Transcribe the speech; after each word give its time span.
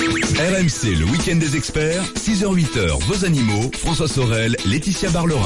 RMC, 0.00 0.94
le 0.98 1.06
week-end 1.06 1.36
des 1.36 1.56
experts, 1.56 2.02
6h-8h, 2.14 3.02
vos 3.04 3.24
animaux, 3.24 3.70
François 3.78 4.06
Sorel, 4.06 4.54
Laetitia 4.66 5.08
Barlerin. 5.10 5.40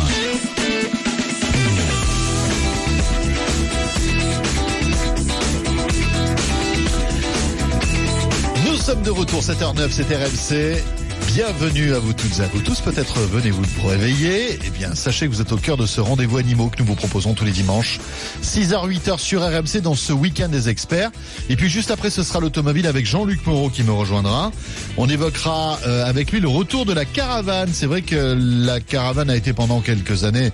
Nous 8.66 8.76
sommes 8.76 9.02
de 9.02 9.10
retour, 9.10 9.40
7h09, 9.40 9.90
c'est 9.90 10.12
RMC. 10.12 10.99
Bienvenue 11.34 11.94
à 11.94 12.00
vous 12.00 12.12
toutes 12.12 12.40
et 12.40 12.42
à 12.42 12.48
vous 12.48 12.60
tous. 12.60 12.80
Peut-être 12.80 13.20
venez-vous 13.20 13.62
vous 13.62 13.86
réveiller. 13.86 14.58
Eh 14.66 14.70
bien, 14.70 14.96
sachez 14.96 15.26
que 15.26 15.32
vous 15.32 15.40
êtes 15.40 15.52
au 15.52 15.56
cœur 15.56 15.76
de 15.76 15.86
ce 15.86 16.00
rendez-vous 16.00 16.38
animaux 16.38 16.70
que 16.70 16.78
nous 16.80 16.84
vous 16.84 16.96
proposons 16.96 17.34
tous 17.34 17.44
les 17.44 17.52
dimanches. 17.52 18.00
6h, 18.42 18.88
8h 18.88 19.18
sur 19.18 19.42
RMC 19.42 19.80
dans 19.80 19.94
ce 19.94 20.12
week-end 20.12 20.48
des 20.48 20.68
experts. 20.68 21.10
Et 21.48 21.54
puis 21.54 21.68
juste 21.68 21.92
après, 21.92 22.10
ce 22.10 22.24
sera 22.24 22.40
l'automobile 22.40 22.88
avec 22.88 23.06
Jean-Luc 23.06 23.46
Moreau 23.46 23.70
qui 23.70 23.84
me 23.84 23.92
rejoindra. 23.92 24.50
On 24.96 25.08
évoquera 25.08 25.78
euh, 25.86 26.04
avec 26.04 26.32
lui 26.32 26.40
le 26.40 26.48
retour 26.48 26.84
de 26.84 26.92
la 26.92 27.04
caravane. 27.04 27.70
C'est 27.72 27.86
vrai 27.86 28.02
que 28.02 28.36
la 28.36 28.80
caravane 28.80 29.30
a 29.30 29.36
été 29.36 29.52
pendant 29.52 29.80
quelques 29.80 30.24
années 30.24 30.50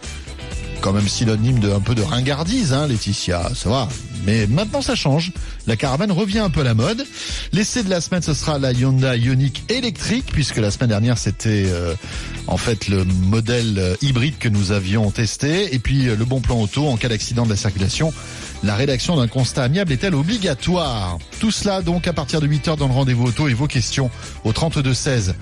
quand 0.80 0.92
même 0.92 1.08
synonyme 1.08 1.58
de 1.58 1.70
un 1.70 1.80
peu 1.80 1.94
de 1.94 2.02
ringardise, 2.02 2.72
hein, 2.72 2.86
Laetitia, 2.86 3.50
ça 3.54 3.68
va. 3.68 3.88
Mais 4.24 4.46
maintenant 4.46 4.82
ça 4.82 4.94
change. 4.94 5.32
La 5.66 5.76
caravane 5.76 6.10
revient 6.10 6.40
un 6.40 6.50
peu 6.50 6.60
à 6.60 6.64
la 6.64 6.74
mode. 6.74 7.04
L'essai 7.52 7.82
de 7.82 7.90
la 7.90 8.00
semaine, 8.00 8.22
ce 8.22 8.34
sera 8.34 8.58
la 8.58 8.72
Hyundai 8.72 9.18
Ioniq 9.18 9.64
électrique, 9.68 10.26
puisque 10.32 10.56
la 10.56 10.70
semaine 10.70 10.88
dernière 10.88 11.18
c'était 11.18 11.64
euh, 11.66 11.94
en 12.46 12.56
fait 12.56 12.88
le 12.88 13.04
modèle 13.04 13.74
euh, 13.78 13.94
hybride 14.02 14.38
que 14.38 14.48
nous 14.48 14.72
avions 14.72 15.10
testé. 15.10 15.74
Et 15.74 15.78
puis 15.78 16.08
euh, 16.08 16.16
le 16.16 16.24
bon 16.24 16.40
plan 16.40 16.60
auto 16.60 16.86
en 16.88 16.96
cas 16.96 17.08
d'accident 17.08 17.44
de 17.44 17.50
la 17.50 17.56
circulation. 17.56 18.12
La 18.62 18.74
rédaction 18.74 19.16
d'un 19.16 19.28
constat 19.28 19.64
amiable 19.64 19.92
est-elle 19.92 20.14
obligatoire? 20.14 21.18
Tout 21.40 21.50
cela 21.50 21.82
donc 21.82 22.08
à 22.08 22.12
partir 22.12 22.40
de 22.40 22.48
8h 22.48 22.76
dans 22.76 22.88
le 22.88 22.94
rendez-vous 22.94 23.26
auto 23.26 23.48
et 23.48 23.54
vos 23.54 23.66
questions 23.66 24.10
au 24.44 24.52
32 24.52 24.94
16. 24.94 25.34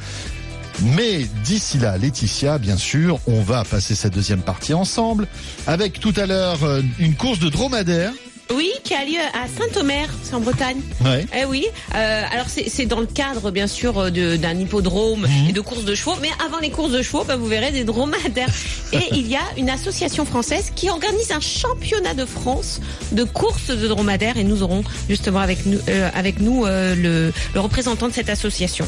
Mais 0.83 1.27
d'ici 1.45 1.79
là, 1.79 1.97
Laetitia, 1.99 2.59
bien 2.59 2.77
sûr, 2.77 3.19
on 3.27 3.43
va 3.43 3.65
passer 3.65 3.95
cette 3.95 4.15
deuxième 4.15 4.43
partie 4.43 4.75
ensemble 4.75 5.29
avec 5.67 6.01
tout 6.01 6.13
à 6.17 6.27
l'heure 6.27 6.63
euh, 6.65 6.83
une 6.99 7.15
course 7.15 7.39
de 7.39 7.49
dromadaire. 7.49 8.13
Oui, 8.55 8.71
qui 8.85 8.93
a 8.93 9.05
lieu 9.07 9.21
à 9.33 9.47
Saint-Omer, 9.49 10.07
c'est 10.23 10.35
en 10.35 10.41
Bretagne. 10.41 10.77
Ouais. 11.03 11.25
Eh 11.35 11.47
oui. 11.47 11.65
Euh, 11.95 12.23
alors 12.31 12.45
c'est 12.49 12.85
dans 12.85 13.01
le 13.01 13.07
cadre, 13.07 13.51
bien 13.51 13.67
sûr, 13.67 13.99
euh, 13.99 14.11
d'un 14.11 14.59
hippodrome 14.59 15.23
Mhm. 15.23 15.49
et 15.49 15.53
de 15.55 15.61
courses 15.63 15.85
de 15.87 15.95
chevaux. 15.95 16.17
Mais 16.21 16.29
avant 16.45 16.59
les 16.59 16.69
courses 16.71 16.93
de 16.93 17.01
chevaux, 17.01 17.25
bah, 17.25 17.37
vous 17.37 17.47
verrez 17.47 17.71
des 17.71 17.85
dromadaires. 17.85 18.51
et 18.93 18.99
il 19.13 19.27
y 19.29 19.37
a 19.37 19.41
une 19.57 19.71
association 19.71 20.27
française 20.27 20.73
qui 20.77 20.91
organise 20.91 21.31
un 21.33 21.41
championnat 21.41 22.13
de 22.13 22.27
France 22.27 22.81
de 23.13 23.25
courses 23.25 23.69
de 23.69 23.89
dromadaires. 23.89 24.37
Et 24.37 24.45
nous 24.45 24.63
aurons 24.63 24.85
justement 25.09 25.41
avec 25.41 25.65
nous, 25.65 25.79
euh, 25.89 26.11
avec 26.15 26.39
nous 26.41 26.67
euh, 26.67 26.95
le, 26.95 27.33
le 27.55 27.61
représentant 27.61 28.09
de 28.09 28.13
cette 28.13 28.29
association. 28.29 28.87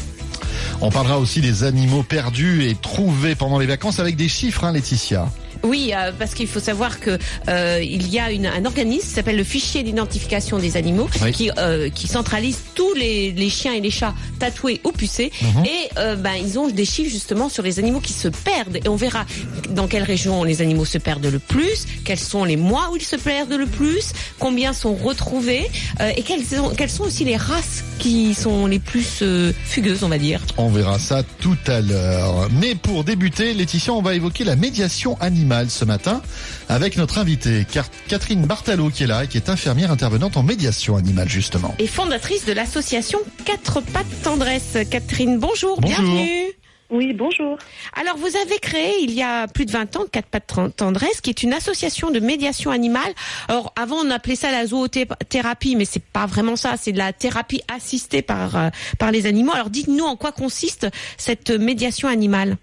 On 0.81 0.89
parlera 0.89 1.19
aussi 1.19 1.41
des 1.41 1.63
animaux 1.63 2.03
perdus 2.03 2.65
et 2.65 2.75
trouvés 2.75 3.35
pendant 3.35 3.59
les 3.59 3.65
vacances 3.65 3.99
avec 3.99 4.15
des 4.15 4.27
chiffres, 4.27 4.63
hein, 4.63 4.71
Laetitia. 4.71 5.29
Oui, 5.63 5.91
euh, 5.95 6.11
parce 6.17 6.33
qu'il 6.33 6.47
faut 6.47 6.59
savoir 6.59 6.99
que 6.99 7.17
euh, 7.49 7.79
il 7.83 8.07
y 8.09 8.19
a 8.19 8.31
une, 8.31 8.45
un 8.45 8.65
organisme 8.65 9.07
qui 9.07 9.13
s'appelle 9.13 9.37
le 9.37 9.43
fichier 9.43 9.83
d'identification 9.83 10.59
des 10.59 10.77
animaux, 10.77 11.09
Oui. 11.21 11.31
qui, 11.31 11.51
euh, 11.57 11.89
qui 11.89 12.07
centralise 12.07 12.59
tous 12.75 12.93
les, 12.93 13.31
les 13.31 13.49
chiens 13.49 13.73
et 13.73 13.81
les 13.81 13.91
chats 13.91 14.13
tatoués 14.39 14.81
ou 14.83 14.91
pucés. 14.91 15.31
Mhm. 15.41 15.65
Et 15.65 16.15
ben, 16.17 16.33
ils 16.41 16.59
ont 16.59 16.67
des 16.67 16.85
chiffres 16.85 17.11
justement 17.11 17.49
sur 17.49 17.63
les 17.63 17.79
animaux 17.79 17.99
qui 17.99 18.13
se 18.13 18.27
perdent. 18.27 18.77
Et 18.77 18.87
on 18.87 18.95
verra 18.95 19.25
dans 19.71 19.87
quelle 19.87 20.03
région 20.03 20.43
les 20.43 20.61
animaux 20.61 20.85
se 20.85 20.97
perdent 20.97 21.25
le 21.25 21.39
plus, 21.39 21.85
quels 22.05 22.19
sont 22.19 22.43
les 22.43 22.57
mois 22.57 22.89
où 22.91 22.95
ils 22.95 23.03
se 23.03 23.15
perdent 23.15 23.53
le 23.53 23.65
plus, 23.65 24.13
combien 24.39 24.73
sont 24.73 24.95
retrouvés, 24.95 25.69
et 26.15 26.21
quelles 26.23 26.43
sont, 26.43 26.69
quelles 26.75 26.89
sont 26.89 27.03
aussi 27.03 27.23
les 27.25 27.37
races 27.37 27.83
qui 27.99 28.33
sont 28.33 28.67
les 28.67 28.79
plus 28.79 29.23
fugueuses, 29.65 30.03
on 30.03 30.09
va 30.09 30.17
dire. 30.17 30.41
On 30.57 30.69
verra 30.69 30.99
ça 30.99 31.23
tout 31.23 31.57
à 31.67 31.81
l'heure. 31.81 32.47
Mais 32.51 32.75
pour 32.75 33.03
débuter, 33.03 33.53
Laetitia, 33.53 33.93
on 33.93 34.01
va 34.01 34.13
évoquer 34.15 34.43
la 34.43 34.55
médiation 34.55 35.17
animale 35.19 35.46
ce 35.69 35.85
matin 35.85 36.21
avec 36.69 36.97
notre 36.97 37.17
invitée, 37.19 37.65
Catherine 38.07 38.45
Bartalo, 38.45 38.89
qui 38.89 39.03
est 39.03 39.07
là 39.07 39.23
et 39.23 39.27
qui 39.27 39.37
est 39.37 39.49
infirmière 39.49 39.91
intervenante 39.91 40.35
en 40.37 40.43
médiation 40.43 40.95
animale, 40.97 41.29
justement. 41.29 41.73
Et 41.79 41.87
fondatrice 41.87 42.45
de 42.45 42.53
l'association 42.53 43.19
Quatre 43.45 43.81
Pattes 43.81 44.05
Tendresse. 44.23 44.77
Catherine, 44.91 45.39
bonjour, 45.39 45.79
Bonjour. 45.79 46.03
bienvenue. 46.03 46.47
Oui, 46.89 47.13
bonjour. 47.13 47.57
Alors, 47.99 48.15
vous 48.17 48.27
avez 48.37 48.59
créé 48.61 48.93
il 49.01 49.11
y 49.13 49.21
a 49.21 49.47
plus 49.47 49.65
de 49.65 49.71
20 49.71 49.95
ans 49.97 50.05
Quatre 50.11 50.27
Pattes 50.27 50.53
Tendresse, 50.75 51.21
qui 51.21 51.29
est 51.29 51.43
une 51.43 51.53
association 51.53 52.11
de 52.11 52.19
médiation 52.19 52.71
animale. 52.71 53.13
Alors, 53.47 53.73
avant, 53.77 53.97
on 53.97 54.09
appelait 54.09 54.35
ça 54.35 54.51
la 54.51 54.65
zoothérapie, 54.67 55.75
mais 55.75 55.85
c'est 55.85 56.03
pas 56.03 56.25
vraiment 56.25 56.55
ça. 56.55 56.75
C'est 56.77 56.91
de 56.93 56.97
la 56.97 57.13
thérapie 57.13 57.61
assistée 57.73 58.21
par, 58.21 58.55
euh, 58.55 58.69
par 58.99 59.11
les 59.11 59.25
animaux. 59.25 59.53
Alors, 59.53 59.69
dites-nous 59.69 60.05
en 60.05 60.15
quoi 60.15 60.31
consiste 60.31 60.87
cette 61.17 61.49
médiation 61.51 62.07
animale. 62.07 62.57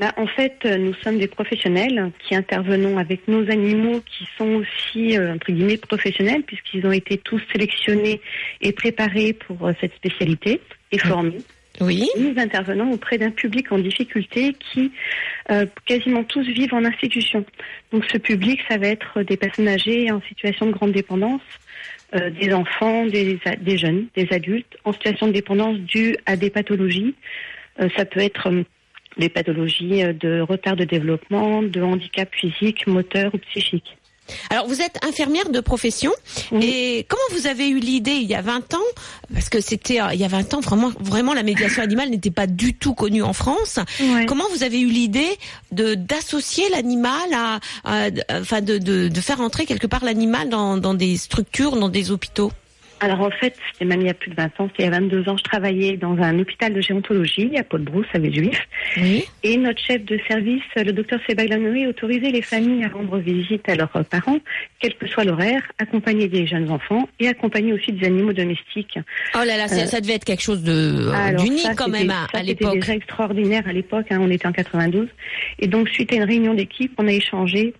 Ben, 0.00 0.12
en 0.16 0.26
fait, 0.26 0.56
euh, 0.64 0.78
nous 0.78 0.94
sommes 0.94 1.18
des 1.18 1.28
professionnels 1.28 2.10
qui 2.26 2.34
intervenons 2.34 2.98
avec 2.98 3.28
nos 3.28 3.50
animaux 3.50 4.00
qui 4.00 4.26
sont 4.38 4.54
aussi, 4.54 5.18
euh, 5.18 5.34
entre 5.34 5.52
guillemets, 5.52 5.76
professionnels 5.76 6.42
puisqu'ils 6.42 6.86
ont 6.86 6.92
été 6.92 7.18
tous 7.18 7.40
sélectionnés 7.52 8.20
et 8.62 8.72
préparés 8.72 9.34
pour 9.34 9.68
euh, 9.68 9.72
cette 9.80 9.94
spécialité 9.94 10.60
et 10.90 10.98
formés. 10.98 11.38
Oui. 11.80 12.08
Nous 12.18 12.34
intervenons 12.36 12.92
auprès 12.92 13.16
d'un 13.16 13.30
public 13.30 13.72
en 13.72 13.78
difficulté 13.78 14.54
qui 14.72 14.92
euh, 15.50 15.66
quasiment 15.86 16.24
tous 16.24 16.46
vivent 16.46 16.74
en 16.74 16.84
institution. 16.84 17.44
Donc 17.92 18.04
ce 18.10 18.18
public, 18.18 18.60
ça 18.68 18.76
va 18.76 18.88
être 18.88 19.22
des 19.22 19.36
personnes 19.36 19.68
âgées 19.68 20.10
en 20.10 20.20
situation 20.22 20.66
de 20.66 20.72
grande 20.72 20.92
dépendance, 20.92 21.40
euh, 22.14 22.30
des 22.30 22.52
enfants, 22.52 23.06
des, 23.06 23.38
jeunes, 23.78 24.06
des 24.14 24.28
adultes 24.30 24.76
en 24.84 24.92
situation 24.92 25.28
de 25.28 25.32
dépendance 25.32 25.78
due 25.78 26.16
à 26.26 26.36
des 26.36 26.50
pathologies. 26.50 27.14
Euh, 27.80 27.88
ça 27.96 28.04
peut 28.04 28.20
être 28.20 28.50
des 29.18 29.28
pathologies 29.28 30.02
euh, 30.02 30.12
de 30.12 30.40
retard 30.40 30.76
de 30.76 30.84
développement, 30.84 31.62
de 31.62 31.80
handicap 31.82 32.28
physique, 32.34 32.86
moteur 32.86 33.34
ou 33.34 33.38
psychique. 33.50 33.96
Alors, 34.48 34.68
vous 34.68 34.80
êtes 34.80 35.04
infirmière 35.04 35.48
de 35.48 35.58
profession. 35.58 36.12
Oui. 36.52 36.64
Et 36.64 37.06
comment 37.08 37.20
vous 37.32 37.48
avez 37.48 37.68
eu 37.68 37.80
l'idée 37.80 38.12
il 38.12 38.28
y 38.28 38.34
a 38.36 38.42
20 38.42 38.74
ans? 38.74 38.78
Parce 39.34 39.48
que 39.48 39.60
c'était, 39.60 40.00
euh, 40.00 40.14
il 40.14 40.20
y 40.20 40.24
a 40.24 40.28
20 40.28 40.54
ans, 40.54 40.60
vraiment, 40.60 40.92
vraiment, 41.00 41.34
la 41.34 41.42
médiation 41.42 41.82
animale 41.82 42.10
n'était 42.10 42.30
pas 42.30 42.46
du 42.46 42.74
tout 42.74 42.94
connue 42.94 43.24
en 43.24 43.32
France. 43.32 43.80
Comment 44.28 44.44
vous 44.54 44.62
avez 44.62 44.80
eu 44.80 44.86
l'idée 44.88 45.36
de 45.72 45.94
d'associer 45.96 46.62
l'animal 46.70 47.10
à, 47.34 47.58
à- 47.82 48.08
enfin 48.40 48.60
de, 48.60 48.78
de, 48.78 49.08
de 49.08 49.20
faire 49.20 49.40
entrer 49.40 49.66
quelque 49.66 49.88
part 49.88 50.04
l'animal 50.04 50.48
dans, 50.48 50.76
dans 50.76 50.94
des 50.94 51.16
structures, 51.16 51.74
dans 51.74 51.88
des 51.88 52.12
hôpitaux? 52.12 52.52
Alors 53.00 53.20
en 53.22 53.30
fait, 53.30 53.54
c'était 53.72 53.84
même 53.86 54.00
il 54.02 54.06
y 54.06 54.10
a 54.10 54.14
plus 54.14 54.30
de 54.30 54.36
20 54.36 54.60
ans, 54.60 54.68
c'était 54.70 54.82
il 54.82 54.84
y 54.84 54.88
a 54.88 55.00
22 55.00 55.28
ans, 55.28 55.36
je 55.36 55.42
travaillais 55.42 55.96
dans 55.96 56.16
un 56.18 56.38
hôpital 56.38 56.72
de 56.74 56.80
gérontologie 56.80 57.50
à 57.56 57.64
Paul-Brousse 57.64 58.06
à 58.12 58.18
Villejuif. 58.18 58.60
Oui. 58.98 59.24
Et 59.42 59.56
notre 59.56 59.80
chef 59.82 60.04
de 60.04 60.18
service, 60.28 60.62
le 60.76 60.92
docteur 60.92 61.18
Sebaglanori, 61.28 61.86
autorisait 61.86 62.30
les 62.30 62.42
familles 62.42 62.84
à 62.84 62.88
rendre 62.88 63.18
visite 63.18 63.68
à 63.68 63.74
leurs 63.74 63.90
parents, 64.10 64.38
quel 64.80 64.94
que 64.96 65.06
soit 65.08 65.24
l'horaire, 65.24 65.62
accompagner 65.78 66.28
des 66.28 66.46
jeunes 66.46 66.70
enfants 66.70 67.08
et 67.18 67.28
accompagner 67.28 67.72
aussi 67.72 67.92
des 67.92 68.06
animaux 68.06 68.32
domestiques. 68.32 68.98
Oh 69.34 69.38
là 69.46 69.56
là, 69.56 69.66
c'est- 69.68 69.82
Euh, 69.84 69.86
ça 69.86 70.00
devait 70.00 70.14
être 70.14 70.24
quelque 70.24 70.42
chose 70.42 70.62
de 70.62 70.72
euh, 71.10 71.32
d'unique 71.36 71.60
ça, 71.60 71.74
quand 71.74 71.86
c'était- 71.86 71.98
même 72.00 72.10
à, 72.10 72.26
ça, 72.32 72.38
à 72.38 72.40
C'était 72.40 72.64
l'époque. 72.64 72.74
déjà 72.80 72.94
extraordinaire 72.94 73.62
à 73.66 73.72
l'époque, 73.72 74.06
hein, 74.10 74.18
on 74.20 74.30
était 74.30 74.46
en 74.46 74.52
92. 74.52 75.08
Et 75.58 75.66
donc, 75.68 75.88
suite 75.88 76.12
à 76.12 76.16
une 76.16 76.24
réunion 76.24 76.54
d'équipe, 76.54 76.92
on 76.98 77.06
a 77.08 77.12
échangé 77.12 77.72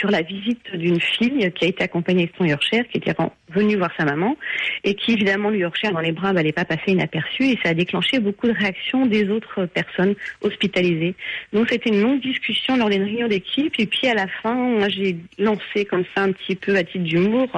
sur 0.00 0.10
la 0.10 0.22
visite 0.22 0.74
d'une 0.74 0.98
fille 0.98 1.52
qui 1.52 1.64
a 1.66 1.68
été 1.68 1.84
accompagnée 1.84 2.24
de 2.24 2.32
son 2.38 2.46
Yorkshire, 2.46 2.88
qui 2.88 2.96
était 2.96 3.14
venue 3.50 3.76
voir 3.76 3.90
sa 3.98 4.06
maman, 4.06 4.34
et 4.82 4.94
qui, 4.94 5.12
évidemment, 5.12 5.50
le 5.50 5.58
Yorkshire 5.58 5.92
dans 5.92 6.00
les 6.00 6.12
bras 6.12 6.32
n'allait 6.32 6.52
pas 6.52 6.64
passer 6.64 6.92
inaperçu, 6.92 7.44
et 7.44 7.58
ça 7.62 7.70
a 7.70 7.74
déclenché 7.74 8.18
beaucoup 8.18 8.46
de 8.46 8.54
réactions 8.54 9.04
des 9.04 9.28
autres 9.28 9.66
personnes 9.66 10.14
hospitalisées. 10.40 11.14
Donc, 11.52 11.68
c'était 11.68 11.90
une 11.90 12.00
longue 12.00 12.22
discussion 12.22 12.76
lors 12.76 12.88
d'une 12.88 13.02
réunion 13.02 13.28
d'équipe, 13.28 13.74
et 13.78 13.86
puis 13.86 14.06
à 14.08 14.14
la 14.14 14.26
fin, 14.42 14.88
j'ai 14.88 15.16
lancé 15.38 15.84
comme 15.84 16.04
ça 16.14 16.22
un 16.22 16.32
petit 16.32 16.56
peu 16.56 16.76
à 16.76 16.82
titre 16.82 17.04
d'humour. 17.04 17.48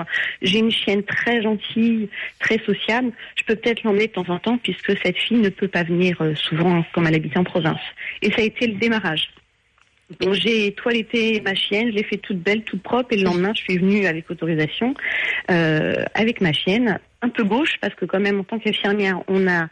J'ai 0.41 0.59
une 0.59 0.73
chienne 0.73 1.05
très 1.05 1.43
gentille, 1.43 2.09
très 2.41 2.59
sociable. 2.67 3.12
Je 3.37 3.44
peux 3.44 3.55
peut-être 3.55 3.85
l'emmener 3.85 4.09
de 4.09 4.12
temps 4.12 4.29
en 4.29 4.41
temps, 4.41 4.59
puisque 4.59 4.99
cette 5.05 5.19
fille 5.19 5.39
ne 5.39 5.49
peut 5.49 5.69
pas 5.69 5.85
venir 5.85 6.21
euh, 6.23 6.35
souvent 6.35 6.85
comme 6.93 7.06
elle 7.06 7.15
habite 7.15 7.37
en 7.37 7.44
province. 7.44 7.81
Et 8.21 8.33
ça 8.33 8.41
a 8.41 8.44
été 8.44 8.67
le 8.67 8.75
démarrage. 8.75 9.29
Donc 10.20 10.35
j'ai 10.35 10.73
toiletté 10.73 11.41
ma 11.44 11.55
chienne, 11.55 11.91
je 11.91 11.97
l'ai 11.97 12.05
fait 12.05 12.17
toute 12.19 12.38
belle, 12.38 12.62
toute 12.62 12.82
propre, 12.82 13.12
et 13.12 13.17
le 13.17 13.25
lendemain, 13.25 13.53
je 13.55 13.62
suis 13.62 13.79
venue 13.79 14.06
avec 14.06 14.31
autorisation 14.31 14.94
euh, 15.50 16.05
avec 16.14 16.41
ma 16.41 16.53
chienne, 16.53 16.99
un 17.23 17.29
peu 17.29 17.44
gauche, 17.44 17.75
parce 17.81 17.94
que 17.94 18.05
quand 18.05 18.20
même, 18.20 18.41
en 18.41 18.44
tant 18.44 18.59
qu'infirmière, 18.59 19.23
on 19.29 19.47
a 19.49 19.69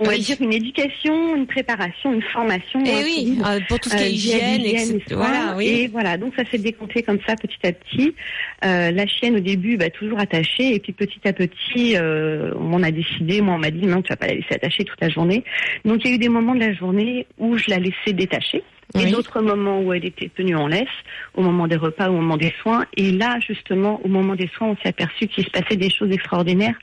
on 0.00 0.04
va 0.04 0.10
Oui. 0.10 0.20
dire 0.20 0.36
une 0.40 0.52
éducation, 0.52 1.36
une 1.36 1.46
préparation, 1.46 2.12
une 2.12 2.22
formation. 2.22 2.82
Eh 2.84 2.90
un 2.90 3.02
oui, 3.04 3.38
euh, 3.46 3.60
pour 3.68 3.78
tout 3.78 3.88
ce 3.88 3.96
qui 3.96 4.02
euh, 4.02 4.06
est 4.06 4.10
via 4.10 4.36
hygiène, 4.36 4.62
l'hygiène 4.62 4.96
etc. 4.96 5.04
et 5.10 5.14
Voilà, 5.14 5.54
oui. 5.56 5.66
Et 5.68 5.86
voilà, 5.86 6.16
donc 6.16 6.34
ça 6.36 6.42
s'est 6.50 6.58
décompté 6.58 7.02
comme 7.02 7.20
ça 7.24 7.36
petit 7.36 7.64
à 7.64 7.72
petit. 7.72 8.12
Euh, 8.64 8.90
la 8.90 9.06
chienne 9.06 9.36
au 9.36 9.40
début, 9.40 9.76
bah, 9.76 9.90
toujours 9.90 10.18
attachée, 10.18 10.74
et 10.74 10.80
puis 10.80 10.92
petit 10.92 11.20
à 11.28 11.32
petit, 11.32 11.96
euh, 11.96 12.52
on 12.58 12.82
a 12.82 12.90
décidé, 12.90 13.40
moi 13.40 13.54
on 13.54 13.58
m'a 13.58 13.70
dit 13.70 13.86
non, 13.86 14.02
tu 14.02 14.08
vas 14.08 14.16
pas 14.16 14.26
la 14.26 14.34
laisser 14.34 14.54
attachée 14.54 14.84
toute 14.84 15.00
la 15.00 15.10
journée. 15.10 15.44
Donc 15.84 16.00
il 16.04 16.10
y 16.10 16.12
a 16.12 16.16
eu 16.16 16.18
des 16.18 16.28
moments 16.28 16.56
de 16.56 16.60
la 16.60 16.72
journée 16.74 17.28
où 17.38 17.56
je 17.56 17.70
la 17.70 17.78
laissais 17.78 18.12
détachée. 18.12 18.64
Et 18.94 19.04
Oui. 19.04 19.10
d'autres 19.10 19.40
moments 19.40 19.80
où 19.80 19.92
elle 19.92 20.04
était 20.04 20.28
tenue 20.28 20.54
en 20.56 20.66
laisse, 20.66 20.86
au 21.34 21.42
moment 21.42 21.66
des 21.66 21.76
repas, 21.76 22.08
au 22.08 22.12
moment 22.12 22.36
des 22.36 22.52
soins. 22.62 22.84
Et 22.96 23.12
là, 23.12 23.38
justement, 23.40 24.00
au 24.04 24.08
moment 24.08 24.34
des 24.34 24.48
soins, 24.56 24.68
on 24.68 24.76
s'est 24.76 24.88
aperçu 24.88 25.26
qu'il 25.26 25.44
se 25.44 25.50
passait 25.50 25.76
des 25.76 25.90
choses 25.90 26.10
extraordinaires 26.12 26.76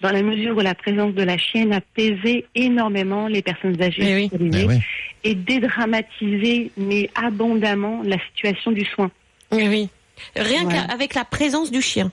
dans 0.00 0.10
la 0.10 0.22
mesure 0.22 0.56
où 0.56 0.60
la 0.60 0.74
présence 0.74 1.12
de 1.14 1.22
la 1.22 1.36
chienne 1.36 1.72
apaisait 1.74 2.46
énormément 2.54 3.26
les 3.26 3.42
personnes 3.42 3.80
âgées 3.82 4.28
Eh 4.32 4.66
oui. 4.66 4.78
et 5.24 5.34
dédramatiser, 5.34 6.70
mais 6.76 7.10
abondamment, 7.14 8.00
la 8.04 8.16
situation 8.28 8.70
du 8.72 8.84
soin. 8.84 9.10
Oui, 9.52 9.68
oui. 9.68 9.88
Rien 10.36 10.66
qu'avec 10.66 11.14
la 11.14 11.24
présence 11.24 11.70
du 11.70 11.82
chien. 11.82 12.10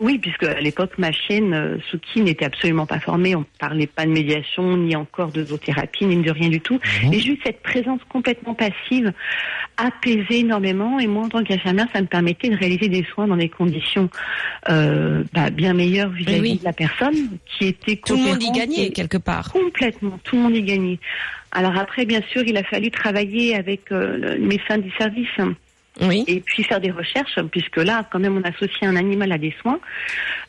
Oui, 0.00 0.18
puisque 0.18 0.44
à 0.44 0.60
l'époque, 0.60 0.92
ma 0.98 1.10
chienne, 1.10 1.52
euh, 1.52 1.78
Suki, 1.90 2.20
n'était 2.20 2.44
absolument 2.44 2.86
pas 2.86 3.00
formée. 3.00 3.34
On 3.34 3.40
ne 3.40 3.44
parlait 3.58 3.88
pas 3.88 4.04
de 4.04 4.10
médiation, 4.10 4.76
ni 4.76 4.94
encore 4.94 5.32
de 5.32 5.44
zoothérapie, 5.44 6.06
ni 6.06 6.22
de 6.22 6.30
rien 6.30 6.48
du 6.48 6.60
tout. 6.60 6.78
Mhm. 7.02 7.12
Et 7.12 7.20
juste 7.20 7.40
cette 7.44 7.62
présence 7.62 8.00
complètement 8.08 8.54
passive 8.54 9.12
apaisait 9.76 10.40
énormément. 10.40 11.00
Et 11.00 11.08
moi, 11.08 11.24
en 11.24 11.28
tant 11.28 11.42
qu'infirmière, 11.42 11.88
ça 11.92 12.00
me 12.00 12.06
permettait 12.06 12.48
de 12.48 12.56
réaliser 12.56 12.88
des 12.88 13.04
soins 13.12 13.26
dans 13.26 13.36
des 13.36 13.48
conditions 13.48 14.08
euh, 14.68 15.24
bah, 15.32 15.50
bien 15.50 15.74
meilleures 15.74 16.10
vis-à-vis 16.10 16.40
Oui. 16.40 16.58
de 16.58 16.64
la 16.64 16.72
personne, 16.72 17.38
qui 17.46 17.66
était 17.66 17.96
Tout 17.96 18.16
le 18.16 18.22
monde 18.22 18.42
y 18.42 18.52
gagnait 18.52 18.90
quelque 18.90 19.18
part. 19.18 19.52
Complètement, 19.52 20.18
tout 20.22 20.36
le 20.36 20.42
monde 20.42 20.56
y 20.56 20.62
gagnait. 20.62 21.00
Alors 21.50 21.76
après, 21.76 22.04
bien 22.04 22.20
sûr, 22.30 22.42
il 22.46 22.56
a 22.56 22.62
fallu 22.62 22.90
travailler 22.90 23.56
avec 23.56 23.90
euh, 23.90 24.36
le 24.36 24.46
médecin 24.46 24.78
du 24.78 24.90
service 24.92 25.28
hein, 25.38 25.54
Oui. 26.00 26.24
et 26.26 26.40
puis 26.40 26.62
faire 26.64 26.80
des 26.80 26.90
recherches, 26.90 27.38
puisque 27.50 27.78
là, 27.78 28.06
quand 28.10 28.18
même, 28.18 28.36
on 28.36 28.42
associe 28.48 28.82
un 28.84 28.96
animal 28.96 29.32
à 29.32 29.38
des 29.38 29.54
soins 29.60 29.80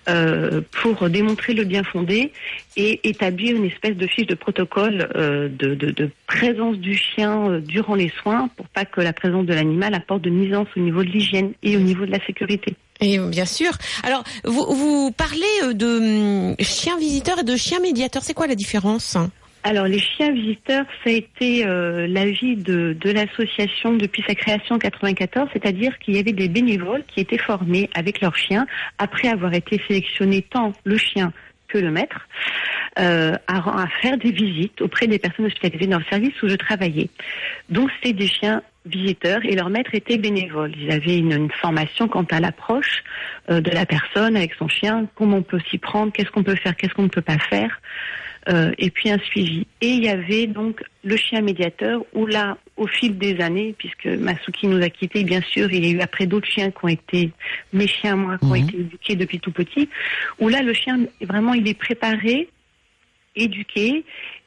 euh, 0.09 0.61
pour 0.81 1.09
démontrer 1.09 1.53
le 1.53 1.63
bien 1.63 1.83
fondé 1.83 2.31
et 2.77 3.07
établir 3.07 3.55
une 3.55 3.65
espèce 3.65 3.95
de 3.95 4.07
fiche 4.07 4.27
de 4.27 4.35
protocole 4.35 5.09
euh, 5.15 5.49
de, 5.49 5.75
de- 5.75 5.91
de 5.91 6.09
présence 6.27 6.77
du 6.77 6.95
chien 6.95 7.49
euh, 7.49 7.59
durant 7.59 7.95
les 7.95 8.11
soins 8.21 8.49
pour 8.55 8.67
pas 8.67 8.85
que 8.85 9.01
la 9.01 9.13
présence 9.13 9.45
de 9.45 9.53
l'animal 9.53 9.93
apporte 9.93 10.21
de 10.21 10.29
nuisance 10.29 10.67
au 10.75 10.79
niveau 10.79 11.03
de 11.03 11.09
l'hygiène 11.09 11.53
et 11.63 11.75
au 11.77 11.79
niveau 11.79 12.05
de 12.05 12.11
la 12.11 12.23
sécurité. 12.25 12.75
Et 13.01 13.17
bien 13.17 13.45
sûr. 13.45 13.71
Alors, 14.03 14.23
vous, 14.43 14.65
vous 14.75 15.11
parlez 15.11 15.73
de 15.73 16.49
hum, 16.51 16.55
chien 16.59 16.97
visiteur 16.97 17.39
et 17.39 17.43
de 17.43 17.55
chien 17.55 17.79
médiateur. 17.79 18.23
C'est 18.23 18.33
quoi 18.33 18.45
la 18.47 18.55
différence? 18.55 19.15
Alors, 19.63 19.85
les 19.85 19.99
chiens 19.99 20.31
visiteurs, 20.31 20.85
ça 21.03 21.09
a 21.09 21.13
été 21.13 21.67
euh, 21.67 22.07
l'avis 22.07 22.55
de, 22.55 22.95
l'association 23.03 23.93
depuis 23.93 24.23
sa 24.25 24.33
création 24.33 24.75
en 24.75 24.79
94, 24.79 25.49
c'est-à-dire 25.51 25.97
qu'il 25.99 26.15
y 26.15 26.19
avait 26.19 26.31
des 26.31 26.47
bénévoles 26.47 27.03
qui 27.07 27.19
étaient 27.19 27.37
formés 27.37 27.89
avec 27.93 28.21
leurs 28.21 28.37
chiens 28.37 28.65
après 28.97 29.27
avoir 29.27 29.53
été 29.53 29.81
sélectionnés 29.87 30.43
tant 30.49 30.71
le 30.85 30.97
chien 30.97 31.33
que 31.67 31.77
le 31.77 31.91
maître 31.91 32.27
euh, 32.99 33.35
à, 33.47 33.83
à 33.83 33.87
faire 34.01 34.17
des 34.17 34.31
visites 34.31 34.81
auprès 34.81 35.07
des 35.07 35.19
personnes 35.19 35.45
hospitalisées 35.45 35.87
dans 35.87 35.99
le 35.99 36.05
service 36.05 36.41
où 36.41 36.47
je 36.47 36.55
travaillais. 36.55 37.09
Donc, 37.69 37.89
c'était 37.97 38.13
des 38.13 38.27
chiens 38.27 38.63
visiteurs 38.85 39.45
et 39.45 39.55
leur 39.55 39.69
maître 39.69 39.93
était 39.93 40.17
bénévole. 40.17 40.73
Ils 40.77 40.91
avaient 40.91 41.17
une, 41.17 41.33
une 41.33 41.51
formation 41.51 42.07
quant 42.07 42.25
à 42.31 42.39
l'approche 42.39 43.03
euh, 43.49 43.61
de 43.61 43.71
la 43.71 43.85
personne 43.85 44.35
avec 44.35 44.53
son 44.55 44.67
chien, 44.67 45.07
comment 45.15 45.37
on 45.37 45.43
peut 45.43 45.59
s'y 45.69 45.77
prendre, 45.77 46.11
qu'est-ce 46.11 46.31
qu'on 46.31 46.43
peut 46.43 46.55
faire, 46.55 46.75
qu'est-ce 46.75 46.93
qu'on 46.93 47.03
ne 47.03 47.09
peut 47.09 47.21
pas 47.21 47.37
faire? 47.37 47.79
Euh, 48.47 48.71
et 48.77 48.89
puis 48.89 49.11
un 49.11 49.19
suivi. 49.19 49.67
Et 49.81 49.89
il 49.89 50.05
y 50.05 50.09
avait 50.09 50.47
donc 50.47 50.81
le 51.03 51.17
chien 51.17 51.41
médiateur 51.41 52.01
où 52.13 52.25
là, 52.25 52.57
au 52.77 52.87
fil 52.87 53.17
des 53.17 53.41
années, 53.41 53.75
puisque 53.77 54.05
Masuki 54.07 54.65
nous 54.67 54.81
a 54.81 54.89
quittés, 54.89 55.25
bien 55.25 55.41
sûr, 55.41 55.71
il 55.71 55.85
y 55.85 55.89
a 55.89 55.91
eu 55.91 55.99
après 55.99 56.25
d'autres 56.25 56.47
chiens 56.47 56.71
qui 56.71 56.77
ont 56.85 56.87
été 56.87 57.31
mes 57.73 57.85
chiens, 57.85 58.15
moi, 58.15 58.37
qui 58.37 58.45
ont 58.45 58.55
Mhm. 58.55 58.67
été 58.67 58.77
éduqués 58.79 59.15
depuis 59.17 59.39
tout 59.41 59.51
petit, 59.51 59.89
où 60.39 60.47
là, 60.47 60.61
le 60.61 60.73
chien, 60.73 60.99
vraiment, 61.21 61.53
il 61.53 61.67
est 61.67 61.77
préparé, 61.77 62.47
éduqué, 63.35 64.05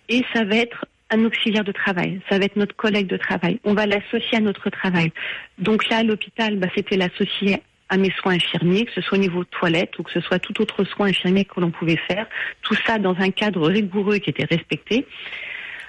et 0.08 0.24
ça 0.32 0.42
va 0.44 0.56
être 0.56 0.86
un 1.12 1.24
auxiliaire 1.24 1.64
de 1.64 1.72
travail, 1.72 2.20
ça 2.28 2.38
va 2.38 2.44
être 2.44 2.56
notre 2.56 2.74
collègue 2.74 3.06
de 3.06 3.16
travail. 3.16 3.60
On 3.64 3.74
va 3.74 3.86
l'associer 3.86 4.38
à 4.38 4.40
notre 4.40 4.70
travail. 4.70 5.12
Donc 5.58 5.88
là, 5.88 5.98
à 5.98 6.02
l'hôpital, 6.02 6.56
bah, 6.56 6.68
c'était 6.74 6.96
l'associer 6.96 7.62
à 7.88 7.98
mes 7.98 8.10
soins 8.12 8.34
infirmiers, 8.34 8.86
que 8.86 8.92
ce 8.92 9.02
soit 9.02 9.18
au 9.18 9.20
niveau 9.20 9.44
toilette 9.44 9.98
ou 9.98 10.02
que 10.02 10.10
ce 10.10 10.20
soit 10.20 10.38
tout 10.38 10.58
autre 10.62 10.84
soin 10.84 11.08
infirmier 11.08 11.44
que 11.44 11.60
l'on 11.60 11.70
pouvait 11.70 12.00
faire. 12.08 12.26
Tout 12.62 12.76
ça 12.86 12.98
dans 12.98 13.14
un 13.18 13.30
cadre 13.30 13.68
rigoureux 13.68 14.16
qui 14.16 14.30
était 14.30 14.46
respecté. 14.46 15.06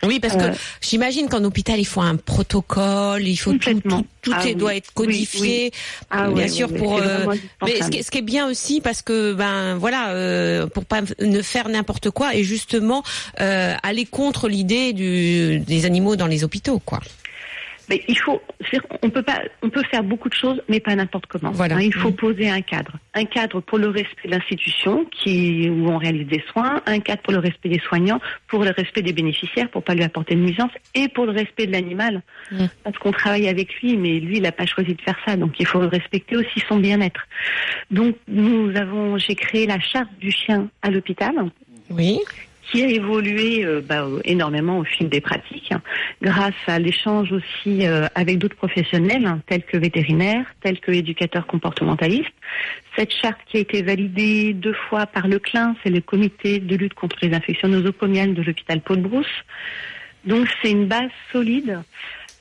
Oui, 0.05 0.19
parce 0.19 0.35
que 0.35 0.43
Euh, 0.43 0.53
j'imagine 0.81 1.29
qu'en 1.29 1.43
hôpital, 1.43 1.79
il 1.79 1.85
faut 1.85 2.01
un 2.01 2.15
protocole, 2.15 3.27
il 3.27 3.37
faut 3.37 3.53
tout, 3.53 3.79
tout, 3.81 4.05
tout 4.21 4.31
Ah 4.33 4.41
oui. 4.45 4.55
doit 4.55 4.75
être 4.75 4.89
Oui, 4.97 5.05
codifié. 5.05 5.71
Ah 6.09 6.29
bien 6.29 6.47
sûr, 6.47 6.73
pour. 6.73 6.97
euh, 6.97 7.25
mais 7.65 7.81
ce 7.81 7.89
qui, 7.89 8.03
ce 8.03 8.11
qui 8.11 8.17
est 8.19 8.21
bien 8.21 8.47
aussi, 8.49 8.81
parce 8.81 9.01
que 9.01 9.33
ben 9.33 9.75
voilà, 9.77 10.09
euh, 10.09 10.67
pour 10.67 10.85
pas 10.85 11.01
ne 11.19 11.41
faire 11.41 11.69
n'importe 11.69 12.09
quoi 12.09 12.35
et 12.35 12.43
justement 12.43 13.03
euh, 13.39 13.73
aller 13.83 14.05
contre 14.05 14.47
l'idée 14.47 14.93
du 14.93 15.59
des 15.59 15.85
animaux 15.85 16.15
dans 16.15 16.27
les 16.27 16.43
hôpitaux, 16.43 16.79
quoi. 16.79 16.99
Mais 17.89 18.01
il 18.07 18.17
faut, 18.17 18.41
on 19.01 19.09
peut 19.09 19.23
pas, 19.23 19.41
on 19.61 19.69
peut 19.69 19.83
faire 19.91 20.03
beaucoup 20.03 20.29
de 20.29 20.33
choses, 20.33 20.61
mais 20.69 20.79
pas 20.79 20.95
n'importe 20.95 21.25
comment. 21.27 21.51
Voilà. 21.51 21.75
Hein, 21.75 21.81
il 21.81 21.93
faut 21.93 22.09
Mm. 22.11 22.15
poser 22.15 22.49
un 22.49 22.61
cadre, 22.61 22.93
un 23.13 23.25
cadre 23.25 23.59
pour 23.59 23.77
le 23.77 23.87
respect 23.89 24.27
de 24.27 24.31
l'institution, 24.31 25.05
qui 25.11 25.69
où 25.69 25.89
on 25.89 25.97
réalise 25.97 26.27
des 26.27 26.41
soins, 26.51 26.81
un 26.85 26.99
cadre 26.99 27.21
pour 27.21 27.33
le 27.33 27.39
respect 27.39 27.69
des 27.69 27.79
soignants, 27.79 28.21
pour 28.47 28.63
le 28.63 28.71
respect 28.71 29.01
des 29.01 29.11
bénéficiaires, 29.13 29.69
pour 29.69 29.83
pas 29.83 29.95
lui 29.95 30.03
apporter 30.03 30.35
de 30.35 30.39
nuisance, 30.39 30.71
et 30.95 31.09
pour 31.09 31.25
le 31.25 31.31
respect 31.33 31.67
de 31.67 31.71
l'animal, 31.73 32.21
Mm. 32.51 32.65
parce 32.83 32.97
qu'on 32.99 33.11
travaille 33.11 33.47
avec 33.49 33.73
lui, 33.81 33.97
mais 33.97 34.19
lui, 34.19 34.37
il 34.37 34.43
n'a 34.43 34.51
pas 34.53 34.65
choisi 34.65 34.93
de 34.93 35.01
faire 35.01 35.17
ça, 35.25 35.35
donc 35.35 35.59
il 35.59 35.65
faut 35.67 35.79
respecter 35.79 36.37
aussi 36.37 36.61
son 36.69 36.77
bien-être. 36.77 37.21
Donc 37.91 38.15
nous 38.27 38.71
avons, 38.77 39.17
j'ai 39.17 39.35
créé 39.35 39.67
la 39.67 39.79
charte 39.79 40.09
du 40.19 40.31
chien 40.31 40.69
à 40.81 40.89
l'hôpital 40.89 41.33
Oui. 41.89 42.17
Qui 42.65 42.83
a 42.83 42.87
évolué 42.87 43.65
euh, 43.65 43.81
bah, 43.81 44.07
énormément 44.25 44.79
au 44.79 44.83
fil 44.83 45.09
des 45.09 45.21
pratiques, 45.21 45.71
hein, 45.71 45.81
grâce 46.21 46.53
à 46.67 46.79
l'échange 46.79 47.31
aussi 47.31 47.85
euh, 47.87 48.07
avec 48.15 48.37
d'autres 48.37 48.55
professionnels, 48.55 49.25
hein, 49.25 49.41
tels 49.47 49.63
que 49.63 49.77
vétérinaires, 49.77 50.45
tels 50.61 50.79
que 50.79 50.91
éducateurs 50.91 51.47
comportementalistes. 51.47 52.33
Cette 52.95 53.13
charte 53.13 53.39
qui 53.47 53.57
a 53.57 53.59
été 53.59 53.81
validée 53.81 54.53
deux 54.53 54.75
fois 54.89 55.05
par 55.05 55.27
le 55.27 55.39
CLIN, 55.39 55.75
c'est 55.83 55.89
le 55.89 56.01
comité 56.01 56.59
de 56.59 56.75
lutte 56.75 56.93
contre 56.93 57.17
les 57.21 57.33
infections 57.33 57.67
nosocomiales 57.67 58.33
de 58.33 58.41
l'hôpital 58.41 58.81
Paul-Brousse. 58.81 59.25
Donc 60.25 60.47
c'est 60.61 60.71
une 60.71 60.87
base 60.87 61.11
solide 61.31 61.79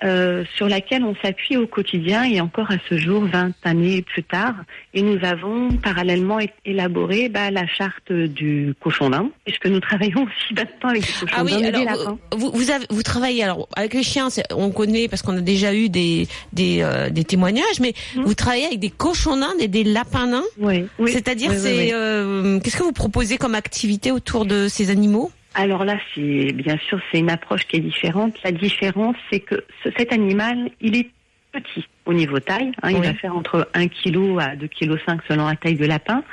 euh, 0.04 0.44
sur 0.56 0.68
laquelle 0.68 1.04
on 1.04 1.14
s'appuie 1.23 1.56
au 1.56 1.66
quotidien 1.66 2.25
et 2.25 2.40
encore 2.40 2.71
à 2.71 2.76
ce 2.88 2.97
jour, 2.99 3.25
20 3.25 3.52
années 3.64 4.02
plus 4.02 4.23
tard. 4.25 4.54
Et 4.94 5.02
nous 5.02 5.18
avons 5.25 5.68
parallèlement 5.71 6.38
élaboré 6.64 7.28
bah, 7.28 7.50
la 7.50 7.66
charte 7.66 8.12
du 8.12 8.75
cochon 8.80 9.11
d'Inde, 9.11 9.28
puisque 9.44 9.66
nous 9.66 9.80
travaillons 9.80 10.25
aussi 10.25 10.54
maintenant 10.54 10.90
avec 10.90 11.02
des 11.02 11.12
cochons 11.12 11.26
Ah 11.37 11.44
oui, 11.44 11.52
d'Inde 11.52 11.64
et 11.66 11.71
des 11.73 11.76
alors 11.87 11.99
lapins. 11.99 12.18
vous, 12.37 12.50
vous, 12.52 12.71
avez, 12.71 12.85
vous 12.90 13.02
travaillez 13.02 13.44
alors 13.44 13.68
avec 13.76 13.94
les 13.94 14.02
chiens, 14.02 14.28
on 14.54 14.71
connaît 14.71 15.09
parce 15.09 15.23
qu'on 15.23 15.37
a 15.37 15.40
déjà 15.40 15.75
eu 15.75 15.88
des 15.88 16.26
des, 16.52 16.80
euh, 16.82 17.11
des 17.11 17.25
témoignages, 17.25 17.80
mais 17.80 17.92
Mhm. 18.16 18.25
vous 18.25 18.35
travaillez 18.35 18.66
avec 18.66 18.80
des 18.80 18.90
cochons 18.90 19.37
d'Inde 19.37 19.61
et 19.61 19.68
des 19.68 19.85
lapins 19.85 20.26
nains. 20.26 20.42
Oui, 20.59 20.85
oui. 20.99 21.11
C'est-à-dire, 21.12 21.50
Oui, 21.50 21.56
c'est 21.59 21.90
euh, 21.92 22.59
qu'est-ce 22.61 22.76
que 22.76 22.82
vous 22.82 22.92
proposez 22.92 23.38
comme 23.38 23.54
activité 23.54 24.11
autour 24.11 24.44
de 24.47 24.68
ces 24.68 24.90
animaux? 24.90 25.30
Alors 25.54 25.85
là, 25.85 25.99
c'est 26.14 26.52
bien 26.52 26.78
sûr, 26.88 27.00
c'est 27.11 27.18
une 27.18 27.30
approche 27.30 27.66
qui 27.66 27.76
est 27.76 27.80
différente. 27.80 28.37
La 28.42 28.52
différence, 28.52 29.16
c'est 29.30 29.40
que 29.40 29.64
ce- 29.85 29.90
cet 29.97 30.12
animal, 30.12 30.71
il 30.80 30.97
est 30.97 31.11
petit 31.52 31.87
au 32.06 32.14
niveau 32.14 32.40
taille. 32.40 32.73
hein, 32.82 32.90
il 32.90 32.97
va 33.02 33.14
faire 33.14 33.37
entre 33.37 33.68
1 33.75 33.88
kg 33.88 34.38
à 34.40 34.56
2 34.56 34.66
kg 34.68 34.97
selon 35.28 35.47
la 35.47 35.56
taille 35.56 35.76
de 35.76 35.85
lapin. 35.87 36.25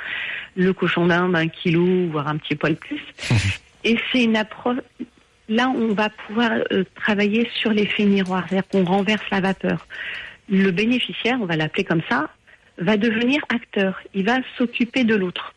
Le 0.56 0.72
cochon 0.72 1.06
d'Inde, 1.06 1.36
1 1.36 1.48
kg, 1.48 2.10
voire 2.10 2.28
un 2.28 2.38
petit 2.38 2.54
poil 2.56 2.76
plus. 2.76 3.00
Et 3.84 3.96
c'est 4.10 4.24
une 4.24 4.36
approche. 4.36 4.78
Là, 5.48 5.68
on 5.74 5.94
va 5.94 6.08
pouvoir 6.10 6.52
euh, 6.72 6.84
travailler 6.94 7.48
sur 7.54 7.70
l'effet 7.72 8.04
miroir, 8.04 8.46
c'est-à-dire 8.48 8.68
qu'on 8.68 8.84
renverse 8.84 9.24
la 9.30 9.40
vapeur. 9.40 9.86
Le 10.48 10.70
bénéficiaire, 10.70 11.38
on 11.40 11.44
va 11.46 11.56
l'appeler 11.56 11.84
comme 11.84 12.02
ça, 12.08 12.30
va 12.78 12.96
devenir 12.96 13.40
acteur. 13.54 14.00
Il 14.14 14.24
va 14.24 14.38
s'occuper 14.56 15.04
de 15.04 15.14
l'autre. 15.14 15.54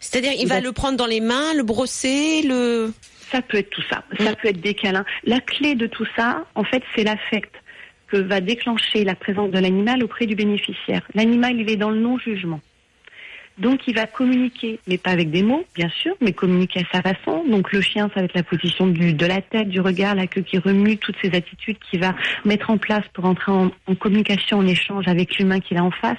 C'est-à-dire, 0.00 0.32
il 0.38 0.48
va 0.48 0.56
va- 0.56 0.60
le 0.60 0.72
prendre 0.72 0.96
dans 0.96 1.06
les 1.06 1.20
mains, 1.20 1.54
le 1.54 1.62
brosser, 1.62 2.42
le. 2.42 2.92
Ça 3.30 3.42
peut 3.42 3.58
être 3.58 3.70
tout 3.70 3.82
ça. 3.88 4.02
Ça 4.18 4.34
peut 4.34 4.48
être 4.48 4.60
des 4.60 4.74
câlins. 4.74 5.04
La 5.24 5.38
clé 5.40 5.74
de 5.76 5.86
tout 5.86 6.06
ça, 6.16 6.44
en 6.56 6.64
fait, 6.64 6.82
c'est 6.96 7.04
l'affect 7.04 7.54
que 8.08 8.16
va 8.16 8.40
déclencher 8.40 9.04
la 9.04 9.14
présence 9.14 9.50
de 9.52 9.58
l'animal 9.60 10.02
auprès 10.02 10.26
du 10.26 10.34
bénéficiaire. 10.34 11.02
L'animal, 11.14 11.60
il 11.60 11.70
est 11.70 11.76
dans 11.76 11.90
le 11.90 12.00
non-jugement. 12.00 12.60
Donc 13.60 13.86
il 13.86 13.94
va 13.94 14.06
communiquer, 14.06 14.80
mais 14.88 14.96
pas 14.98 15.10
avec 15.10 15.30
des 15.30 15.42
mots, 15.42 15.64
bien 15.74 15.88
sûr, 15.90 16.14
mais 16.20 16.32
communiquer 16.32 16.80
à 16.80 16.96
sa 16.96 17.02
façon. 17.02 17.44
Donc 17.46 17.72
le 17.72 17.80
chien, 17.82 18.08
ça 18.14 18.20
va 18.20 18.24
être 18.24 18.34
la 18.34 18.42
position 18.42 18.86
du, 18.86 19.12
de 19.12 19.26
la 19.26 19.42
tête, 19.42 19.68
du 19.68 19.80
regard, 19.80 20.14
la 20.14 20.26
queue 20.26 20.40
qui 20.40 20.58
remue, 20.58 20.96
toutes 20.96 21.16
ces 21.22 21.28
attitudes 21.36 21.76
qu'il 21.78 22.00
va 22.00 22.14
mettre 22.46 22.70
en 22.70 22.78
place 22.78 23.04
pour 23.12 23.26
entrer 23.26 23.52
en, 23.52 23.70
en 23.86 23.94
communication, 23.94 24.58
en 24.58 24.66
échange 24.66 25.06
avec 25.08 25.36
l'humain 25.38 25.60
qu'il 25.60 25.76
a 25.76 25.84
en 25.84 25.90
face. 25.90 26.18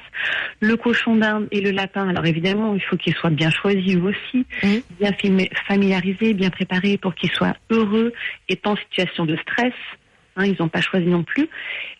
Le 0.59 0.77
cochon 0.77 1.15
d'Inde 1.15 1.47
et 1.51 1.61
le 1.61 1.71
lapin, 1.71 2.07
alors 2.07 2.25
évidemment, 2.27 2.75
il 2.75 2.81
faut 2.81 2.95
qu'il 2.95 3.13
soit 3.15 3.31
bien 3.31 3.49
choisi 3.49 3.97
aussi, 3.97 4.45
Mhm. 4.63 4.81
bien 4.99 5.11
fami- 5.11 5.49
familiarisé, 5.67 6.33
bien 6.35 6.51
préparé 6.51 6.97
pour 6.97 7.15
qu'il 7.15 7.31
soit 7.31 7.55
heureux 7.71 8.13
et 8.49 8.55
pas 8.55 8.69
en 8.69 8.75
situation 8.77 9.25
de 9.25 9.35
stress. 9.37 9.73
Hein, 10.37 10.45
ils 10.45 10.55
n'ont 10.59 10.69
pas 10.69 10.79
choisi 10.79 11.07
non 11.07 11.23
plus. 11.23 11.49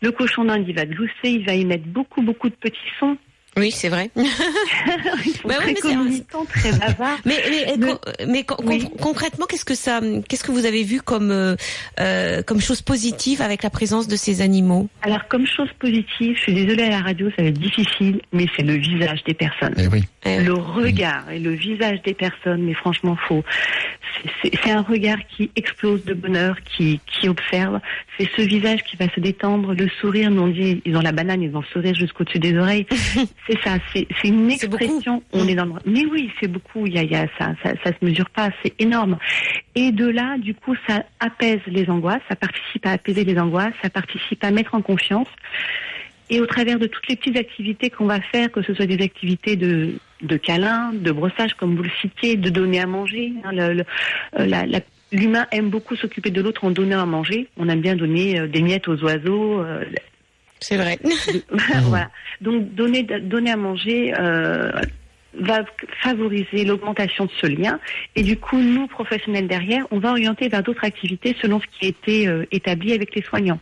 Le 0.02 0.12
cochon 0.12 0.46
d'Inde, 0.46 0.64
il 0.68 0.76
va 0.76 0.86
glousser, 0.86 1.12
il 1.26 1.46
va 1.46 1.54
émettre 1.54 1.84
beaucoup, 1.88 2.22
beaucoup 2.22 2.48
de 2.48 2.56
petits 2.56 2.78
sons. 3.00 3.18
Oui, 3.58 3.72
c'est 3.72 3.90
vrai. 3.90 4.10
Bah 5.46 5.56
très 5.56 5.74
mais 5.74 6.72
bavards. 6.80 7.18
Mais, 7.26 7.38
mais, 7.78 7.78
con- 7.88 8.00
mais 8.28 8.44
con- 8.44 8.56
Oui. 8.64 8.84
con- 8.84 8.98
concrètement, 9.00 9.46
qu'est-ce 9.46 9.66
que 9.66 9.76
ça, 9.76 10.00
qu'est-ce 10.28 10.44
que 10.44 10.52
vous 10.52 10.66
avez 10.66 10.84
vu 10.84 11.02
comme 11.02 11.32
euh, 11.32 11.56
euh, 12.00 12.42
comme 12.44 12.62
chose 12.62 12.82
positive 12.82 13.42
avec 13.42 13.64
la 13.64 13.70
présence 13.70 14.08
de 14.08 14.16
ces 14.16 14.42
animaux? 14.42 14.88
Alors, 15.02 15.28
comme 15.28 15.46
chose 15.46 15.70
positive, 15.80 16.36
je 16.38 16.42
suis 16.42 16.54
désolée 16.54 16.84
à 16.84 16.90
la 16.90 17.00
radio, 17.02 17.30
ça 17.36 17.42
va 17.44 17.50
être 17.50 17.60
difficile, 17.60 18.22
mais 18.32 18.46
c'est 18.56 18.64
le 18.64 18.76
visage 18.76 19.24
des 19.26 19.34
personnes. 19.34 19.74
Eh 19.78 19.88
oui. 19.88 20.04
Eh, 20.24 20.44
Le 20.44 20.54
regard 20.54 21.32
et 21.32 21.40
le 21.40 21.52
visage 21.52 22.02
des 22.04 22.14
personnes, 22.14 22.62
mais 22.64 22.76
franchement, 22.76 23.16
faux. 23.28 23.44
C'est 24.44 24.72
un 24.72 24.82
regard 24.82 25.18
qui 25.30 25.50
explose 25.56 26.04
de 26.06 26.14
bonheur, 26.14 26.56
qui, 26.64 27.00
qui 27.08 27.28
observe. 27.28 27.80
C'est 28.18 28.30
ce 28.36 28.42
visage 28.44 28.84
qui 28.84 28.96
va 28.98 29.10
se 29.10 29.20
détendre, 29.20 29.74
le 29.74 29.88
sourire. 30.00 30.30
Nous 30.30 30.44
on 30.44 30.48
dit, 30.48 30.82
ils 30.86 30.96
ont 30.96 31.02
la 31.02 31.12
banane, 31.12 31.42
ils 31.42 31.56
ont 31.56 31.62
le 31.62 31.66
sourire 31.66 31.96
jusqu'au-dessus 31.96 32.38
des 32.38 32.56
oreilles. 32.56 32.86
c'est 32.92 33.60
ça, 33.64 33.78
c'est 33.94 34.08
c'est 34.22 34.28
une 34.28 34.52
expression. 34.52 35.24
On 35.34 35.48
est 35.48 35.56
dans 35.56 35.66
le... 35.66 35.74
Mais 35.86 36.06
oui, 36.06 36.30
c'est 36.40 36.48
beaucoup. 36.48 36.86
Il 36.86 36.94
y 36.94 37.00
a, 37.00 37.04
il 37.04 37.12
y 37.12 37.16
a 37.16 37.26
ça, 37.40 37.56
ça, 37.64 37.72
ça 37.84 37.92
se 37.92 38.06
mesure 38.06 38.30
pas. 38.30 38.50
C'est 38.64 38.80
énorme. 38.80 39.18
Et 39.74 39.92
de 39.92 40.08
là, 40.08 40.38
du 40.38 40.54
coup, 40.54 40.76
ça 40.88 41.04
apaise 41.20 41.62
les 41.66 41.90
angoisses, 41.90 42.22
ça 42.30 42.36
participe 42.36 42.86
à 42.86 42.92
apaiser 42.92 43.24
les 43.24 43.40
angoisses, 43.40 43.74
ça 43.82 43.90
participe 43.90 44.44
à 44.44 44.52
mettre 44.52 44.76
en 44.76 44.82
confiance. 44.82 45.28
Et 46.32 46.40
au 46.40 46.46
travers 46.48 46.80
de 46.80 46.88
toutes 46.88 47.08
les 47.10 47.16
petites 47.18 47.38
activités 47.38 47.90
qu'on 47.90 48.06
va 48.06 48.22
faire, 48.22 48.50
que 48.52 48.62
ce 48.64 48.74
soit 48.74 48.86
des 48.88 49.04
activités 49.04 49.56
de, 49.58 49.96
de 50.22 50.38
câlin, 50.38 50.92
de 50.94 51.12
brossage, 51.12 51.54
comme 51.56 51.76
vous 51.76 51.84
le 51.84 51.90
citiez, 52.02 52.38
de 52.38 52.50
donner 52.50 52.80
à 52.80 52.88
manger. 52.88 53.34
hein, 53.44 53.52
le- 53.52 53.74
le- 53.74 53.84
euh, 54.40 54.46
la- 54.46 54.66
la- 54.66 54.80
L'humain 55.14 55.46
aime 55.52 55.70
beaucoup 55.70 55.98
s'occuper 55.98 56.30
de 56.30 56.42
l'autre 56.42 56.64
en 56.64 56.72
donnant 56.72 57.02
à 57.02 57.06
manger. 57.06 57.50
On 57.58 57.68
aime 57.68 57.82
bien 57.82 57.98
donner 57.98 58.40
euh, 58.40 58.48
des 58.48 58.62
miettes 58.62 58.88
aux 58.88 59.04
oiseaux. 59.04 59.60
euh, 59.60 59.84
c'est 60.62 60.78
vrai. 60.78 60.98
voilà. 61.84 62.10
Donc 62.40 62.74
donner, 62.76 63.04
donner 63.04 63.52
à 63.52 63.58
manger 63.58 64.14
euh, 64.18 64.72
va 65.34 65.66
favoriser 66.02 66.64
l'augmentation 66.64 67.26
de 67.26 67.32
ce 67.42 67.48
lien. 67.48 67.78
Et 68.16 68.24
du 68.24 68.38
coup, 68.38 68.58
nous, 68.62 68.88
professionnels 68.88 69.48
derrière, 69.50 69.86
on 69.92 70.00
va 70.00 70.12
orienter 70.12 70.48
vers 70.48 70.64
d'autres 70.64 70.86
activités 70.86 71.36
selon 71.42 71.60
ce 71.60 71.66
qui 71.78 71.88
a 71.88 71.90
été 71.90 72.30
établi 72.54 72.94
avec 72.94 73.14
les 73.14 73.22
soignants. 73.22 73.60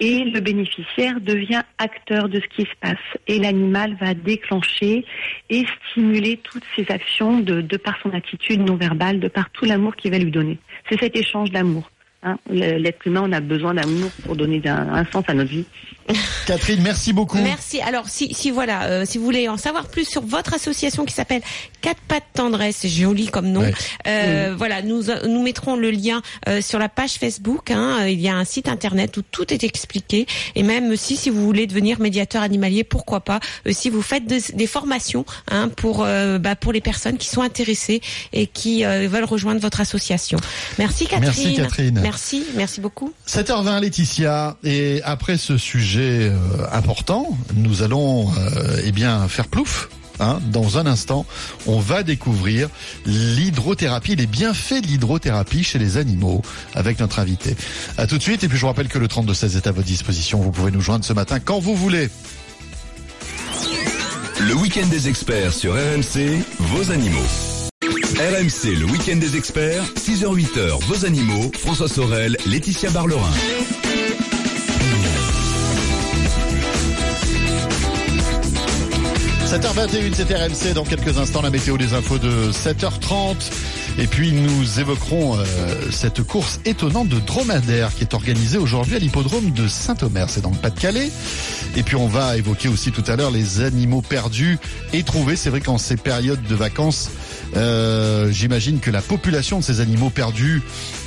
Et 0.00 0.24
le 0.24 0.40
bénéficiaire 0.40 1.20
devient 1.20 1.62
acteur 1.78 2.28
de 2.28 2.40
ce 2.40 2.56
qui 2.56 2.62
se 2.62 2.74
passe. 2.80 2.96
Et 3.26 3.38
l'animal 3.38 3.96
va 4.00 4.14
déclencher 4.14 5.04
et 5.50 5.64
stimuler 5.90 6.38
toutes 6.42 6.64
ses 6.74 6.90
actions 6.90 7.40
de, 7.40 7.60
de 7.60 7.76
par 7.76 7.98
son 8.02 8.10
attitude 8.10 8.66
non 8.66 8.76
verbale, 8.76 9.20
de 9.20 9.28
par 9.28 9.50
tout 9.50 9.66
l'amour 9.66 9.96
qu'il 9.96 10.10
va 10.10 10.18
lui 10.18 10.30
donner. 10.30 10.58
C'est 10.88 10.98
cet 10.98 11.16
échange 11.16 11.50
d'amour. 11.50 11.90
Hein. 12.22 12.36
L'être 12.50 13.06
humain, 13.06 13.22
on 13.24 13.32
a 13.32 13.40
besoin 13.40 13.72
d'amour 13.74 14.10
pour 14.24 14.36
donner 14.36 14.60
un, 14.66 14.92
un 14.92 15.04
sens 15.06 15.24
à 15.28 15.34
notre 15.34 15.50
vie. 15.50 15.64
Catherine, 16.46 16.82
merci 16.82 17.12
beaucoup. 17.12 17.38
Merci. 17.38 17.80
Alors, 17.80 18.08
si, 18.08 18.34
si 18.34 18.50
voilà, 18.50 18.84
euh, 18.84 19.04
si 19.06 19.16
vous 19.16 19.24
voulez 19.24 19.48
en 19.48 19.56
savoir 19.56 19.88
plus 19.88 20.06
sur 20.06 20.22
votre 20.22 20.52
association 20.52 21.04
qui 21.06 21.14
s'appelle 21.14 21.40
Quatre 21.80 22.00
pattes 22.08 22.24
tendresse, 22.34 22.76
c'est 22.80 22.88
joli 22.88 23.26
comme 23.26 23.48
nom. 23.48 23.60
Ouais. 23.60 23.74
Euh, 24.06 24.54
Voilà, 24.56 24.82
nous 24.82 25.02
nous 25.26 25.42
mettrons 25.42 25.76
le 25.76 25.90
lien 25.90 26.22
euh, 26.48 26.60
sur 26.60 26.78
la 26.78 26.88
page 26.88 27.14
Facebook. 27.14 27.70
Hein, 27.70 28.06
il 28.06 28.20
y 28.20 28.28
a 28.28 28.36
un 28.36 28.44
site 28.44 28.68
internet 28.68 29.16
où 29.16 29.22
tout 29.22 29.52
est 29.52 29.64
expliqué. 29.64 30.26
Et 30.54 30.62
même 30.62 30.96
si 30.96 31.16
si 31.16 31.30
vous 31.30 31.44
voulez 31.44 31.66
devenir 31.66 32.00
médiateur 32.00 32.42
animalier, 32.42 32.84
pourquoi 32.84 33.20
pas. 33.20 33.40
Euh, 33.66 33.72
si 33.72 33.90
vous 33.90 34.02
faites 34.02 34.26
des, 34.26 34.40
des 34.54 34.66
formations 34.66 35.24
hein, 35.50 35.68
pour 35.68 36.02
euh, 36.04 36.38
bah, 36.38 36.56
pour 36.56 36.72
les 36.72 36.80
personnes 36.80 37.16
qui 37.18 37.28
sont 37.28 37.42
intéressées 37.42 38.00
et 38.32 38.46
qui 38.46 38.84
euh, 38.84 39.08
veulent 39.08 39.24
rejoindre 39.24 39.60
votre 39.60 39.80
association. 39.80 40.38
Merci 40.78 41.06
Catherine. 41.06 41.30
Merci, 41.30 41.54
Catherine. 41.56 42.00
Merci, 42.02 42.44
merci 42.54 42.80
beaucoup. 42.80 43.12
7h20 43.28 43.80
Laetitia 43.80 44.56
et 44.64 45.00
après 45.04 45.36
ce 45.38 45.56
sujet 45.58 46.30
euh, 46.30 46.36
important, 46.72 47.36
nous 47.54 47.82
allons 47.82 48.28
euh, 48.32 48.80
eh 48.84 48.92
bien 48.92 49.28
faire 49.28 49.46
plouf. 49.48 49.88
Hein, 50.20 50.38
dans 50.52 50.76
un 50.76 50.86
instant, 50.86 51.24
on 51.66 51.80
va 51.80 52.02
découvrir 52.02 52.68
l'hydrothérapie, 53.06 54.16
les 54.16 54.26
bienfaits 54.26 54.82
de 54.82 54.86
l'hydrothérapie 54.86 55.64
chez 55.64 55.78
les 55.78 55.96
animaux 55.96 56.42
avec 56.74 57.00
notre 57.00 57.18
invité. 57.20 57.56
À 57.96 58.06
tout 58.06 58.18
de 58.18 58.22
suite 58.22 58.44
et 58.44 58.48
puis 58.48 58.56
je 58.58 58.60
vous 58.60 58.66
rappelle 58.66 58.88
que 58.88 58.98
le 58.98 59.06
32-16 59.06 59.56
est 59.56 59.66
à 59.66 59.72
votre 59.72 59.86
disposition. 59.86 60.40
Vous 60.40 60.50
pouvez 60.50 60.70
nous 60.70 60.82
joindre 60.82 61.06
ce 61.06 61.14
matin 61.14 61.40
quand 61.40 61.58
vous 61.58 61.74
voulez. 61.74 62.10
Le 64.40 64.54
week-end 64.54 64.86
des 64.88 65.08
experts 65.08 65.54
sur 65.54 65.72
RMC, 65.72 66.42
vos 66.58 66.90
animaux. 66.92 67.26
RMC, 67.82 68.78
le 68.78 68.84
week-end 68.84 69.16
des 69.16 69.36
experts, 69.36 69.84
6h-8h, 69.96 70.82
vos 70.84 71.06
animaux, 71.06 71.50
François 71.58 71.88
Sorel, 71.88 72.36
Laetitia 72.46 72.90
Barlerin.– 72.90 73.32
7h21, 79.50 80.14
c'est 80.14 80.32
RMC. 80.32 80.74
Dans 80.74 80.84
quelques 80.84 81.18
instants, 81.18 81.42
la 81.42 81.50
météo 81.50 81.76
des 81.76 81.92
infos 81.92 82.18
de 82.18 82.52
7h30. 82.52 83.34
Et 83.98 84.06
puis, 84.06 84.30
nous 84.30 84.78
évoquerons 84.78 85.36
euh, 85.36 85.44
cette 85.90 86.22
course 86.22 86.60
étonnante 86.64 87.08
de 87.08 87.18
dromadaire 87.18 87.92
qui 87.92 88.04
est 88.04 88.14
organisée 88.14 88.58
aujourd'hui 88.58 88.94
à 88.94 89.00
l'hippodrome 89.00 89.50
de 89.50 89.66
Saint-Omer. 89.66 90.30
C'est 90.30 90.40
dans 90.40 90.50
le 90.50 90.56
Pas-de-Calais. 90.56 91.10
Et 91.76 91.82
puis, 91.82 91.96
on 91.96 92.06
va 92.06 92.36
évoquer 92.36 92.68
aussi 92.68 92.92
tout 92.92 93.02
à 93.08 93.16
l'heure 93.16 93.32
les 93.32 93.60
animaux 93.60 94.02
perdus 94.02 94.56
et 94.92 95.02
trouvés. 95.02 95.34
C'est 95.34 95.50
vrai 95.50 95.60
qu'en 95.60 95.78
ces 95.78 95.96
périodes 95.96 96.44
de 96.44 96.54
vacances, 96.54 97.10
euh, 97.56 98.30
j'imagine 98.30 98.80
que 98.80 98.90
la 98.90 99.02
population 99.02 99.58
de 99.58 99.64
ces 99.64 99.80
animaux 99.80 100.10
perdus 100.10 100.62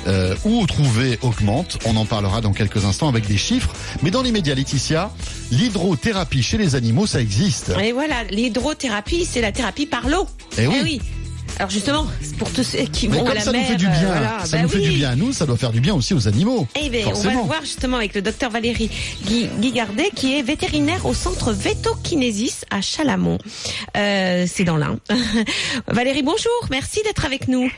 euh, 0.06 0.34
ou 0.44 0.66
trouvés 0.66 1.18
augmente. 1.22 1.78
On 1.86 1.96
en 1.96 2.04
parlera 2.04 2.40
dans 2.40 2.52
quelques 2.52 2.84
instants 2.84 3.08
avec 3.08 3.26
des 3.26 3.36
chiffres. 3.36 3.72
Mais 4.02 4.10
dans 4.10 4.22
l'immédiat, 4.22 4.54
Laetitia, 4.54 5.10
l'hydrothérapie 5.50 6.42
chez 6.42 6.58
les 6.58 6.74
animaux, 6.74 7.06
ça 7.06 7.20
existe. 7.20 7.72
Et 7.82 7.92
voilà, 7.92 8.24
l'hydrothérapie, 8.24 9.24
c'est 9.24 9.40
la 9.40 9.52
thérapie 9.52 9.86
par 9.86 10.08
l'eau. 10.08 10.26
Eh 10.58 10.66
oui. 10.66 11.00
Alors 11.58 11.70
justement, 11.70 12.06
pour 12.38 12.52
tous 12.52 12.64
ceux 12.64 12.78
qui 12.84 13.08
Mais 13.08 13.18
vont 13.18 13.26
à 13.28 13.34
la 13.34 13.40
ça 13.40 13.52
nous 13.52 13.58
mer, 13.58 13.66
fait 13.68 13.76
du 13.76 13.86
bien, 13.86 14.06
voilà, 14.06 14.40
ça 14.44 14.56
bah 14.56 14.62
nous 14.64 14.68
fait 14.68 14.80
du 14.80 14.90
bien 14.90 15.10
à 15.10 15.14
nous, 15.16 15.32
ça 15.32 15.46
doit 15.46 15.56
faire 15.56 15.70
du 15.70 15.80
bien 15.80 15.94
aussi 15.94 16.12
aux 16.12 16.26
animaux. 16.26 16.66
Eh 16.80 16.90
ben, 16.90 17.06
on 17.06 17.12
va 17.20 17.30
le 17.32 17.38
voir 17.38 17.60
justement 17.62 17.96
avec 17.96 18.14
le 18.14 18.22
docteur 18.22 18.50
Valérie 18.50 18.90
Guigardet, 19.24 20.10
qui 20.14 20.36
est 20.38 20.42
vétérinaire 20.42 21.06
au 21.06 21.14
centre 21.14 21.52
Vétokinésis 21.52 22.64
à 22.70 22.80
Chalamont. 22.80 23.38
Euh, 23.96 24.44
c'est 24.48 24.64
dans 24.64 24.76
l'Ain. 24.76 24.98
Valérie, 25.86 26.22
bonjour, 26.22 26.52
merci 26.70 27.02
d'être 27.04 27.24
avec 27.24 27.46
nous. 27.46 27.70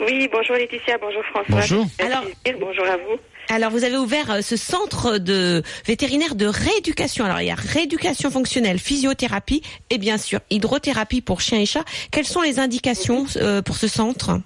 Oui, 0.00 0.28
bonjour 0.32 0.54
Laetitia, 0.56 0.96
bonjour 1.00 1.22
François. 1.30 1.56
Bonjour. 1.60 1.86
Alors- 1.98 2.24
bonjour 2.58 2.84
à 2.86 2.96
vous. 2.96 3.18
Alors, 3.50 3.70
vous 3.70 3.84
avez 3.84 3.96
ouvert 3.96 4.30
euh, 4.30 4.40
ce 4.42 4.56
centre 4.56 5.16
de 5.16 5.62
vétérinaire 5.86 6.34
de 6.34 6.44
rééducation. 6.44 7.24
Alors, 7.24 7.40
il 7.40 7.46
y 7.46 7.50
a 7.50 7.54
rééducation 7.54 8.30
fonctionnelle, 8.30 8.78
physiothérapie 8.78 9.62
et 9.88 9.96
bien 9.96 10.18
sûr 10.18 10.40
hydrothérapie 10.50 11.22
pour 11.22 11.40
chiens 11.40 11.58
et 11.58 11.66
chats. 11.66 11.84
Quelles 12.10 12.26
sont 12.26 12.42
les 12.42 12.58
indications 12.58 13.24
euh, 13.36 13.62
pour 13.62 13.76
ce 13.76 13.88
centre? 13.88 14.38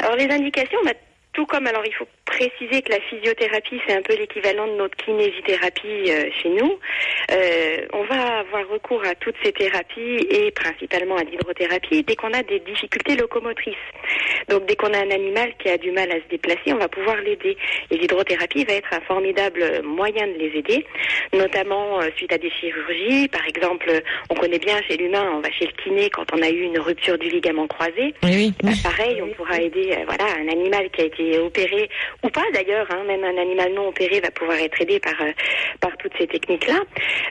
Alors 0.00 0.16
les 0.16 0.28
indications, 0.28 0.78
bah, 0.84 0.92
tout 1.32 1.46
comme 1.46 1.66
alors 1.66 1.84
il 1.86 1.94
faut 1.94 2.06
préciser 2.26 2.82
que 2.82 2.92
la 2.92 3.00
physiothérapie 3.00 3.80
c'est 3.86 3.94
un 3.94 4.02
peu 4.02 4.14
l'équivalent 4.16 4.66
de 4.66 4.72
notre 4.72 4.96
kinésithérapie 4.96 6.10
euh, 6.10 6.30
chez 6.42 6.50
nous. 6.50 6.78
Euh, 7.30 7.86
on 7.92 8.04
va 8.04 8.40
avoir 8.40 8.68
recours 8.68 9.02
à 9.06 9.14
toutes 9.14 9.36
ces 9.42 9.52
thérapies 9.52 10.26
et 10.30 10.50
principalement 10.50 11.16
à 11.16 11.24
l'hydrothérapie 11.24 12.02
dès 12.02 12.16
qu'on 12.16 12.32
a 12.32 12.42
des 12.42 12.60
difficultés 12.60 13.16
locomotrices. 13.16 13.74
Donc 14.48 14.66
dès 14.66 14.76
qu'on 14.76 14.92
a 14.92 14.98
un 14.98 15.10
animal 15.10 15.54
qui 15.58 15.70
a 15.70 15.78
du 15.78 15.90
mal 15.90 16.10
à 16.10 16.16
se 16.16 16.28
déplacer, 16.30 16.72
on 16.72 16.78
va 16.78 16.88
pouvoir 16.88 17.16
l'aider. 17.16 17.56
Et 17.90 17.96
l'hydrothérapie 17.96 18.64
va 18.64 18.74
être 18.74 18.92
un 18.92 19.00
formidable 19.02 19.82
moyen 19.84 20.26
de 20.26 20.34
les 20.34 20.58
aider, 20.58 20.84
notamment 21.32 22.00
euh, 22.00 22.08
suite 22.16 22.32
à 22.32 22.38
des 22.38 22.50
chirurgies. 22.50 23.28
Par 23.28 23.46
exemple, 23.46 23.90
on 24.28 24.34
connaît 24.34 24.58
bien 24.58 24.80
chez 24.88 24.96
l'humain, 24.96 25.32
on 25.36 25.40
va 25.40 25.50
chez 25.50 25.66
le 25.66 25.82
kiné 25.82 26.10
quand 26.10 26.26
on 26.34 26.42
a 26.42 26.50
eu 26.50 26.62
une 26.62 26.78
rupture 26.78 27.16
du 27.16 27.28
ligament 27.30 27.66
croisé. 27.68 28.14
Oui, 28.22 28.32
oui. 28.34 28.52
Bah, 28.62 28.72
pareil, 28.82 29.22
on 29.22 29.28
pourra 29.34 29.60
aider 29.60 29.96
voilà 30.06 30.26
un 30.38 30.48
animal 30.48 30.90
qui 30.90 31.02
a 31.02 31.04
été 31.04 31.21
opéré 31.38 31.88
ou 32.22 32.28
pas 32.28 32.44
d'ailleurs, 32.52 32.86
hein, 32.90 33.04
même 33.06 33.24
un 33.24 33.36
animal 33.36 33.72
non 33.72 33.88
opéré 33.88 34.20
va 34.20 34.30
pouvoir 34.30 34.58
être 34.58 34.80
aidé 34.80 35.00
par, 35.00 35.14
euh, 35.20 35.32
par 35.80 35.96
toutes 35.98 36.12
ces 36.18 36.26
techniques-là. 36.26 36.80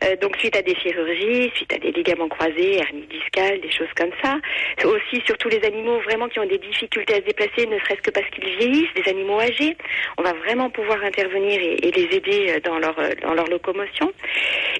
Euh, 0.03 0.15
donc 0.17 0.38
suite 0.38 0.55
à 0.55 0.62
des 0.62 0.75
chirurgies, 0.75 1.51
suite 1.55 1.74
à 1.74 1.77
des 1.77 1.91
ligaments 1.91 2.29
croisés, 2.29 2.77
hernie 2.77 3.07
discale, 3.07 3.60
des 3.62 3.71
choses 3.71 3.91
comme 3.95 4.12
ça. 4.24 4.38
Aussi 4.86 5.21
sur 5.25 5.38
tous 5.38 5.50
les 5.50 5.63
animaux 5.65 6.00
vraiment 6.01 6.27
qui 6.27 6.39
ont 6.39 6.45
des 6.45 6.57
difficultés 6.57 7.13
à 7.13 7.17
se 7.17 7.24
déplacer, 7.24 7.67
ne 7.67 7.79
serait-ce 7.79 8.01
que 8.01 8.12
parce 8.12 8.29
qu'ils 8.29 8.45
vieillissent, 8.57 8.93
des 8.95 9.10
animaux 9.10 9.39
âgés, 9.39 9.75
on 10.17 10.24
va 10.24 10.33
vraiment 10.33 10.69
pouvoir 10.69 11.03
intervenir 11.03 11.60
et, 11.62 11.91
les 11.91 12.15
aider 12.15 12.60
dans 12.63 12.79
leur, 12.79 12.95
dans 13.21 13.33
leur 13.33 13.48
locomotion. 13.48 14.12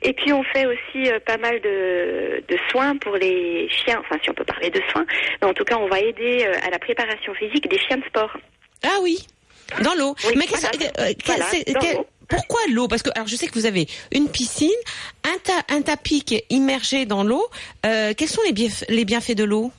Et 0.01 0.13
puis 0.13 0.32
on 0.34 0.44
fait 0.44 0.65
aussi 0.65 1.12
pas 1.25 1.38
mal 1.38 1.60
de, 1.62 2.44
de 2.48 2.58
soins 2.70 2.96
pour 2.98 3.15
les 3.18 3.68
chiens, 3.70 4.00
enfin 4.00 4.18
si 4.24 4.30
on 4.30 4.34
peut 4.34 4.46
parler 4.46 4.70
de 4.70 4.82
soins, 4.91 5.06
mais 5.41 5.48
en 5.48 5.53
tout 5.53 5.63
cas 5.63 5.77
on 5.77 5.88
va 5.88 6.00
aider 6.00 6.46
à 6.65 6.70
la 6.70 6.80
préparation 6.80 7.34
physique 7.34 7.68
des 7.68 7.80
chiens 7.80 7.98
de 7.98 8.06
sport. 8.06 8.38
Ah 8.84 8.98
oui, 9.02 9.26
dans 9.84 9.94
l'eau. 9.96 10.16
Oui, 10.28 10.34
Mais 10.36 10.46
voilà. 10.48 10.70
euh, 11.00 11.14
Voilà, 11.26 11.46
dans 11.74 12.06
pourquoi 12.28 12.60
l'eau? 12.70 12.88
Parce 12.88 13.02
que 13.04 13.10
alors 13.16 13.28
je 13.28 13.36
sais 13.36 13.48
que 13.48 13.54
vous 13.54 13.66
avez 13.66 13.88
une 14.12 14.30
piscine, 14.30 14.70
un, 15.24 15.38
ta- 15.44 15.74
un 15.76 15.82
tapis 15.82 16.22
qui 16.24 16.36
est 16.36 16.46
immergé 16.50 17.06
dans 17.06 17.24
l'eau. 17.24 17.46
Euh, 17.86 18.14
quels 18.16 18.30
sont 18.30 18.42
les, 18.46 18.54
bienf- 18.54 18.86
les 18.90 19.06
bienfaits 19.06 19.36
de 19.36 19.44
l'eau? 19.44 19.72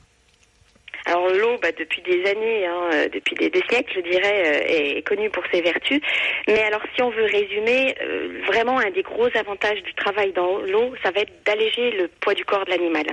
Alors 1.05 1.29
l'eau, 1.29 1.57
bah, 1.61 1.69
depuis 1.77 2.01
des 2.01 2.23
années, 2.29 2.65
hein, 2.65 2.89
euh, 2.93 3.07
depuis 3.13 3.35
des, 3.35 3.49
des 3.49 3.61
siècles, 3.69 3.91
je 3.95 4.09
dirais, 4.09 4.43
euh, 4.45 4.97
est 4.97 5.01
connue 5.07 5.29
pour 5.29 5.43
ses 5.51 5.61
vertus. 5.61 5.99
Mais 6.47 6.61
alors 6.63 6.81
si 6.95 7.01
on 7.01 7.09
veut 7.09 7.25
résumer, 7.25 7.93
euh, 8.01 8.39
vraiment 8.47 8.79
un 8.79 8.89
des 8.91 9.01
gros 9.03 9.27
avantages 9.35 9.81
du 9.83 9.93
travail 9.95 10.31
dans 10.33 10.59
l'eau, 10.59 10.93
ça 11.03 11.11
va 11.11 11.21
être 11.21 11.33
d'alléger 11.45 11.91
le 11.91 12.07
poids 12.21 12.33
du 12.33 12.45
corps 12.45 12.63
de 12.65 12.71
l'animal. 12.71 13.05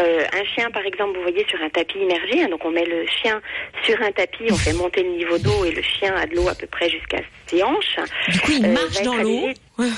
Euh, 0.00 0.24
un 0.32 0.44
chien, 0.44 0.70
par 0.70 0.84
exemple, 0.84 1.16
vous 1.16 1.22
voyez 1.22 1.44
sur 1.48 1.60
un 1.62 1.70
tapis 1.70 1.98
immergé, 1.98 2.42
hein, 2.42 2.48
donc 2.48 2.64
on 2.64 2.70
met 2.70 2.84
le 2.84 3.06
chien 3.06 3.40
sur 3.84 4.00
un 4.02 4.10
tapis, 4.12 4.44
on 4.50 4.56
fait 4.56 4.72
monter 4.72 5.02
le 5.02 5.10
niveau 5.10 5.38
d'eau 5.38 5.64
et 5.64 5.70
le 5.72 5.82
chien 5.82 6.14
a 6.16 6.26
de 6.26 6.34
l'eau 6.34 6.48
à 6.48 6.54
peu 6.54 6.66
près 6.66 6.88
jusqu'à 6.88 7.18
ses 7.46 7.62
hanches. 7.62 7.96
Du 8.28 8.40
coup, 8.40 8.52
il 8.58 8.64
Euh, 8.66 8.72
marche 8.72 9.02
dans 9.02 9.16
l'eau. 9.16 9.48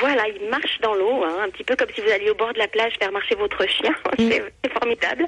Voilà, 0.00 0.24
il 0.28 0.48
marche 0.48 0.78
dans 0.80 0.94
l'eau, 0.94 1.24
hein, 1.24 1.38
un 1.44 1.50
petit 1.50 1.64
peu 1.64 1.76
comme 1.76 1.88
si 1.94 2.00
vous 2.00 2.10
alliez 2.10 2.30
au 2.30 2.34
bord 2.34 2.52
de 2.52 2.58
la 2.58 2.68
plage 2.68 2.92
faire 2.98 3.12
marcher 3.12 3.34
votre 3.34 3.66
chien. 3.68 3.94
c'est 4.18 4.42
c'est 4.62 4.72
formidable. 4.72 5.26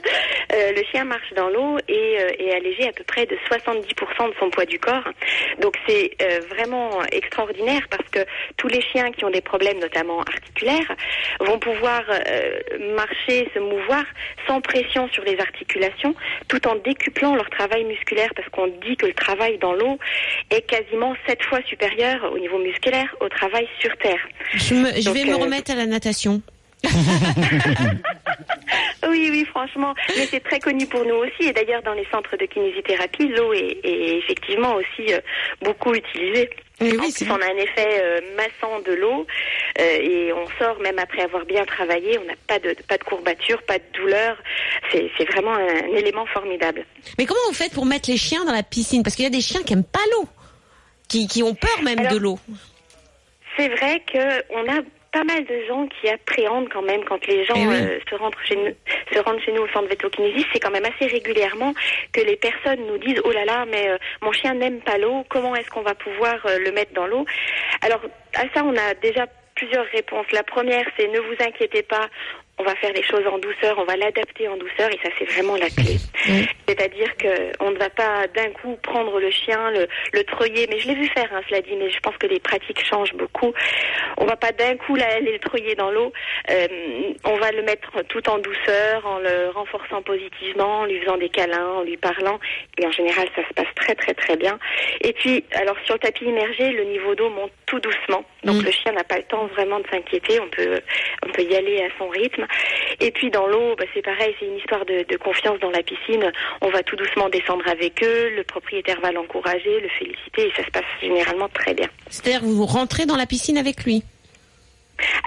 Euh, 0.53 0.73
le 0.73 0.83
chien 0.91 1.05
marche 1.05 1.33
dans 1.35 1.49
l'eau 1.49 1.79
et 1.89 2.19
euh, 2.21 2.31
est 2.39 2.55
allégé 2.55 2.89
à 2.89 2.93
peu 2.93 3.05
près 3.05 3.27
de 3.27 3.37
70% 3.51 4.29
de 4.29 4.35
son 4.39 4.51
poids 4.51 4.67
du 4.67 4.79
corps. 4.79 5.09
Donc 5.61 5.77
c'est 5.87 6.11
euh, 6.23 6.41
vraiment 6.51 7.03
extraordinaire 7.13 7.83
parce 7.91 8.09
que 8.11 8.21
tous 8.57 8.69
les 8.69 8.83
chiens 8.83 9.11
qui 9.13 9.25
ont 9.25 9.31
des 9.31 9.41
problèmes, 9.41 9.79
notamment 9.79 10.21
articulaires, 10.21 10.97
vont 11.41 11.59
pouvoir 11.59 12.03
euh, 12.09 12.61
marcher, 12.95 13.49
se 13.55 13.59
mouvoir 13.59 14.05
sans 14.47 14.61
pression 14.61 15.09
sur 15.09 15.25
les 15.25 15.39
articulations, 15.39 16.15
tout 16.49 16.67
en 16.67 16.77
décuplant 16.77 17.35
leur 17.35 17.49
travail 17.51 17.85
musculaire 17.85 18.31
parce 18.35 18.49
qu'on 18.49 18.69
dit 18.69 18.97
que 18.97 19.07
le 19.07 19.15
travail 19.15 19.59
dans 19.59 19.73
l'eau 19.73 19.99
est 20.51 20.63
quasiment 20.63 21.15
sept 21.27 21.43
fois 21.45 21.61
supérieur 21.63 22.33
au 22.33 22.39
niveau 22.39 22.59
musculaire 22.59 23.15
au 23.21 23.29
travail 23.29 23.69
sur 23.81 23.97
terre. 23.99 24.27
Je, 24.55 24.75
me- 24.75 24.93
je 25.01 25.05
Donc, 25.05 25.15
vais 25.15 25.25
me 25.25 25.33
euh, 25.35 25.37
remettre 25.37 25.71
à 25.71 25.75
la 25.75 25.87
natation. 25.87 26.41
Oui, 29.09 29.29
oui, 29.31 29.45
franchement, 29.47 29.95
mais 30.17 30.27
c'est 30.27 30.41
très 30.41 30.59
connu 30.61 30.87
pour 30.87 31.05
nous 31.05 31.15
aussi. 31.15 31.49
Et 31.49 31.53
d'ailleurs, 31.53 31.83
dans 31.83 31.95
les 31.95 32.07
centres 32.13 32.37
de 32.37 32.45
kinésithérapie, 32.47 33.29
l'eau 33.29 33.53
est, 33.53 33.79
est 33.83 34.19
effectivement 34.19 34.75
aussi 34.75 35.13
euh, 35.15 35.21
beaucoup 35.63 35.95
utilisée. 35.95 36.51
Et 36.81 36.93
En 36.97 37.01
oui, 37.03 37.13
plus, 37.13 37.29
on 37.31 37.35
a 37.41 37.45
un 37.47 37.57
effet 37.57 38.01
euh, 38.03 38.21
massant 38.37 38.81
de 38.81 38.93
l'eau 38.93 39.27
euh, 39.81 39.83
et 39.83 40.33
on 40.33 40.47
sort 40.59 40.79
même 40.81 40.99
après 40.99 41.23
avoir 41.23 41.45
bien 41.47 41.65
travaillé. 41.65 42.19
On 42.19 42.25
n'a 42.25 42.35
pas 42.47 42.59
de 42.59 42.77
pas 42.87 42.99
de 42.99 43.05
courbature, 43.05 43.63
pas 43.63 43.79
de 43.79 43.85
douleur. 43.99 44.37
C'est 44.93 45.11
c'est 45.17 45.25
vraiment 45.31 45.55
un, 45.55 45.67
un 45.67 45.97
élément 45.97 46.27
formidable. 46.27 46.85
Mais 47.19 47.25
comment 47.27 47.41
vous 47.49 47.55
faites 47.55 47.73
pour 47.73 47.87
mettre 47.87 48.11
les 48.11 48.19
chiens 48.19 48.45
dans 48.45 48.53
la 48.53 48.63
piscine? 48.63 49.03
Parce 49.03 49.17
qu'il 49.17 49.25
y 49.25 49.29
a 49.29 49.31
des 49.31 49.41
chiens 49.41 49.63
qui 49.63 49.73
aiment 49.73 49.85
pas 49.85 50.01
l'eau, 50.13 50.29
qui, 51.09 51.27
qui 51.29 51.43
ont 51.43 51.55
peur 51.55 51.83
même 51.83 52.01
Alors, 52.01 52.13
de 52.13 52.19
l'eau. 52.19 52.39
C'est 53.59 53.69
vrai 53.69 54.01
que 54.11 54.45
on 54.51 54.63
a 54.69 54.81
pas 55.11 55.25
mal 55.25 55.43
de 55.47 55.65
gens 55.67 55.87
qui 55.89 56.09
appréhendent 56.09 56.69
quand 56.69 56.83
même 56.83 57.03
quand 57.05 57.27
les 57.27 57.45
gens 57.45 57.55
Eh 57.57 57.67
oui. 57.67 57.75
euh, 57.75 57.99
se 58.09 58.15
rendent 58.15 58.37
chez 58.45 58.57
nous, 58.57 58.73
se 59.13 59.19
rendent 59.21 59.41
chez 59.41 59.53
nous 59.53 59.63
au 59.63 59.69
centre 59.69 59.89
vétokinésie. 59.89 60.45
C'est 60.53 60.61
quand 60.61 60.71
même 60.71 60.85
assez 60.85 61.07
régulièrement 61.11 61.73
que 62.13 62.21
les 62.21 62.37
personnes 62.37 62.87
nous 62.87 62.99
disent 62.99 63.21
oh 63.25 63.33
là 63.33 63.45
là 63.47 63.65
mais 63.71 63.89
euh, 63.89 63.97
mon 64.23 64.33
chien 64.33 64.55
n'aime 64.55 64.81
pas 64.81 64.99
l'eau. 64.99 65.25
Comment 65.31 65.57
est-ce 65.57 65.71
qu'on 65.71 65.81
va 65.83 65.95
pouvoir 65.95 66.35
euh, 66.47 66.59
le 66.59 66.73
mettre 66.73 66.93
dans 66.93 67.07
l'eau? 67.07 67.25
Alors 67.83 68.01
à 68.35 68.43
ça 68.55 68.63
on 68.65 68.77
a 68.77 68.95
déjà 69.03 69.27
plusieurs 69.55 69.87
réponses. 69.87 70.27
La 70.33 70.43
première 70.43 70.85
c'est 70.97 71.09
ne 71.09 71.21
vous 71.21 71.35
inquiétez 71.41 71.83
pas. 71.83 72.09
On 72.59 72.65
va 72.65 72.75
faire 72.77 72.93
les 72.93 73.03
choses 73.03 73.27
en 73.27 73.39
douceur, 73.39 73.79
on 73.79 73.85
va 73.85 73.97
l'adapter 73.97 74.49
en 74.49 74.57
douceur 74.57 74.91
et 74.91 74.99
ça 75.03 75.11
c'est 75.19 75.25
vraiment 75.33 75.57
la 75.57 75.71
clé. 75.71 75.97
C'est-à-dire 76.67 77.17
que 77.17 77.53
on 77.61 77.71
ne 77.71 77.79
va 77.79 77.89
pas 77.91 78.27
d'un 78.35 78.51
coup 78.51 78.77
prendre 78.83 79.19
le 79.21 79.31
chien, 79.31 79.71
le, 79.71 79.87
le 80.13 80.25
treuiller, 80.25 80.67
mais 80.69 80.79
je 80.81 80.89
l'ai 80.89 80.95
vu 80.95 81.07
faire, 81.09 81.29
hein, 81.33 81.41
cela 81.49 81.61
dit, 81.61 81.77
mais 81.77 81.91
je 81.91 82.01
pense 82.01 82.17
que 82.19 82.27
les 82.27 82.41
pratiques 82.41 82.85
changent 82.85 83.15
beaucoup. 83.15 83.53
On 84.19 84.27
va 84.27 84.37
pas 84.37 84.53
d'un 84.53 84.77
coup 84.77 84.95
l'aller 84.97 85.33
le 85.33 85.39
treuiller 85.39 85.75
dans 85.75 85.91
l'eau. 85.91 86.13
Euh, 86.51 86.67
on 87.25 87.37
va 87.37 87.53
le 87.53 87.63
mettre 87.63 88.03
tout 88.09 88.29
en 88.29 88.39
douceur, 88.39 89.07
en 89.07 89.19
le 89.19 89.51
renforçant 89.51 90.03
positivement, 90.03 90.81
en 90.81 90.85
lui 90.87 91.01
faisant 91.01 91.17
des 91.17 91.29
câlins, 91.29 91.69
en 91.79 91.83
lui 91.83 91.97
parlant. 91.97 92.39
Et 92.79 92.87
en 92.87 92.91
général, 92.93 93.29
ça 93.37 93.43
se 93.49 93.55
passe 93.55 93.73
très 93.77 93.95
très 93.95 94.15
très 94.15 94.37
bien. 94.37 94.59
Et 95.03 95.13
puis, 95.13 95.45
alors 95.55 95.77
sur 95.85 95.95
le 95.95 96.01
tapis 96.01 96.25
immergé, 96.25 96.73
le 96.73 96.85
niveau 96.85 97.15
d'eau 97.15 97.31
monte 97.31 97.53
tout 97.67 97.81
doucement. 97.81 98.25
Donc 98.45 98.63
Mm. 98.63 98.65
le 98.65 98.71
chien 98.73 98.93
n'a 98.93 99.05
pas 99.05 99.17
le 99.19 99.25
temps 99.25 99.47
vraiment 99.47 99.79
de 99.81 99.87
s'inquiéter. 99.91 100.41
On 100.41 100.49
peut 100.49 100.81
on 101.27 101.31
peut 101.31 101.43
y 101.43 101.55
aller 101.55 101.83
à 101.83 101.89
son 101.99 102.09
rythme. 102.09 102.47
Et 103.01 103.11
puis 103.11 103.31
dans 103.31 103.47
l'eau, 103.47 103.77
bah, 103.77 103.85
c'est 103.95 104.03
pareil, 104.03 104.35
c'est 104.39 104.47
une 104.47 104.57
histoire 104.57 104.85
de, 104.85 105.05
de 105.09 105.17
confiance 105.17 105.59
dans 105.61 105.71
la 105.71 105.83
piscine. 105.83 106.31
On 106.61 106.71
va 106.71 106.83
tout 106.83 106.97
doucement 106.97 107.29
descendre 107.29 107.67
avec 107.69 108.03
eux. 108.03 108.31
Le 108.37 108.45
propriétaire 108.45 109.01
va 109.01 109.13
l'encourager, 109.13 109.81
le 109.81 109.89
féliciter, 109.89 110.49
et 110.49 110.53
ça 110.57 110.65
se 110.65 110.71
passe 110.71 110.85
généralement 111.01 111.49
très 111.49 111.75
bien. 111.75 111.89
C'est-à-dire 112.09 112.43
vous 112.43 112.67
rentrez 112.67 113.07
dans 113.07 113.17
la 113.17 113.27
piscine 113.27 113.59
avec 113.59 113.85
lui? 113.85 114.03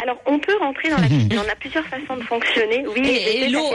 Alors, 0.01 0.21
on 0.25 0.39
peut 0.39 0.55
rentrer 0.57 0.89
dans 0.89 0.97
la 0.97 1.03
piscine. 1.07 1.39
On 1.45 1.49
a 1.51 1.55
plusieurs 1.55 1.85
façons 1.87 2.17
de 2.17 2.23
fonctionner. 2.23 2.83
Oui, 2.87 3.01
Et, 3.07 3.49
l'eau, 3.49 3.71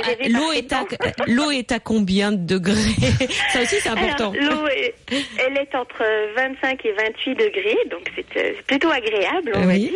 est 0.52 0.72
à, 0.72 0.84
ces 0.90 0.96
temps. 0.96 1.24
l'eau 1.26 1.50
est 1.50 1.72
à 1.72 1.78
combien 1.78 2.32
de 2.32 2.44
degrés? 2.46 2.74
Ça 3.52 3.62
aussi, 3.62 3.76
c'est 3.80 3.88
important. 3.88 4.32
L'eau, 4.38 4.66
est- 4.68 4.94
elle 5.38 5.56
est 5.58 5.74
entre 5.74 6.04
25 6.36 6.84
et 6.84 6.92
28 6.92 7.34
degrés, 7.34 7.78
donc 7.90 8.10
c'est 8.14 8.36
euh, 8.36 8.52
c'est 8.56 8.66
plutôt 8.66 8.90
agréable, 8.90 9.52
on 9.54 9.66
va 9.66 9.74
dire. 9.76 9.92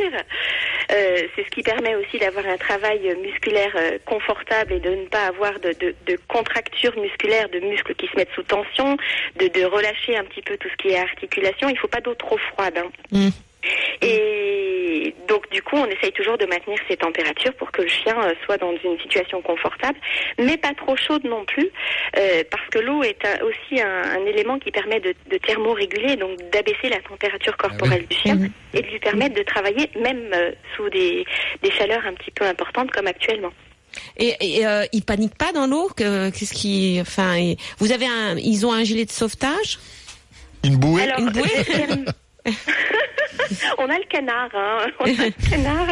Euh, 0.92 1.22
c'est 1.36 1.44
ce 1.44 1.50
qui 1.50 1.62
permet 1.62 1.94
aussi 1.96 2.18
d'avoir 2.18 2.46
un 2.46 2.56
travail 2.56 3.14
musculaire 3.22 3.72
euh, 3.76 3.98
confortable 4.06 4.72
et 4.74 4.80
de 4.80 4.90
ne 4.90 5.06
pas 5.06 5.26
avoir 5.26 5.58
de, 5.60 5.72
de, 5.80 5.94
de 6.06 6.18
contractures 6.28 6.98
musculaires, 7.00 7.48
de 7.50 7.60
muscles 7.60 7.94
qui 7.94 8.06
se 8.08 8.16
mettent 8.16 8.32
sous 8.34 8.42
tension, 8.42 8.96
de, 9.38 9.48
de 9.48 9.64
relâcher 9.64 10.16
un 10.16 10.24
petit 10.24 10.42
peu 10.42 10.56
tout 10.56 10.68
ce 10.68 10.76
qui 10.76 10.88
est 10.94 10.98
articulation. 10.98 11.68
Il 11.68 11.78
faut 11.78 11.88
pas 11.88 12.00
d'eau 12.00 12.14
trop 12.14 12.38
froide. 12.52 12.78
hein. 12.78 12.90
Mm. 13.12 13.28
Et 14.02 15.14
donc 15.28 15.48
du 15.50 15.62
coup, 15.62 15.76
on 15.76 15.86
essaye 15.86 16.12
toujours 16.12 16.38
de 16.38 16.46
maintenir 16.46 16.78
ces 16.88 16.96
températures 16.96 17.54
pour 17.54 17.70
que 17.70 17.82
le 17.82 17.88
chien 17.88 18.16
euh, 18.22 18.32
soit 18.44 18.56
dans 18.58 18.72
une 18.84 18.98
situation 19.00 19.42
confortable, 19.42 19.98
mais 20.38 20.56
pas 20.56 20.72
trop 20.74 20.96
chaude 20.96 21.24
non 21.24 21.44
plus, 21.44 21.68
euh, 22.18 22.42
parce 22.50 22.66
que 22.70 22.78
l'eau 22.78 23.02
est 23.02 23.18
un- 23.26 23.44
aussi 23.44 23.80
un, 23.80 24.02
un 24.20 24.26
élément 24.26 24.58
qui 24.58 24.70
permet 24.70 25.00
de, 25.00 25.14
de 25.30 25.36
thermoréguler, 25.38 26.16
donc 26.16 26.38
d'abaisser 26.52 26.88
la 26.88 27.00
température 27.00 27.56
corporelle 27.56 28.06
du 28.06 28.16
chien 28.16 28.36
Mhm. 28.36 28.50
et 28.74 28.82
de 28.82 28.86
lui 28.88 28.98
permettre 28.98 29.34
de 29.36 29.42
travailler 29.42 29.90
même 29.98 30.30
euh, 30.32 30.52
sous 30.76 30.88
des, 30.90 31.24
des 31.62 31.70
chaleurs 31.72 32.04
un 32.06 32.14
petit 32.14 32.30
peu 32.30 32.44
importantes 32.46 32.90
comme 32.90 33.06
actuellement. 33.06 33.52
Et, 34.16 34.34
et 34.40 34.66
euh, 34.66 34.84
ils 34.92 35.04
paniquent 35.04 35.36
pas 35.36 35.52
dans 35.52 35.66
l'eau 35.66 35.88
que, 35.96 36.30
Qu'est-ce 36.30 36.54
qui, 36.54 36.98
enfin, 37.00 37.54
vous 37.78 37.90
avez 37.92 38.06
un, 38.06 38.36
ils 38.38 38.64
ont 38.64 38.72
un 38.72 38.84
gilet 38.84 39.04
de 39.04 39.10
sauvetage? 39.10 39.78
Une 40.64 40.76
bouée? 40.76 41.02
Alors, 41.02 41.18
Une 41.20 41.30
bouée? 41.30 41.42
on 43.78 43.88
a 43.88 43.98
le 43.98 44.04
canard, 44.04 44.50
hein. 44.54 44.86
On 45.00 45.04
a 45.04 45.26
le 45.26 45.50
canard. 45.50 45.86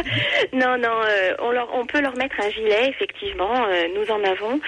Non, 0.53 0.77
non, 0.77 1.01
euh, 1.05 1.35
on, 1.73 1.85
peut 1.85 2.01
leur 2.01 2.15
mettre 2.15 2.35
un 2.39 2.49
gilet, 2.49 2.89
effectivement. 2.89 3.65
euh, 3.67 3.87
nous 3.95 4.09
en 4.11 4.23
avons. 4.23 4.59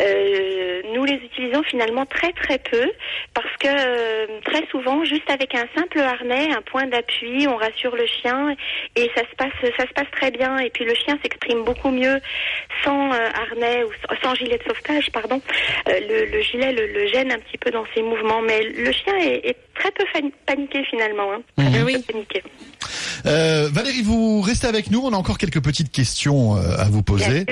Euh, 0.00 0.82
nous 0.94 1.04
les 1.04 1.14
utilisons 1.14 1.62
finalement 1.64 2.04
très 2.06 2.32
très 2.32 2.58
peu 2.58 2.90
parce 3.34 3.56
que 3.58 4.40
très 4.42 4.66
souvent, 4.70 5.04
juste 5.04 5.28
avec 5.30 5.54
un 5.54 5.64
simple 5.76 6.00
harnais, 6.00 6.50
un 6.52 6.62
point 6.62 6.86
d'appui, 6.86 7.46
on 7.48 7.56
rassure 7.56 7.96
le 7.96 8.06
chien 8.06 8.54
et 8.94 9.10
ça 9.14 9.22
se 9.22 9.34
passe, 9.36 9.72
ça 9.76 9.86
se 9.86 9.92
passe 9.92 10.10
très 10.12 10.30
bien. 10.30 10.58
Et 10.58 10.70
puis 10.70 10.84
le 10.84 10.94
chien 10.94 11.18
s'exprime 11.22 11.64
beaucoup 11.64 11.90
mieux 11.90 12.20
sans 12.84 13.10
harnais 13.10 13.84
ou 13.84 13.90
sans, 14.22 14.34
gilet 14.34 14.58
de 14.58 14.64
sauvetage, 14.64 15.10
pardon. 15.12 15.40
Le, 15.86 16.30
le 16.30 16.40
gilet 16.42 16.72
le, 16.72 17.06
gêne 17.06 17.32
un 17.32 17.38
petit 17.38 17.58
peu 17.58 17.70
dans 17.70 17.84
ses 17.94 18.02
mouvements, 18.02 18.42
mais 18.42 18.62
le 18.62 18.92
chien 18.92 19.16
est 19.18 19.56
très 19.78 19.90
peu 19.92 20.04
paniqué 20.46 20.78
finalement. 20.90 21.32
Hein. 21.34 21.40
Très 21.56 21.66
Mhm. 21.70 21.78
peu 21.78 21.84
Oui. 21.84 21.96
paniqué. 22.06 22.42
Euh, 23.26 23.68
Valérie, 23.72 24.02
vous 24.02 24.40
restez 24.40 24.66
avec 24.66 24.90
nous. 24.90 25.00
On 25.00 25.12
a 25.12 25.16
encore 25.16 25.38
quelques 25.38 25.60
petites 25.60 25.90
questions 25.90 26.56
euh, 26.56 26.76
à 26.78 26.84
vous 26.84 27.02
poser. 27.02 27.44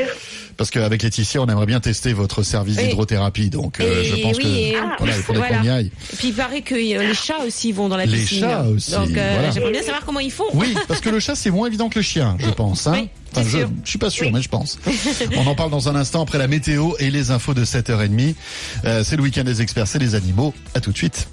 Parce 0.57 0.71
qu'avec 0.71 1.03
Laetitia, 1.03 1.41
on 1.43 1.47
aimerait 1.47 1.67
bien 1.67 1.81
tester 1.81 2.13
votre 2.13 2.43
service 2.45 2.77
Oui. 2.79 2.85
d'hydrothérapie. 2.85 3.51
Donc, 3.51 3.81
euh, 3.81 4.05
je 4.05 4.23
pense 4.23 4.37
oui, 4.39 4.73
que 4.75 4.79
Ah. 4.79 4.97
voilà, 4.99 5.17
il 5.17 5.23
faudrait 5.23 5.49
Voilà. 5.49 5.59
qu'on 5.59 5.65
y 5.65 5.71
aille. 5.71 5.91
Et 6.13 6.17
puis 6.17 6.29
il 6.29 6.35
paraît 6.35 6.61
que 6.63 6.75
les 6.75 7.15
chats 7.15 7.41
aussi 7.45 7.73
vont 7.73 7.89
dans 7.89 7.97
la 7.97 8.07
Les 8.07 8.19
piscine. 8.19 8.41
chats 8.41 8.63
aussi, 8.63 8.93
Donc 8.93 9.11
euh, 9.17 9.31
voilà. 9.35 9.51
j'aimerais 9.51 9.73
bien 9.73 9.83
savoir 9.83 10.05
comment 10.05 10.21
ils 10.21 10.31
font. 10.31 10.45
Oui, 10.55 10.75
parce 10.87 11.01
que 11.01 11.09
le 11.11 11.19
chat, 11.19 11.35
c'est 11.35 11.51
moins 11.51 11.67
évident 11.67 11.89
que 11.89 11.99
le 11.99 12.03
chien, 12.03 12.37
je 12.39 12.51
pense. 12.51 12.87
Hein 12.87 12.93
Oui, 13.37 13.43
je, 13.45 13.59
je 13.85 13.91
suis 13.91 13.99
pas 13.99 14.11
sûr, 14.11 14.27
Oui. 14.27 14.33
mais 14.33 14.43
je 14.43 14.49
pense. 14.49 14.79
On 15.37 15.47
en 15.47 15.55
parle 15.57 15.71
dans 15.73 15.89
un 15.89 15.97
instant 15.97 16.23
après 16.23 16.39
la 16.39 16.47
météo 16.47 16.93
et 17.01 17.11
les 17.11 17.33
infos 17.33 17.55
de 17.55 17.65
7h30. 17.65 18.37
Euh, 18.85 19.03
c'est 19.03 19.17
le 19.17 19.23
week-end 19.23 19.43
des 19.45 19.61
experts, 19.61 19.89
c'est 19.89 19.99
les 19.99 20.15
animaux. 20.15 20.55
À 20.75 20.81
tout 20.81 20.93
de 20.93 20.97
suite. 20.97 21.27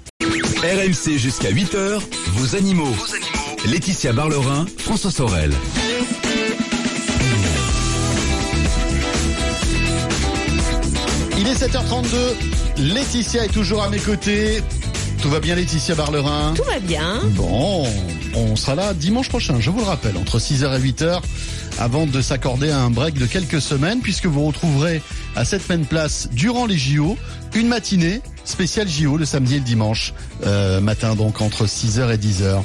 RMC 0.62 1.18
jusqu'à 1.18 1.50
8h, 1.50 1.98
vos 2.34 2.54
animaux. 2.54 2.94
Laetitia 3.66 4.12
Barlerin, 4.12 4.64
François 4.78 5.10
Sorel. 5.10 5.50
Il 11.36 11.48
est 11.48 11.54
7h32. 11.54 12.14
Laetitia 12.78 13.44
est 13.44 13.52
toujours 13.52 13.82
à 13.82 13.88
mes 13.88 13.98
côtés. 13.98 14.62
Tout 15.20 15.30
va 15.30 15.40
bien 15.40 15.56
Laetitia 15.56 15.96
Barlerin? 15.96 16.54
Tout 16.54 16.62
va 16.62 16.78
bien. 16.78 17.20
Bon, 17.30 17.84
on 18.34 18.54
sera 18.54 18.76
là 18.76 18.94
dimanche 18.94 19.28
prochain, 19.28 19.58
je 19.58 19.68
vous 19.68 19.78
le 19.78 19.84
rappelle, 19.84 20.16
entre 20.16 20.38
6h 20.38 20.78
et 20.78 20.80
8h, 20.80 21.20
avant 21.78 22.06
de 22.06 22.20
s'accorder 22.20 22.70
un 22.70 22.90
break 22.90 23.14
de 23.18 23.26
quelques 23.26 23.60
semaines, 23.60 24.00
puisque 24.00 24.26
vous 24.26 24.44
retrouverez 24.46 25.02
à 25.36 25.44
cette 25.44 25.68
même 25.68 25.86
place, 25.86 26.28
durant 26.32 26.66
les 26.66 26.76
JO, 26.78 27.16
une 27.54 27.68
matinée 27.68 28.20
spéciale 28.44 28.88
JO 28.88 29.16
le 29.16 29.24
samedi 29.24 29.54
et 29.54 29.58
le 29.58 29.64
dimanche 29.64 30.14
euh, 30.44 30.80
matin, 30.80 31.14
donc 31.14 31.40
entre 31.40 31.66
6h 31.66 32.12
et 32.12 32.16
10h. 32.16 32.62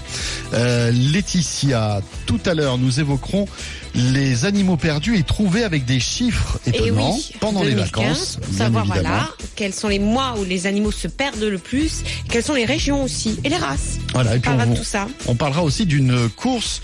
Euh, 0.54 0.92
Laetitia, 0.92 2.02
tout 2.26 2.40
à 2.46 2.54
l'heure, 2.54 2.78
nous 2.78 3.00
évoquerons 3.00 3.48
les 3.96 4.46
animaux 4.46 4.78
perdus 4.78 5.18
et 5.18 5.24
trouvés 5.24 5.64
avec 5.64 5.86
des 5.86 6.00
chiffres 6.00 6.60
Et 6.66 6.70
étonnants 6.70 7.14
oui, 7.16 7.32
pendant 7.40 7.64
les 7.64 7.72
2015, 7.72 7.92
vacances. 8.08 8.38
Pour 8.42 8.54
savoir 8.54 8.86
évidemment. 8.86 9.10
voilà 9.10 9.30
quels 9.56 9.74
sont 9.74 9.88
les 9.88 10.00
mois 10.00 10.36
où 10.40 10.44
les 10.44 10.68
animaux 10.68 10.92
se 10.92 11.08
perdent 11.08 11.42
le 11.44 11.58
plus, 11.58 12.04
quelles 12.30 12.44
sont 12.44 12.54
les 12.54 12.66
régions 12.66 13.04
aussi 13.04 13.40
et 13.44 13.50
les 13.50 13.56
races. 13.58 13.98
Voilà, 14.14 14.36
et 14.36 14.40
puis 14.40 14.52
on, 14.52 14.58
vous- 14.66 14.76
tout 14.76 14.84
ça. 14.84 15.08
on 15.28 15.36
parlera 15.36 15.64
aussi 15.64 15.86
d'une 15.86 16.30
course 16.30 16.82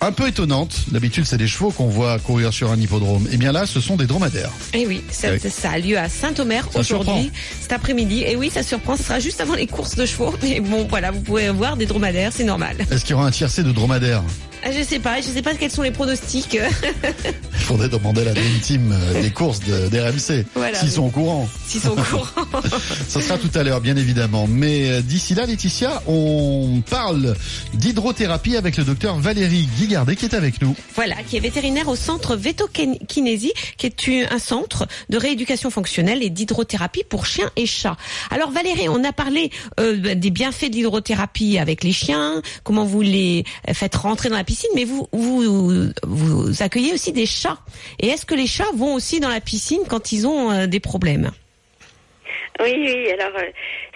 un 0.00 0.12
peu 0.12 0.28
étonnante. 0.28 0.74
D'habitude, 0.92 1.24
c'est 1.26 1.36
des 1.36 1.46
chevaux 1.48 1.70
qu'on 1.70 1.88
voit 1.88 2.18
courir 2.18 2.52
sur 2.52 2.70
un 2.70 2.76
hippodrome. 2.78 3.28
Et 3.32 3.36
bien 3.36 3.52
là, 3.52 3.66
ce 3.66 3.80
sont 3.80 3.96
des 3.96 4.06
dromadaires. 4.06 4.50
Et 4.72 4.86
oui, 4.86 5.02
ça, 5.10 5.28
Oui. 5.32 5.38
ça 5.50 5.70
a 5.70 5.78
lieu 5.78 5.98
à 5.98 6.08
Saint-Omer 6.08 6.68
aujourd'hui, 6.74 7.30
cet 7.60 7.72
après-midi. 7.72 8.22
Et 8.26 8.36
oui, 8.36 8.50
ça 8.50 8.62
surprend, 8.62 8.96
ce 8.96 9.02
sera 9.04 9.20
juste 9.20 9.40
avant 9.40 9.54
les 9.54 9.66
courses 9.66 9.96
de 9.96 10.06
chevaux. 10.06 10.34
Mais 10.42 10.60
bon, 10.60 10.86
voilà, 10.88 11.10
vous 11.10 11.20
pouvez 11.20 11.50
voir 11.50 11.76
des 11.76 11.86
dromadaires, 11.86 12.32
c'est 12.34 12.44
normal. 12.44 12.76
Est-ce 12.90 13.04
qu'il 13.04 13.10
y 13.12 13.14
aura 13.14 13.26
un 13.26 13.30
tiercé 13.30 13.62
de 13.62 13.72
dromadaires? 13.72 14.22
Ah, 14.62 14.70
Je 14.72 14.82
sais 14.82 14.98
pas, 14.98 15.20
je 15.20 15.26
sais 15.28 15.42
pas 15.42 15.54
quels 15.54 15.70
sont 15.70 15.82
les 15.82 15.90
pronostics. 15.90 16.54
Il 16.54 17.58
faudrait 17.60 17.88
demander 17.88 18.22
à 18.22 18.24
la 18.24 18.32
Dream 18.34 18.58
Team 18.60 18.92
euh, 18.92 19.22
des 19.22 19.30
courses 19.30 19.60
de- 19.60 19.88
d'RMC, 19.88 20.44
Voilà, 20.54 20.78
s'ils 20.78 20.90
sont 20.90 21.04
au 21.04 21.08
courant. 21.10 21.48
S'ils 21.66 21.80
sont 21.80 21.90
au 21.92 21.94
courant. 21.96 22.26
Ça 23.08 23.20
sera 23.20 23.38
tout 23.38 23.50
à 23.54 23.62
l'heure, 23.62 23.80
bien 23.80 23.96
évidemment. 23.96 24.46
Mais 24.48 24.90
euh, 24.90 25.00
d'ici 25.02 25.34
là, 25.34 25.46
Laetitia, 25.46 26.02
on 26.06 26.82
parle 26.90 27.34
d'hydrothérapie 27.74 28.56
avec 28.56 28.76
le 28.76 28.84
docteur 28.84 29.16
Valérie 29.18 29.68
Guigardet 29.78 30.16
qui 30.16 30.26
est 30.26 30.34
avec 30.34 30.60
nous. 30.60 30.74
Voilà, 30.94 31.16
qui 31.26 31.36
est 31.36 31.40
vétérinaire 31.40 31.88
au 31.88 31.96
centre 31.96 32.36
Vétokinésie, 32.36 33.52
qui 33.78 33.86
est 33.86 34.08
un 34.30 34.38
centre 34.38 34.86
de 35.08 35.16
rééducation 35.16 35.70
fonctionnelle 35.70 36.22
et 36.22 36.30
d'hydrothérapie 36.30 37.04
pour 37.08 37.24
chiens 37.26 37.50
et 37.56 37.66
chats. 37.66 37.96
Alors 38.30 38.50
Valérie, 38.50 38.88
on 38.88 39.04
a 39.04 39.12
parlé 39.12 39.50
euh, 39.78 40.14
des 40.14 40.30
bienfaits 40.30 40.70
de 40.70 40.76
l'hydrothérapie 40.76 41.58
avec 41.58 41.84
les 41.84 41.92
chiens, 41.92 42.42
comment 42.64 42.84
vous 42.84 43.00
les 43.02 43.44
faites 43.72 43.94
rentrer 43.94 44.28
dans 44.28 44.36
la 44.36 44.44
piscine, 44.50 44.70
mais 44.74 44.84
vous 44.84 45.08
vous, 45.12 46.62
accueillez 46.62 46.92
aussi 46.92 47.12
des 47.12 47.24
chats. 47.24 47.58
Et 48.00 48.08
est-ce 48.08 48.26
que 48.26 48.34
les 48.34 48.48
chats 48.48 48.72
vont 48.74 48.94
aussi 48.94 49.20
dans 49.20 49.28
la 49.28 49.40
piscine 49.40 49.82
quand 49.88 50.10
ils 50.10 50.26
ont 50.26 50.50
euh, 50.50 50.66
des 50.66 50.80
problèmes? 50.80 51.30
Oui, 52.60 52.74
oui, 52.76 53.10
alors 53.12 53.36
euh, 53.38 53.48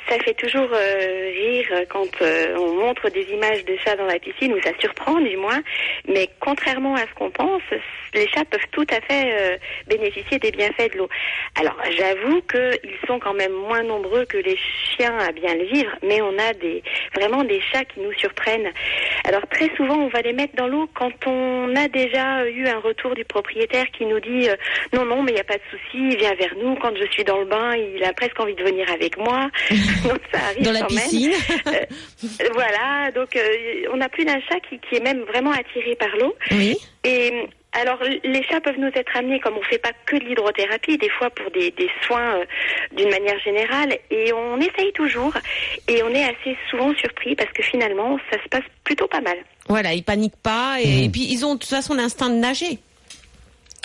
ça 0.08 0.18
fait 0.18 0.34
toujours 0.34 0.68
euh, 0.72 1.30
rire 1.34 1.84
quand 1.88 2.22
euh, 2.22 2.56
on 2.56 2.74
montre 2.74 3.08
des 3.10 3.24
images 3.32 3.64
de 3.64 3.76
chats 3.84 3.96
dans 3.96 4.06
la 4.06 4.18
piscine, 4.18 4.52
ou 4.52 4.60
ça 4.62 4.70
surprend 4.78 5.20
du 5.20 5.36
moins, 5.36 5.60
mais 6.08 6.28
contrairement 6.40 6.94
à 6.94 7.02
ce 7.02 7.14
qu'on 7.14 7.30
pense, 7.30 7.62
les 8.14 8.28
chats 8.28 8.44
peuvent 8.44 8.60
tout 8.70 8.86
à 8.90 9.00
fait 9.00 9.32
euh, 9.32 9.56
bénéficier 9.86 10.38
des 10.38 10.50
bienfaits 10.50 10.92
de 10.92 10.98
l'eau. 10.98 11.08
Alors 11.58 11.76
j'avoue 11.96 12.42
qu'ils 12.42 12.98
sont 13.06 13.18
quand 13.18 13.34
même 13.34 13.52
moins 13.52 13.82
nombreux 13.82 14.24
que 14.24 14.38
les 14.38 14.56
chiens 14.56 15.16
à 15.18 15.32
bien 15.32 15.54
le 15.54 15.64
vivre, 15.64 15.90
mais 16.02 16.20
on 16.22 16.38
a 16.38 16.52
des 16.54 16.82
vraiment 17.14 17.44
des 17.44 17.60
chats 17.60 17.84
qui 17.84 18.00
nous 18.00 18.12
surprennent. 18.12 18.70
Alors 19.24 19.42
très 19.48 19.74
souvent 19.76 19.96
on 19.96 20.08
va 20.08 20.20
les 20.20 20.32
mettre 20.32 20.54
dans 20.56 20.68
l'eau 20.68 20.88
quand 20.94 21.12
on 21.26 21.74
a 21.76 21.88
déjà 21.88 22.46
eu 22.48 22.66
un 22.66 22.78
retour 22.78 23.14
du 23.14 23.24
propriétaire 23.24 23.86
qui 23.96 24.06
nous 24.06 24.20
dit 24.20 24.48
euh, 24.48 24.56
non 24.92 25.04
non 25.04 25.22
mais 25.22 25.32
il 25.32 25.34
n'y 25.34 25.40
a 25.40 25.44
pas 25.44 25.56
de 25.56 25.62
souci, 25.70 26.08
il 26.10 26.16
vient 26.16 26.34
vers 26.34 26.54
nous 26.56 26.76
quand 26.76 26.94
je 26.96 27.06
suis 27.10 27.24
dans 27.24 27.38
le 27.38 27.46
bain, 27.46 27.74
il 27.74 28.02
a 28.04 28.12
presque 28.12 28.38
envie 28.38 28.54
de 28.54 28.62
venir 28.62 28.90
avec 28.90 29.16
moi. 29.16 29.50
donc 30.09 30.20
ça 30.33 30.38
arrive 30.50 30.62
Dans 30.62 30.72
la 30.72 30.80
quand 30.80 30.90
même. 30.92 31.02
piscine 31.04 31.33
Euh, 32.40 32.48
voilà, 32.54 33.11
donc 33.14 33.37
euh, 33.37 33.42
on 33.92 34.00
a 34.00 34.09
plus 34.09 34.24
d'un 34.24 34.40
chat 34.48 34.59
qui, 34.68 34.78
qui 34.78 34.96
est 34.96 35.00
même 35.02 35.20
vraiment 35.24 35.50
attiré 35.52 35.94
par 35.94 36.09
l'eau. 36.18 36.35
Oui. 36.52 36.76
Et 37.04 37.33
alors, 37.72 37.98
les 38.22 38.42
chats 38.44 38.61
peuvent 38.61 38.78
nous 38.78 38.90
être 38.94 39.16
amenés, 39.16 39.40
comme 39.40 39.57
on 39.59 39.62
fait 39.62 39.78
pas 39.78 39.90
que 40.07 40.16
de 40.16 40.24
l'hydrothérapie, 40.24 40.96
des 40.96 41.11
fois 41.11 41.28
pour 41.30 41.50
des, 41.50 41.70
des 41.72 41.90
soins 42.07 42.37
euh, 42.38 42.44
d'une 42.96 43.11
manière 43.11 43.38
générale, 43.40 43.98
et 44.11 44.33
on 44.33 44.59
essaye 44.59 44.92
toujours, 44.94 45.35
et 45.88 46.02
on 46.02 46.09
est 46.11 46.24
assez 46.24 46.57
souvent 46.70 46.94
surpris 46.94 47.35
parce 47.37 47.50
que 47.52 47.62
finalement, 47.62 48.18
ça 48.30 48.42
se 48.42 48.48
passe 48.48 48.64
plutôt 48.85 49.07
pas 49.09 49.20
mal. 49.20 49.37
Voilà, 49.68 49.92
ils 49.92 50.04
paniquent 50.04 50.40
pas 50.42 50.76
et, 50.83 51.04
et 51.04 51.09
puis 51.09 51.26
ils 51.30 51.44
ont 51.44 51.54
de 51.54 51.61
toute 51.61 51.70
façon 51.70 51.94
l'instinct 51.94 52.30
de 52.30 52.37
nager. 52.37 52.78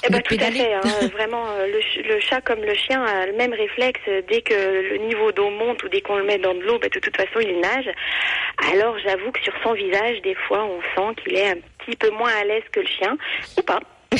Eh 0.04 0.10
ben, 0.10 0.22
tout 0.22 0.36
à 0.40 0.52
fait. 0.52 0.74
hein. 0.74 0.82
Vraiment, 1.14 1.46
euh, 1.52 1.68
le, 1.68 1.82
ch- 1.82 2.06
le 2.08 2.20
chat 2.20 2.42
comme 2.42 2.62
le 2.62 2.74
chien 2.74 3.04
a 3.04 3.26
le 3.26 3.34
même 3.34 3.54
réflexe. 3.54 4.00
euh, 4.08 4.22
Dès 4.30 4.42
que 4.42 4.54
le 4.54 4.98
niveau 5.08 5.32
d'eau 5.32 5.50
monte 5.50 5.84
ou 5.84 5.90
dès 5.90 6.02
qu'on 6.02 6.16
le 6.16 6.24
met 6.24 6.38
dans 6.38 6.54
de 6.54 6.62
l'eau, 6.62 6.80
ben, 6.80 6.90
de 6.94 7.00
toute 7.00 7.16
façon, 7.18 7.40
il 7.42 7.60
nage. 7.60 7.90
Alors, 8.74 8.96
j'avoue 9.06 9.32
que 9.32 9.42
sur 9.42 9.54
son 9.64 9.74
visage, 9.74 10.22
des 10.24 10.36
fois, 10.48 10.66
on 10.66 10.80
sent 10.96 11.22
qu'il 11.24 11.36
est 11.36 11.50
un 11.50 11.56
petit 11.86 11.96
peu 11.98 12.10
moins 12.12 12.32
à 12.42 12.46
l'aise 12.46 12.64
que 12.72 12.80
le 12.80 12.88
chien, 12.88 13.18
ou 13.58 13.62
pas. 13.62 13.80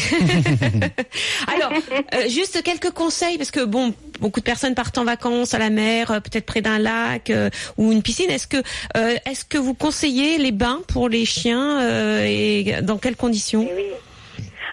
Alors, 1.48 1.72
euh, 2.14 2.28
juste 2.30 2.62
quelques 2.64 2.92
conseils 2.92 3.38
parce 3.38 3.50
que 3.52 3.64
bon, 3.66 3.94
beaucoup 4.20 4.40
de 4.40 4.46
personnes 4.46 4.76
partent 4.76 4.98
en 4.98 5.04
vacances 5.04 5.54
à 5.54 5.60
la 5.60 5.70
mer, 5.70 6.12
euh, 6.12 6.20
peut-être 6.20 6.46
près 6.46 6.62
d'un 6.62 6.78
lac 6.78 7.30
euh, 7.30 7.50
ou 7.78 7.92
une 7.92 8.04
piscine. 8.04 8.30
Est-ce 8.30 8.48
que 8.48 8.58
euh, 8.98 9.16
est-ce 9.30 9.46
que 9.46 9.58
vous 9.58 9.74
conseillez 9.74 10.38
les 10.38 10.52
bains 10.52 10.82
pour 10.94 11.10
les 11.10 11.26
chiens 11.26 11.82
euh, 11.82 12.24
et 12.26 12.82
dans 12.84 12.98
quelles 12.98 13.16
conditions? 13.16 13.68
Eh 13.70 13.76
oui. 13.76 13.86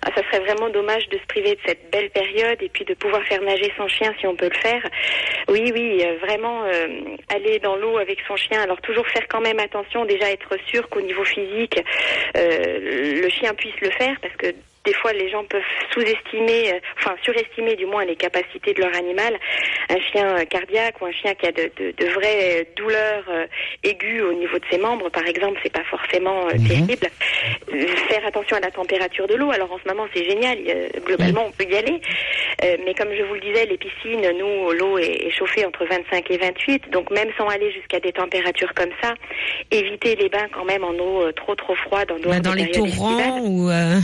Ah, 0.07 0.11
ça 0.15 0.23
serait 0.23 0.45
vraiment 0.45 0.69
dommage 0.69 1.09
de 1.09 1.19
se 1.19 1.27
priver 1.27 1.57
de 1.57 1.61
cette 1.67 1.91
belle 1.91 2.11
période 2.11 2.63
et 2.63 2.69
puis 2.69 2.85
de 2.85 2.95
pouvoir 2.95 3.25
faire 3.25 3.43
nager 3.43 3.73
son 3.77 3.89
chien 3.89 4.15
si 4.21 4.27
on 4.29 4.37
peut 4.37 4.49
le 4.49 4.61
faire. 4.61 4.81
Oui, 5.49 5.73
oui, 5.75 6.01
euh, 6.05 6.19
vraiment 6.21 6.65
euh, 6.65 7.17
aller 7.35 7.59
dans 7.59 7.75
l'eau 7.75 7.99
avec 7.99 8.21
son 8.29 8.37
chien. 8.37 8.63
Alors 8.63 8.81
toujours 8.81 9.05
faire 9.09 9.27
quand 9.29 9.41
même 9.41 9.59
attention, 9.59 10.05
déjà 10.05 10.31
être 10.31 10.57
sûr 10.69 10.89
qu'au 10.91 11.01
niveau 11.01 11.25
physique, 11.25 11.83
euh, 12.37 13.21
le 13.21 13.29
chien 13.31 13.53
puisse 13.55 13.75
le 13.81 13.91
faire 13.91 14.15
parce 14.23 14.37
que 14.37 14.55
des 14.87 14.95
fois 14.95 15.13
les 15.13 15.29
gens 15.29 15.45
peuvent 15.45 15.61
sous-estimer, 15.93 16.73
euh, 16.75 16.79
enfin 16.99 17.15
surestimer 17.23 17.75
du 17.75 17.85
moins 17.87 18.05
les 18.05 18.17
capacités 18.17 18.73
de 18.73 18.81
leur 18.81 18.95
animal. 18.95 19.37
Un 19.91 20.01
chien 20.01 20.37
euh, 20.39 20.45
cardiaque 20.45 21.01
ou 21.03 21.07
un 21.07 21.13
chien 21.13 21.35
qui 21.35 21.47
a 21.47 21.53
de, 21.53 21.71
de, 21.77 21.91
de 21.93 22.07
vraies 22.15 22.61
euh, 22.61 22.65
douleurs 22.77 23.25
euh, 23.29 23.47
aiguës 23.83 24.23
au 24.23 24.33
niveau 24.35 24.59
de 24.59 24.65
ses 24.71 24.79
membres, 24.79 25.11
par 25.11 25.27
exemple, 25.27 25.59
c'est 25.63 25.73
pas 25.73 25.85
forcément 25.91 26.47
euh, 26.47 26.53
terrible. 26.67 27.09
Faire 28.09 28.25
attention 28.27 28.57
à 28.57 28.61
la 28.61 28.71
température 28.71 29.27
de 29.27 29.35
l'eau. 29.35 29.51
Alors 29.51 29.71
en 29.73 29.79
ce 29.79 29.89
moment 29.89 30.07
c'est 30.15 30.25
génial, 30.25 30.59
globalement 31.05 31.45
on 31.47 31.51
peut 31.51 31.69
y 31.71 31.77
aller. 31.77 32.01
Mais 32.85 32.95
comme 32.95 33.13
je 33.13 33.23
vous 33.25 33.35
le 33.35 33.41
disais, 33.41 33.67
les 33.67 33.77
piscines, 33.77 34.27
nous 34.39 34.71
l'eau 34.73 34.99
est, 34.99 35.27
est 35.27 35.31
chauffée 35.31 35.65
entre 35.67 35.85
25 35.85 36.31
et 36.31 36.39
28, 36.39 36.91
donc 36.91 37.11
même 37.11 37.29
sans 37.37 37.49
aller 37.49 37.71
jusqu'à 37.73 38.01
des 38.01 38.13
températures 38.13 38.73
comme 38.75 38.91
ça, 39.03 39.15
éviter 39.71 40.15
les 40.17 40.29
bains 40.29 40.47
quand 40.53 40.65
même 40.65 40.85
en 40.85 40.95
eau 40.95 41.31
trop 41.33 41.55
trop 41.55 41.75
froide 41.75 42.11
en 42.13 42.19
dehors 42.19 42.33
Bah, 42.33 42.41
Dans 42.41 42.55
les 42.55 42.71
torrents 42.71 43.41
ou 43.41 43.69
euh, 43.71 43.99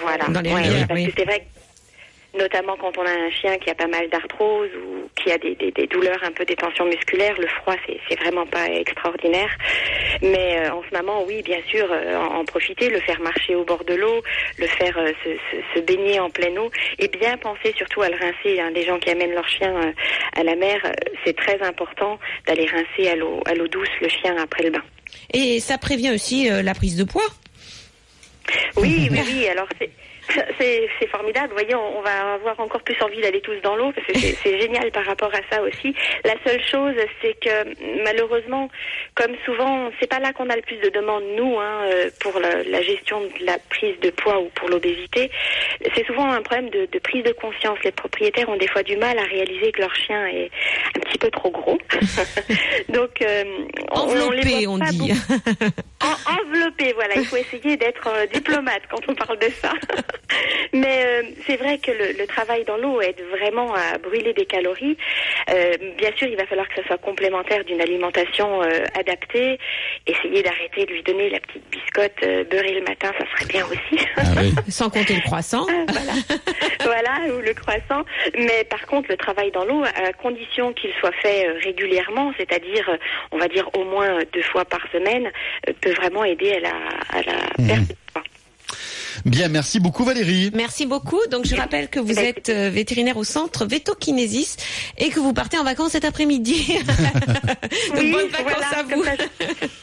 Voilà. 0.00 0.21
Dans 0.30 0.40
les 0.40 0.52
Ouais, 0.52 0.62
rivières, 0.62 0.88
parce 0.88 1.00
oui. 1.00 1.06
que 1.06 1.12
c'est 1.16 1.24
vrai 1.24 1.40
que, 1.40 2.38
notamment 2.38 2.76
quand 2.78 2.96
on 2.96 3.02
a 3.04 3.10
un 3.10 3.30
chien 3.30 3.58
qui 3.58 3.68
a 3.68 3.74
pas 3.74 3.86
mal 3.88 4.08
d'arthrose 4.08 4.70
ou 4.74 5.08
qui 5.22 5.30
a 5.30 5.36
des, 5.38 5.54
des, 5.54 5.70
des 5.70 5.86
douleurs, 5.86 6.18
un 6.24 6.32
peu 6.32 6.44
des 6.46 6.56
tensions 6.56 6.86
musculaires, 6.86 7.34
le 7.38 7.46
froid 7.46 7.74
c'est 8.08 8.18
vraiment 8.20 8.46
pas 8.46 8.66
extraordinaire. 8.70 9.50
Mais 10.22 10.60
euh, 10.60 10.72
en 10.72 10.82
ce 10.90 10.96
moment, 10.96 11.24
oui, 11.26 11.42
bien 11.42 11.58
sûr, 11.68 11.86
euh, 11.90 12.16
en, 12.16 12.36
en 12.40 12.44
profiter, 12.44 12.88
le 12.88 13.00
faire 13.00 13.20
marcher 13.20 13.54
au 13.54 13.64
bord 13.64 13.84
de 13.84 13.94
l'eau, 13.94 14.22
le 14.58 14.66
faire 14.66 14.96
euh, 14.98 15.12
se, 15.24 15.30
se, 15.30 15.62
se 15.74 15.80
baigner 15.84 16.20
en 16.20 16.30
pleine 16.30 16.58
eau 16.58 16.70
et 16.98 17.08
bien 17.08 17.36
penser 17.36 17.74
surtout 17.76 18.00
à 18.02 18.08
le 18.08 18.16
rincer. 18.16 18.60
hein. 18.60 18.70
Les 18.74 18.84
gens 18.84 18.98
qui 18.98 19.10
amènent 19.10 19.32
leur 19.34 19.48
chien 19.48 19.92
à 20.34 20.42
la 20.42 20.56
mer, 20.56 20.78
c'est 21.26 21.36
très 21.36 21.60
important 21.62 22.18
d'aller 22.46 22.66
rincer 22.66 23.10
à 23.10 23.16
l'eau 23.16 23.42
à 23.46 23.54
l'eau 23.54 23.68
douce 23.68 23.88
le 24.00 24.08
chien 24.08 24.36
après 24.38 24.62
le 24.64 24.70
bain. 24.70 24.82
et 25.34 25.60
ça 25.60 25.76
prévient 25.76 26.12
aussi 26.12 26.48
la 26.48 26.74
prise 26.74 26.96
de 26.96 27.04
poids. 27.04 27.28
Oui, 28.76 29.08
oui, 29.12 29.20
oui. 29.26 29.48
Alors 29.48 29.68
c'est 30.58 31.06
formidable. 31.08 31.48
Vous 31.48 31.54
voyez, 31.58 31.74
on, 31.74 31.98
on 31.98 32.02
va 32.02 32.34
avoir 32.34 32.58
encore 32.60 32.82
plus 32.82 32.96
envie 33.02 33.20
d'aller 33.20 33.40
tous 33.40 33.56
dans 33.62 33.76
l'eau 33.76 33.92
parce 33.92 34.06
que 34.06 34.14
c'est 34.18 34.60
génial 34.60 34.90
par 34.92 35.04
rapport 35.04 35.30
à 35.34 35.40
ça 35.54 35.62
aussi. 35.62 35.94
La 36.24 36.34
seule 36.46 36.62
chose, 36.64 36.94
c'est 37.20 37.34
que 37.40 38.02
malheureusement, 38.04 38.68
comme 39.14 39.34
souvent, 39.44 39.90
c'est 40.00 40.08
pas 40.08 40.18
là 40.20 40.32
qu'on 40.32 40.48
a 40.50 40.56
le 40.56 40.62
plus 40.62 40.76
de 40.78 40.88
demandes 40.90 41.24
nous 41.36 41.58
hein, 41.58 41.84
euh, 41.92 42.10
pour 42.20 42.38
la, 42.40 42.62
la 42.64 42.82
gestion 42.82 43.20
de 43.20 43.44
la 43.46 43.58
prise 43.70 43.98
de 44.00 44.10
poids 44.10 44.40
ou 44.40 44.48
pour 44.54 44.68
l'obésité. 44.68 45.30
C'est 45.94 46.06
souvent 46.06 46.30
un 46.30 46.42
problème 46.42 46.70
de, 46.70 46.86
de 46.90 46.98
prise 46.98 47.24
de 47.24 47.32
conscience. 47.32 47.78
Les 47.84 47.92
propriétaires 47.92 48.48
ont 48.48 48.56
des 48.56 48.68
fois 48.68 48.82
du 48.82 48.96
mal 48.96 49.18
à 49.18 49.22
réaliser 49.24 49.72
que 49.72 49.80
leur 49.80 49.94
chien 49.94 50.26
est 50.26 50.50
un 50.96 51.00
petit 51.00 51.18
peu 51.18 51.30
trop 51.30 51.50
gros. 51.50 51.78
Donc, 52.88 53.20
euh, 53.22 53.44
on- 53.90 54.00
on 54.00 54.14
les 54.14 54.20
Enveloppé, 54.42 54.66
voit 54.66 54.74
on 54.74 54.78
pas 54.78 54.90
dit. 54.90 54.98
beaucoup. 54.98 56.32
enveloppé, 56.40 56.92
voilà. 56.94 57.14
Il 57.16 57.24
faut 57.26 57.36
essayer 57.36 57.76
d'être 57.76 58.06
euh, 58.08 58.26
diplomate 58.26 58.82
quand 58.90 59.00
on 59.08 59.14
parle 59.14 59.38
de 59.38 59.48
ça. 59.60 59.72
Mais 60.72 61.04
euh, 61.04 61.22
c'est 61.46 61.56
vrai 61.56 61.78
que 61.78 61.90
le, 61.90 62.12
le 62.18 62.26
travail 62.26 62.64
dans 62.64 62.76
l'eau 62.76 63.00
aide 63.00 63.20
vraiment 63.30 63.74
à 63.74 63.98
brûler 63.98 64.32
des 64.32 64.46
calories. 64.46 64.96
Euh, 65.50 65.72
bien 65.98 66.10
sûr, 66.16 66.28
il 66.28 66.36
va 66.36 66.46
falloir 66.46 66.68
que 66.68 66.76
ça 66.76 66.86
soit 66.86 66.98
complémentaire 66.98 67.64
d'une 67.64 67.80
alimentation 67.80 68.62
euh, 68.62 68.84
adaptée. 68.98 69.58
Essayer 70.06 70.42
d'arrêter 70.42 70.86
de 70.86 70.92
lui 70.92 71.02
donner 71.02 71.28
la 71.30 71.40
petite 71.40 71.62
biscotte 71.70 72.12
euh, 72.22 72.44
beurrée 72.44 72.72
le 72.74 72.82
matin, 72.82 73.12
ça 73.18 73.24
serait 73.32 73.46
bien 73.46 73.64
aussi. 73.66 74.04
Ah 74.16 74.22
oui. 74.38 74.52
Sans 74.68 74.88
compter 74.88 75.14
le 75.14 75.20
croissant. 75.22 75.66
Ah, 75.68 75.84
voilà. 75.88 76.12
voilà, 76.84 77.34
ou 77.34 77.40
le 77.40 77.52
croissant. 77.54 78.04
Mais 78.38 78.64
par 78.64 78.86
contre, 78.86 79.10
le 79.10 79.16
travail 79.16 79.50
dans 79.50 79.64
l'eau, 79.64 79.82
à 79.84 80.12
condition 80.14 80.72
qu'il 80.72 80.90
soit 81.00 81.12
fait 81.20 81.46
euh, 81.48 81.58
régulièrement, 81.62 82.32
c'est-à-dire, 82.38 82.88
euh, 82.88 82.96
on 83.32 83.38
va 83.38 83.48
dire 83.48 83.68
au 83.76 83.84
moins 83.84 84.18
deux 84.32 84.42
fois 84.42 84.64
par 84.64 84.80
semaine, 84.92 85.30
euh, 85.68 85.72
peut 85.80 85.92
vraiment 85.92 86.24
aider 86.24 86.52
à 86.52 86.60
la, 86.60 86.70
à 87.10 87.22
la 87.22 87.32
Mhm. 87.58 87.66
perte. 87.68 87.98
Bien, 89.24 89.48
merci 89.48 89.80
beaucoup 89.80 90.04
Valérie. 90.04 90.50
Merci 90.54 90.86
beaucoup. 90.86 91.20
Donc 91.30 91.46
je 91.46 91.54
rappelle 91.54 91.88
que 91.88 92.00
vous 92.00 92.18
êtes 92.18 92.48
euh, 92.48 92.70
vétérinaire 92.70 93.16
au 93.16 93.24
centre 93.24 93.64
Vétokinésis 93.66 94.56
et 94.98 95.08
que 95.10 95.20
vous 95.20 95.32
partez 95.32 95.58
en 95.58 95.64
vacances 95.64 95.92
cet 95.92 96.04
après-midi. 96.04 96.78
Donc 96.86 97.98
Oui, 97.98 98.12
bonnes 98.12 98.28
vacances 98.28 98.44
voilà, 98.44 98.78
à 98.78 98.82
vous. 98.82 99.04
ça, 99.04 99.12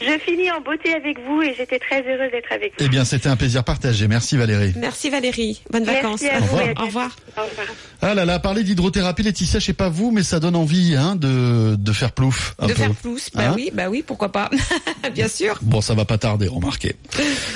je, 0.02 0.20
finis 0.26 0.52
en 0.52 0.62
beauté 0.62 0.94
avec 0.94 1.18
vous 1.28 1.42
et 1.42 1.54
j'étais 1.58 1.80
très 1.80 2.02
heureuse 2.02 2.32
d'être 2.32 2.52
avec 2.52 2.72
vous. 2.80 2.86
Eh 2.86 2.90
bien, 2.90 3.06
c'était 3.06 3.30
un 3.30 3.36
plaisir 3.36 3.64
partagé. 3.64 4.08
Merci 4.08 4.38
Valérie. 4.38 4.74
Merci 4.78 5.10
Valérie. 5.10 5.62
Bonnes 5.72 5.86
Merci 5.86 6.02
vacances. 6.04 6.24
à 6.24 6.38
Au 6.40 6.42
revoir. 6.42 6.62
et 6.64 6.70
à 6.76 6.82
Au 6.82 6.86
revoir. 6.86 7.16
Au 7.38 7.42
revoir. 7.42 7.68
Ah 8.02 8.14
là 8.14 8.26
là, 8.26 8.40
parler 8.40 8.64
d'hydrothérapie, 8.64 9.24
Laetitia, 9.24 9.60
je 9.60 9.66
sais 9.66 9.74
pas 9.74 9.90
vous, 9.90 10.12
mais 10.12 10.24
ça 10.24 10.40
donne 10.40 10.56
envie 10.56 10.96
hein, 10.96 11.16
de, 11.16 11.76
de 11.78 11.92
faire 11.94 12.12
plouf 12.14 12.56
un 12.60 12.68
De 12.68 12.74
peu. 12.74 12.82
faire 12.84 12.94
plus. 12.96 13.30
Bah 13.34 13.50
Hein 13.50 13.54
oui, 13.56 13.72
bah 13.74 13.90
oui, 13.90 14.04
pourquoi 14.06 14.32
pas. 14.32 14.50
Bien 15.14 15.28
sûr. 15.28 15.58
Bon, 15.62 15.82
ça 15.82 15.94
va 15.94 16.06
pas 16.06 16.18
tarder, 16.18 16.48
remarquez. 16.48 16.96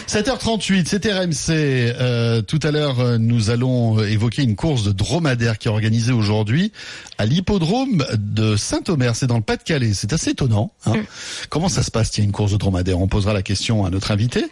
7h38, 0.07 0.85
c'est 0.87 1.05
RMC. 1.11 1.62
Euh, 1.63 2.41
tout 2.41 2.59
à 2.63 2.71
l'heure, 2.71 2.99
euh, 2.99 3.17
nous 3.17 3.49
allons 3.49 3.99
évoquer 4.03 4.43
une 4.43 4.55
course 4.55 4.83
de 4.83 4.91
dromadaire 4.91 5.57
qui 5.57 5.67
est 5.67 5.71
organisée 5.71 6.13
aujourd'hui 6.13 6.71
à 7.17 7.25
l'hippodrome 7.25 8.05
de 8.17 8.55
Saint-Omer. 8.55 9.15
C'est 9.15 9.27
dans 9.27 9.37
le 9.37 9.43
Pas-de-Calais. 9.43 9.93
C'est 9.93 10.13
assez 10.13 10.31
étonnant. 10.31 10.71
Hein. 10.85 10.93
Comment 11.49 11.69
ça 11.69 11.83
se 11.83 11.91
passe, 11.91 12.11
tiens, 12.11 12.23
une 12.23 12.31
course 12.31 12.51
de 12.51 12.57
dromadaire 12.57 12.99
On 12.99 13.07
posera 13.07 13.33
la 13.33 13.41
question 13.41 13.85
à 13.85 13.89
notre 13.89 14.11
invité. 14.11 14.45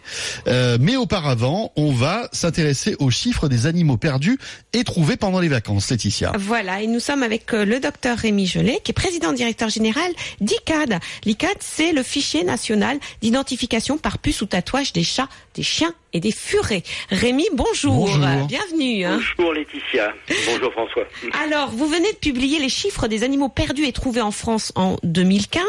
Euh, 0.48 0.78
mais 0.80 0.96
auparavant, 0.96 1.72
on 1.76 1.92
va 1.92 2.30
s'intéresser 2.32 2.96
aux 3.00 3.10
chiffres 3.10 3.48
des 3.48 3.66
animaux 3.66 3.98
perdus 3.98 4.38
et 4.74 4.84
trouvés 4.84 5.18
pendant 5.18 5.40
les 5.40 5.48
vacances. 5.48 5.90
Laetitia. 5.90 6.32
Voilà, 6.38 6.82
et 6.82 6.88
nous 6.88 7.00
sommes 7.00 7.24
avec 7.24 7.54
euh, 7.54 7.66
le 7.66 7.80
docteur 7.80 8.18
Rémi 8.18 8.46
Gelé, 8.46 8.80
qui 8.84 8.92
est 8.92 8.94
président 8.94 9.34
directeur 9.34 9.70
général 9.70 10.12
d'ICAD. 10.40 11.00
L'ICAD, 11.26 11.58
c'est 11.60 11.92
le 11.92 12.04
fichier 12.04 12.44
national 12.44 12.98
d'identification 13.22 13.98
par 13.98 14.18
puce 14.18 14.42
ou 14.42 14.46
tatouage 14.46 14.94
des 14.94 15.04
chats, 15.04 15.30
des 15.56 15.64
chiens 15.64 15.94
et 16.14 16.20
des 16.20 16.32
furets. 16.32 16.84
Rémi, 17.10 17.48
bonjour. 17.54 17.94
Bonjour. 17.94 18.48
Bienvenue. 18.48 19.06
hein. 19.06 19.20
Bonjour 19.38 19.54
Laetitia. 19.54 20.14
Bonjour 20.48 20.72
François. 20.72 21.04
Alors, 21.44 21.70
vous 21.72 21.88
venez 21.88 22.12
de 22.12 22.18
publier 22.18 22.60
les 22.60 22.70
chiffres 22.70 23.08
des 23.08 23.24
animaux 23.24 23.50
perdus 23.50 23.86
et 23.86 23.92
trouvés 23.92 24.22
en 24.22 24.32
France 24.32 24.72
en 24.76 24.98
2015. 25.04 25.64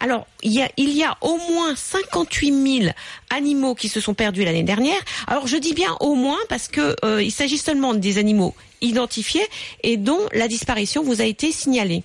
Alors, 0.00 0.26
il 0.42 0.52
y 0.52 0.62
a, 0.62 0.68
il 0.76 0.90
y 0.90 1.04
a 1.04 1.16
au 1.20 1.36
moins 1.50 1.74
58 1.76 2.80
000 2.82 2.92
animaux 3.30 3.74
qui 3.74 3.88
se 3.88 4.00
sont 4.00 4.14
perdus 4.14 4.44
l'année 4.44 4.62
dernière. 4.62 5.00
Alors, 5.26 5.46
je 5.46 5.56
dis 5.56 5.74
bien 5.74 5.96
au 6.00 6.14
moins 6.14 6.38
parce 6.48 6.68
que 6.68 6.96
euh, 7.04 7.22
il 7.22 7.30
s'agit 7.32 7.58
seulement 7.58 7.94
des 7.94 8.18
animaux 8.18 8.54
identifiés 8.80 9.46
et 9.82 9.96
dont 9.96 10.20
la 10.32 10.46
disparition 10.48 11.02
vous 11.02 11.20
a 11.20 11.24
été 11.24 11.50
signalée. 11.52 12.02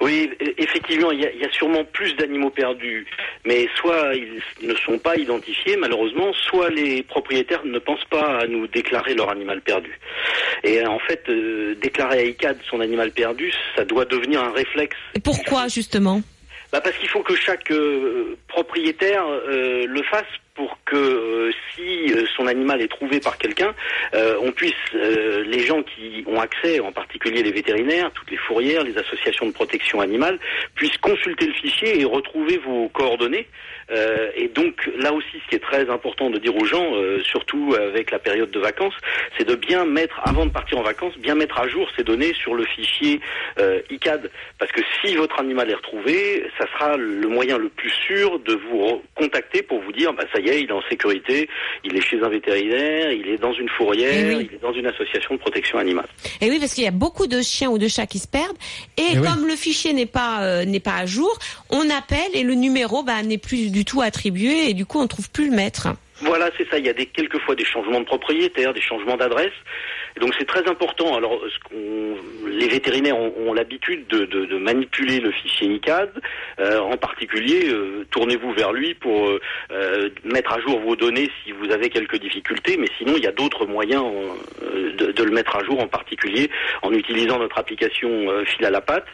Oui, 0.00 0.30
effectivement, 0.58 1.12
il 1.12 1.20
y 1.20 1.26
a, 1.26 1.32
il 1.32 1.40
y 1.40 1.44
a 1.44 1.52
sûrement 1.52 1.84
plus 1.84 2.14
d'animaux 2.16 2.50
perdus, 2.50 3.06
mais 3.44 3.68
soit 3.76 4.14
ils 4.14 4.68
ne 4.68 4.74
sont 4.74 4.98
pas 4.98 5.16
identifiés 5.16 5.76
malheureusement, 5.76 6.32
soit 6.32 6.70
les 6.70 7.02
propriétaires 7.02 7.64
ne 7.64 7.78
pensent 7.78 8.04
pas 8.10 8.40
à 8.40 8.46
nous 8.46 8.66
déclarer 8.66 9.14
leur 9.14 9.30
animal 9.30 9.60
perdu. 9.60 9.98
Et 10.62 10.84
en 10.86 10.98
fait, 10.98 11.22
euh, 11.28 11.74
déclarer 11.80 12.18
à 12.18 12.24
ICAD 12.24 12.58
son 12.68 12.80
animal 12.80 13.12
perdu, 13.12 13.52
ça 13.76 13.84
doit 13.84 14.04
devenir 14.04 14.42
un 14.42 14.52
réflexe. 14.52 14.96
Et 15.14 15.20
pourquoi, 15.20 15.68
justement? 15.68 16.20
Bah 16.72 16.80
parce 16.80 16.96
qu'il 16.96 17.08
faut 17.08 17.22
que 17.22 17.36
chaque 17.36 17.70
euh, 17.70 18.36
propriétaire 18.48 19.24
euh, 19.26 19.86
le 19.86 20.02
fasse 20.02 20.24
pour 20.54 20.78
que 20.84 20.96
euh, 20.96 21.52
si 21.74 22.12
euh, 22.12 22.24
son 22.36 22.46
animal 22.46 22.80
est 22.80 22.88
trouvé 22.88 23.18
par 23.18 23.36
quelqu'un, 23.38 23.74
euh, 24.14 24.36
on 24.40 24.52
puisse, 24.52 24.72
les 24.92 25.60
gens 25.60 25.82
qui 25.82 26.24
ont 26.26 26.40
accès, 26.40 26.80
en 26.80 26.92
particulier 26.92 27.42
les 27.42 27.50
vétérinaires, 27.50 28.10
toutes 28.12 28.30
les 28.30 28.36
fourrières, 28.36 28.84
les 28.84 28.96
associations 28.96 29.46
de 29.46 29.52
protection 29.52 30.00
animale, 30.00 30.38
puissent 30.74 30.96
consulter 30.98 31.46
le 31.46 31.52
fichier 31.54 32.00
et 32.00 32.04
retrouver 32.04 32.58
vos 32.58 32.88
coordonnées. 32.88 33.48
Et 34.36 34.48
donc 34.48 34.88
là 34.96 35.12
aussi, 35.12 35.40
ce 35.44 35.48
qui 35.48 35.56
est 35.56 35.62
très 35.62 35.90
important 35.90 36.30
de 36.30 36.38
dire 36.38 36.56
aux 36.56 36.64
gens, 36.64 36.94
surtout 37.22 37.74
avec 37.74 38.10
la 38.10 38.18
période 38.18 38.50
de 38.50 38.58
vacances, 38.58 38.94
c'est 39.36 39.46
de 39.46 39.54
bien 39.54 39.84
mettre, 39.84 40.20
avant 40.24 40.46
de 40.46 40.50
partir 40.50 40.78
en 40.78 40.82
vacances, 40.82 41.16
bien 41.18 41.34
mettre 41.34 41.60
à 41.60 41.68
jour 41.68 41.88
ces 41.96 42.02
données 42.02 42.32
sur 42.34 42.54
le 42.54 42.64
fichier 42.64 43.20
ICAD. 43.90 44.30
Parce 44.58 44.72
que 44.72 44.80
si 45.00 45.14
votre 45.16 45.38
animal 45.38 45.70
est 45.70 45.74
retrouvé, 45.74 46.46
ça 46.58 46.66
sera 46.72 46.96
le 46.96 47.28
moyen 47.28 47.58
le 47.58 47.68
plus 47.68 47.90
sûr 47.90 48.38
de 48.38 48.54
vous 48.54 49.02
contacter 49.14 49.62
pour 49.62 49.80
vous 49.80 49.92
dire, 49.92 50.12
bah, 50.14 50.24
ça 50.32 50.40
est, 50.48 50.60
il 50.62 50.68
est 50.68 50.72
en 50.72 50.82
sécurité, 50.88 51.48
il 51.84 51.96
est 51.96 52.00
chez 52.00 52.20
un 52.22 52.28
vétérinaire, 52.28 53.12
il 53.12 53.28
est 53.28 53.38
dans 53.38 53.52
une 53.52 53.68
fourrière, 53.68 54.10
Eh 54.14 54.34
oui. 54.36 54.48
il 54.50 54.56
est 54.56 54.60
dans 54.62 54.72
une 54.72 54.86
association 54.86 55.34
de 55.34 55.40
protection 55.40 55.78
animale. 55.78 56.06
Et 56.40 56.50
oui, 56.50 56.58
parce 56.58 56.74
qu'il 56.74 56.84
y 56.84 56.88
a 56.88 56.90
beaucoup 56.92 57.26
de 57.26 57.40
chiens 57.42 57.70
ou 57.70 57.78
de 57.78 57.88
chats 57.88 58.06
qui 58.06 58.18
se 58.18 58.28
perdent. 58.28 58.56
Et, 58.96 59.02
Eh 59.14 59.18
oui. 59.18 59.26
comme 59.26 59.46
le 59.46 59.56
fichier 59.56 59.92
n'est 59.92 60.06
pas 60.06 60.44
euh, 60.44 60.64
n'est 60.64 60.80
pas 60.80 60.96
à 60.96 61.06
jour, 61.06 61.38
on 61.70 61.88
appelle 61.90 62.30
et 62.34 62.42
le 62.42 62.54
numéro 62.54 63.02
bah, 63.02 63.22
n'est 63.22 63.38
plus 63.38 63.70
du 63.70 63.84
tout 63.84 64.00
attribué 64.02 64.70
et 64.70 64.74
du 64.74 64.86
coup 64.86 65.00
on 65.00 65.06
trouve 65.06 65.30
plus 65.30 65.48
le 65.50 65.56
maître. 65.56 65.88
Voilà, 66.20 66.48
c'est 66.56 66.68
ça. 66.70 66.78
Il 66.78 66.86
y 66.86 66.88
a 66.88 66.92
des, 66.92 67.06
quelquefois 67.06 67.54
des 67.56 67.64
changements 67.64 67.98
de 68.00 68.04
propriétaire, 68.06 68.72
des 68.72 68.80
changements 68.80 69.16
d'adresse. 69.16 69.52
Et 70.16 70.20
Donc 70.20 70.32
c'est 70.38 70.46
très 70.46 70.66
important. 70.68 71.16
Alors, 71.16 71.40
ce 71.48 71.58
qu'on- 71.68 72.48
les 72.48 72.68
vétérinaires 72.68 73.16
ont, 73.18 73.32
ont 73.46 73.52
l'habitude 73.52 74.06
de, 74.08 74.24
de- 74.26 74.44
de 74.46 74.58
manipuler 74.58 75.18
le 75.20 75.32
fichier 75.32 75.66
ICAD. 75.74 76.10
Euh, 76.60 76.78
en 76.78 76.96
particulier, 76.96 77.68
euh, 77.68 78.04
tournez-vous 78.12 78.52
vers 78.52 78.72
lui 78.72 78.94
pour 78.94 79.28
euh, 79.28 79.40
euh, 79.72 80.08
mettre 80.24 80.52
à 80.52 80.60
jour 80.60 80.78
vos 80.80 80.94
données 80.94 81.28
si 81.44 81.50
vous 81.52 81.70
avez 81.72 81.88
quelques 81.90 82.18
difficultés. 82.20 82.76
Mais 82.76 82.86
sinon, 82.98 83.14
il 83.16 83.24
y 83.24 83.26
a 83.26 83.32
d'autres 83.32 83.66
moyens 83.66 84.04
euh, 84.62 84.92
de, 84.96 85.10
de 85.12 85.22
le 85.24 85.32
mettre 85.32 85.56
à 85.56 85.64
jour, 85.64 85.80
en 85.80 85.88
particulier 85.88 86.48
en 86.82 86.92
utilisant 86.92 87.38
notre 87.40 87.58
application 87.58 88.08
euh, 88.30 88.44
Fil 88.44 88.64
à 88.64 88.70
la 88.70 88.80
patte 88.80 89.06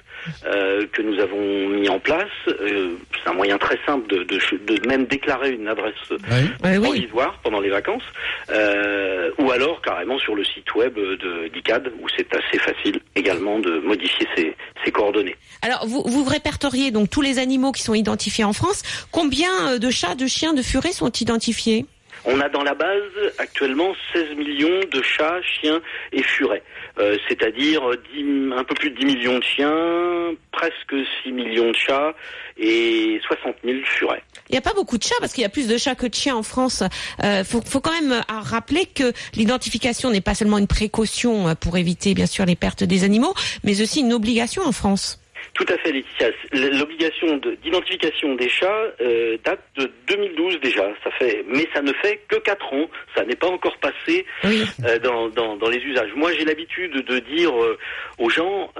euh, 0.44 0.84
que 0.92 1.00
nous 1.00 1.18
avons 1.18 1.68
mis 1.70 1.88
en 1.88 1.98
place. 1.98 2.28
Euh, 2.48 2.90
c'est 3.22 3.30
un 3.30 3.34
moyen 3.34 3.56
très 3.56 3.78
simple 3.86 4.06
de, 4.14 4.22
de, 4.24 4.38
de 4.66 4.86
même 4.86 5.06
déclarer 5.06 5.50
une 5.52 5.68
adresse 5.68 5.94
Oui. 6.10 6.18
Oui. 6.64 6.78
provisoire 6.80 7.38
pendant 7.42 7.60
les 7.60 7.70
vacances, 7.70 8.02
euh, 8.50 9.30
ou 9.38 9.50
alors 9.50 9.80
carrément 9.80 10.18
sur 10.18 10.34
le 10.34 10.44
site 10.44 10.74
web 10.74 10.89
de 10.90 11.48
d'ICAD, 11.48 11.92
où 12.00 12.06
c'est 12.16 12.28
assez 12.34 12.58
facile 12.58 13.00
également 13.14 13.58
de 13.58 13.78
modifier 13.80 14.26
ses, 14.36 14.56
ses 14.84 14.92
coordonnées. 14.92 15.36
Alors 15.62 15.86
vous 15.86 16.02
vous 16.06 16.24
répertoriez 16.24 16.90
donc 16.90 17.10
tous 17.10 17.22
les 17.22 17.38
animaux 17.38 17.72
qui 17.72 17.82
sont 17.82 17.94
identifiés 17.94 18.44
en 18.44 18.52
France. 18.52 18.82
Combien 19.10 19.50
euh, 19.68 19.78
de 19.78 19.90
chats, 19.90 20.14
de 20.14 20.26
chiens, 20.26 20.52
de 20.52 20.62
furets 20.62 20.92
sont 20.92 21.10
identifiés? 21.10 21.86
On 22.24 22.38
a 22.40 22.48
dans 22.48 22.62
la 22.62 22.74
base 22.74 23.32
actuellement 23.38 23.94
16 24.12 24.36
millions 24.36 24.80
de 24.92 25.02
chats, 25.02 25.40
chiens 25.42 25.80
et 26.12 26.22
furets, 26.22 26.62
Euh, 26.98 27.16
c'est-à-dire 27.28 27.82
10 28.14 28.52
un 28.52 28.64
peu 28.64 28.74
plus 28.74 28.90
de 28.90 28.96
10 28.96 29.06
millions 29.06 29.38
de 29.38 29.44
chiens, 29.44 30.34
presque 30.52 30.94
6 31.22 31.32
millions 31.32 31.70
de 31.70 31.76
chats 31.76 32.14
et 32.58 33.20
60 33.26 33.56
000 33.64 33.78
furets. 33.84 34.22
Il 34.50 34.54
n'y 34.54 34.58
a 34.58 34.62
pas 34.62 34.74
beaucoup 34.74 34.98
de 34.98 35.02
chats 35.04 35.14
parce 35.20 35.32
qu'il 35.32 35.42
y 35.42 35.46
a 35.46 35.48
plus 35.48 35.68
de 35.68 35.78
chats 35.78 35.94
que 35.94 36.06
de 36.08 36.14
chiens 36.14 36.34
en 36.34 36.42
France. 36.42 36.82
Euh, 37.22 37.44
faut, 37.44 37.60
faut 37.64 37.80
quand 37.80 37.92
même 37.92 38.10
euh, 38.12 38.20
rappeler 38.28 38.84
que 38.84 39.12
l'identification 39.36 40.10
n'est 40.10 40.20
pas 40.20 40.34
seulement 40.34 40.58
une 40.58 40.66
précaution 40.66 41.46
euh, 41.48 41.54
pour 41.54 41.76
éviter 41.78 42.14
bien 42.14 42.26
sûr 42.26 42.44
les 42.44 42.56
pertes 42.56 42.82
des 42.82 43.04
animaux, 43.04 43.32
mais 43.62 43.80
aussi 43.80 44.00
une 44.00 44.12
obligation 44.12 44.62
en 44.64 44.72
France. 44.72 45.18
Tout 45.54 45.66
à 45.68 45.76
fait, 45.78 45.90
Laetitia. 45.92 46.28
L'obligation 46.52 47.36
de- 47.38 47.56
d'identification 47.62 48.34
des 48.34 48.48
chats 48.48 48.84
euh, 49.00 49.36
date 49.44 49.60
de 49.76 49.90
2012 50.08 50.60
déjà. 50.60 50.86
Ça 51.02 51.10
fait, 51.18 51.44
mais 51.48 51.66
ça 51.74 51.80
ne 51.82 51.92
fait 51.94 52.20
que 52.28 52.36
4 52.36 52.72
ans. 52.72 52.88
Ça 53.16 53.24
n'est 53.24 53.36
pas 53.36 53.48
encore 53.48 53.76
passé 53.78 54.26
Oui. 54.44 54.62
euh, 54.84 54.98
dans, 54.98 55.28
dans, 55.28 55.56
dans 55.56 55.68
les 55.68 55.78
usages. 55.78 56.10
Moi, 56.14 56.32
j'ai 56.38 56.44
l'habitude 56.44 56.92
de 57.04 57.18
dire 57.20 57.50
euh, 57.62 57.78
aux 58.18 58.30
gens, 58.30 58.70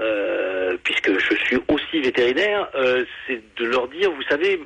puisque 0.83 1.11
je 1.19 1.35
suis 1.45 1.57
aussi 1.67 1.99
vétérinaire, 2.01 2.69
c'est 3.27 3.41
de 3.57 3.65
leur 3.65 3.87
dire, 3.87 4.11
vous 4.11 4.23
savez, 4.29 4.59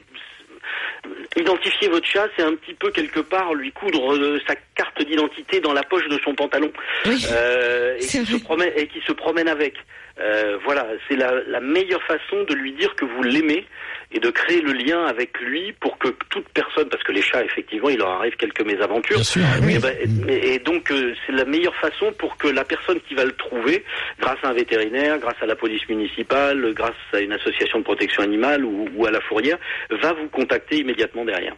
identifier 1.35 1.87
votre 1.89 2.07
chat, 2.07 2.27
c'est 2.35 2.43
un 2.43 2.55
petit 2.55 2.73
peu 2.73 2.91
quelque 2.91 3.19
part 3.19 3.53
lui 3.53 3.71
coudre 3.71 4.15
euh, 4.15 4.39
sa 4.47 4.55
carte 4.75 5.01
d'identité 5.03 5.59
dans 5.59 5.73
la 5.73 5.83
poche 5.83 6.07
de 6.07 6.19
son 6.23 6.33
pantalon 6.33 6.71
Oui. 7.05 7.25
euh, 7.31 7.95
et, 7.97 7.99
qui 7.99 8.25
se 8.25 8.37
promène, 8.43 8.71
et 8.75 8.87
qui 8.87 9.01
se 9.01 9.11
promène 9.11 9.47
avec. 9.47 9.75
Euh, 10.19 10.57
voilà, 10.63 10.87
c'est 11.09 11.15
la, 11.17 11.41
la 11.47 11.59
meilleure 11.59 12.01
façon 12.03 12.43
de 12.47 12.53
lui 12.53 12.71
dire 12.71 12.95
que 12.95 13.03
vous 13.05 13.21
l'aimez 13.21 13.65
et 14.13 14.19
de 14.19 14.29
créer 14.29 14.61
le 14.61 14.71
lien 14.71 15.03
avec 15.07 15.37
lui 15.41 15.73
pour 15.73 15.97
que 15.97 16.07
toute 16.29 16.47
personne, 16.49 16.87
parce 16.87 17.03
que 17.03 17.11
les 17.11 17.21
chats, 17.21 17.43
effectivement, 17.43 17.89
il 17.89 17.97
leur 17.97 18.11
arrive 18.11 18.35
quelques 18.37 18.61
mésaventures. 18.65 19.17
Bien 19.17 19.23
sûr, 19.25 19.41
oui. 19.63 19.75
Et, 19.75 19.79
ben, 19.79 19.93
et- 20.29 20.53
et 20.55 20.59
donc, 20.59 20.89
euh, 20.91 21.13
c'est 21.25 21.33
la 21.33 21.43
meilleure 21.43 21.75
façon 21.75 22.13
pour 22.13 22.37
que 22.37 22.47
la 22.47 22.63
personne 22.63 22.99
qui 23.09 23.13
va 23.15 23.25
le 23.25 23.33
trouver, 23.33 23.83
grâce 24.19 24.37
à 24.43 24.49
un 24.49 24.53
vétérinaire, 24.53 25.17
grâce 25.19 25.41
à 25.41 25.45
la 25.47 25.55
police 25.55 25.87
municipale, 25.89 26.73
grâce 26.73 26.93
à 27.11 27.19
une 27.19 27.33
association 27.33 27.79
de 27.79 27.83
protection 27.83 28.23
animale 28.23 28.63
ou, 28.63 28.87
ou 28.95 29.05
à 29.05 29.11
la 29.11 29.19
fourrière, 29.21 29.57
va 29.89 30.13
vous 30.13 30.29
contacter 30.29 30.77
immédiatement 30.77 31.25
derrière. 31.25 31.55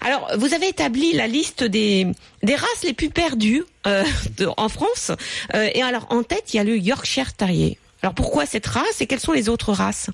Alors, 0.00 0.30
vous 0.38 0.54
avez 0.54 0.68
établi 0.68 1.12
la 1.12 1.26
liste 1.26 1.64
des, 1.64 2.06
des 2.42 2.54
races 2.54 2.84
les 2.84 2.92
plus 2.92 3.10
perdues 3.10 3.64
euh, 3.86 4.02
de- 4.38 4.48
en 4.56 4.68
France. 4.68 5.12
Euh, 5.54 5.68
et 5.74 5.82
alors, 5.82 6.06
en 6.10 6.22
tête, 6.22 6.52
il 6.54 6.56
y 6.56 6.60
a 6.60 6.64
le 6.64 6.76
Yorkshire 6.76 7.32
Terrier. 7.34 7.78
Alors, 8.02 8.14
pourquoi 8.14 8.46
cette 8.46 8.66
race 8.66 9.00
et 9.00 9.06
quelles 9.06 9.20
sont 9.20 9.32
les 9.32 9.48
autres 9.48 9.72
races? 9.72 10.10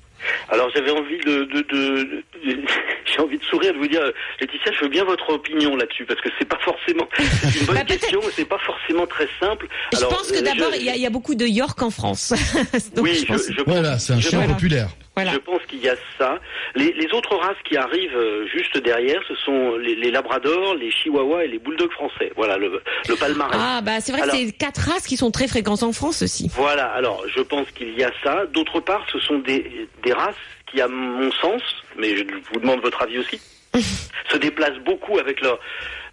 Alors 0.47 0.69
j'avais 0.73 0.91
envie 0.91 1.17
de, 1.17 1.43
de, 1.43 1.61
de- 1.69 2.03
de- 2.45 2.61
j'ai 3.13 3.19
envie 3.19 3.37
de 3.37 3.43
sourire 3.43 3.73
de 3.73 3.77
vous 3.77 3.89
dire 3.89 4.01
Laetitia, 4.39 4.71
je 4.71 4.79
veux 4.85 4.87
bien 4.89 5.03
votre 5.03 5.29
opinion 5.31 5.75
là-dessus 5.75 6.05
parce 6.05 6.21
que 6.21 6.29
c'est 6.39 6.47
pas 6.47 6.57
forcément 6.59 7.09
c'est 7.17 7.59
une 7.59 7.65
bonne 7.65 7.75
Bah, 7.75 7.83
question, 7.83 8.21
mais 8.23 8.29
c'est 8.33 8.45
pas 8.47 8.57
forcément 8.59 9.05
très 9.05 9.27
simple. 9.41 9.67
Je 9.91 9.97
Alors, 9.97 10.11
pense 10.11 10.31
que 10.31 10.37
euh, 10.37 10.41
d'abord, 10.41 10.71
je- 10.73 10.79
il 10.79 10.85
y, 10.85 10.89
a, 10.89 10.95
il 10.95 11.01
y 11.01 11.05
a 11.05 11.09
beaucoup 11.09 11.35
de 11.35 11.45
York 11.45 11.81
en 11.81 11.89
France. 11.89 12.33
Donc, 12.95 13.03
oui, 13.03 13.15
je 13.15 13.25
pense- 13.25 13.47
je, 13.49 13.53
je 13.53 13.63
Voilà, 13.67 13.99
c'est 13.99 14.13
un 14.13 14.19
je 14.21 14.29
chien 14.29 14.39
pense- 14.39 14.53
populaire. 14.53 14.87
voilà. 15.17 15.33
Je 15.33 15.37
pense 15.39 15.59
qu'il 15.67 15.79
y 15.81 15.89
a 15.89 15.95
ça. 16.17 16.39
Les, 16.75 16.93
les 16.93 17.07
autres 17.11 17.35
races 17.35 17.57
qui 17.67 17.75
arrivent 17.75 18.17
juste 18.55 18.77
derrière, 18.81 19.19
ce 19.27 19.35
sont 19.45 19.75
les, 19.77 19.95
les 19.95 20.11
labradors, 20.11 20.75
les 20.75 20.91
chihuahuas 20.91 21.43
et 21.45 21.47
les 21.47 21.59
bulldogs 21.59 21.91
français. 21.91 22.31
Voilà 22.35 22.57
le, 22.57 22.81
le 23.09 23.15
palmarès. 23.15 23.57
Ah, 23.59 23.81
bah, 23.81 23.99
c'est 24.01 24.11
vrai 24.11 24.21
Alors- 24.21 24.35
que 24.35 24.41
c'est 24.45 24.51
quatre 24.51 24.89
races 24.89 25.07
qui 25.07 25.17
sont 25.17 25.31
très 25.31 25.47
fréquentes 25.47 25.83
en 25.83 25.91
France 25.93 26.21
aussi. 26.21 26.49
Voilà, 26.55 26.85
alors 26.93 27.23
je 27.27 27.41
pense 27.41 27.69
qu'il 27.71 27.97
y 27.97 28.03
a 28.03 28.11
ça. 28.23 28.45
D'autre 28.47 28.79
part, 28.79 29.05
ce 29.11 29.19
sont 29.19 29.39
des, 29.39 29.87
des 30.03 30.13
races 30.13 30.35
qui, 30.71 30.81
à 30.81 30.87
mon 30.87 31.31
sens, 31.33 31.61
mais 31.97 32.15
je 32.17 32.23
vous 32.53 32.59
demande 32.59 32.81
votre 32.81 33.01
avis 33.01 33.19
aussi, 33.19 33.39
se 34.29 34.37
déplacent 34.37 34.79
beaucoup 34.85 35.17
avec 35.19 35.41
leur, 35.41 35.59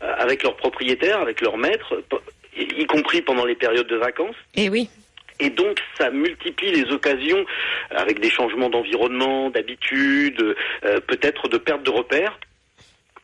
euh, 0.02 0.12
avec 0.18 0.42
leurs 0.42 0.56
propriétaires, 0.56 1.20
avec 1.20 1.40
leurs 1.40 1.56
maîtres, 1.56 2.02
y 2.56 2.84
compris 2.86 3.22
pendant 3.22 3.44
les 3.44 3.54
périodes 3.54 3.86
de 3.86 3.96
vacances. 3.96 4.36
Et 4.54 4.68
oui. 4.68 4.88
Et 5.42 5.48
donc, 5.48 5.80
ça 5.96 6.10
multiplie 6.10 6.70
les 6.70 6.92
occasions 6.92 7.42
avec 7.90 8.20
des 8.20 8.28
changements 8.28 8.68
d'environnement, 8.68 9.48
d'habitude, 9.48 10.54
euh, 10.84 11.00
peut-être 11.06 11.48
de 11.48 11.56
perte 11.56 11.82
de 11.82 11.90
repères. 11.90 12.38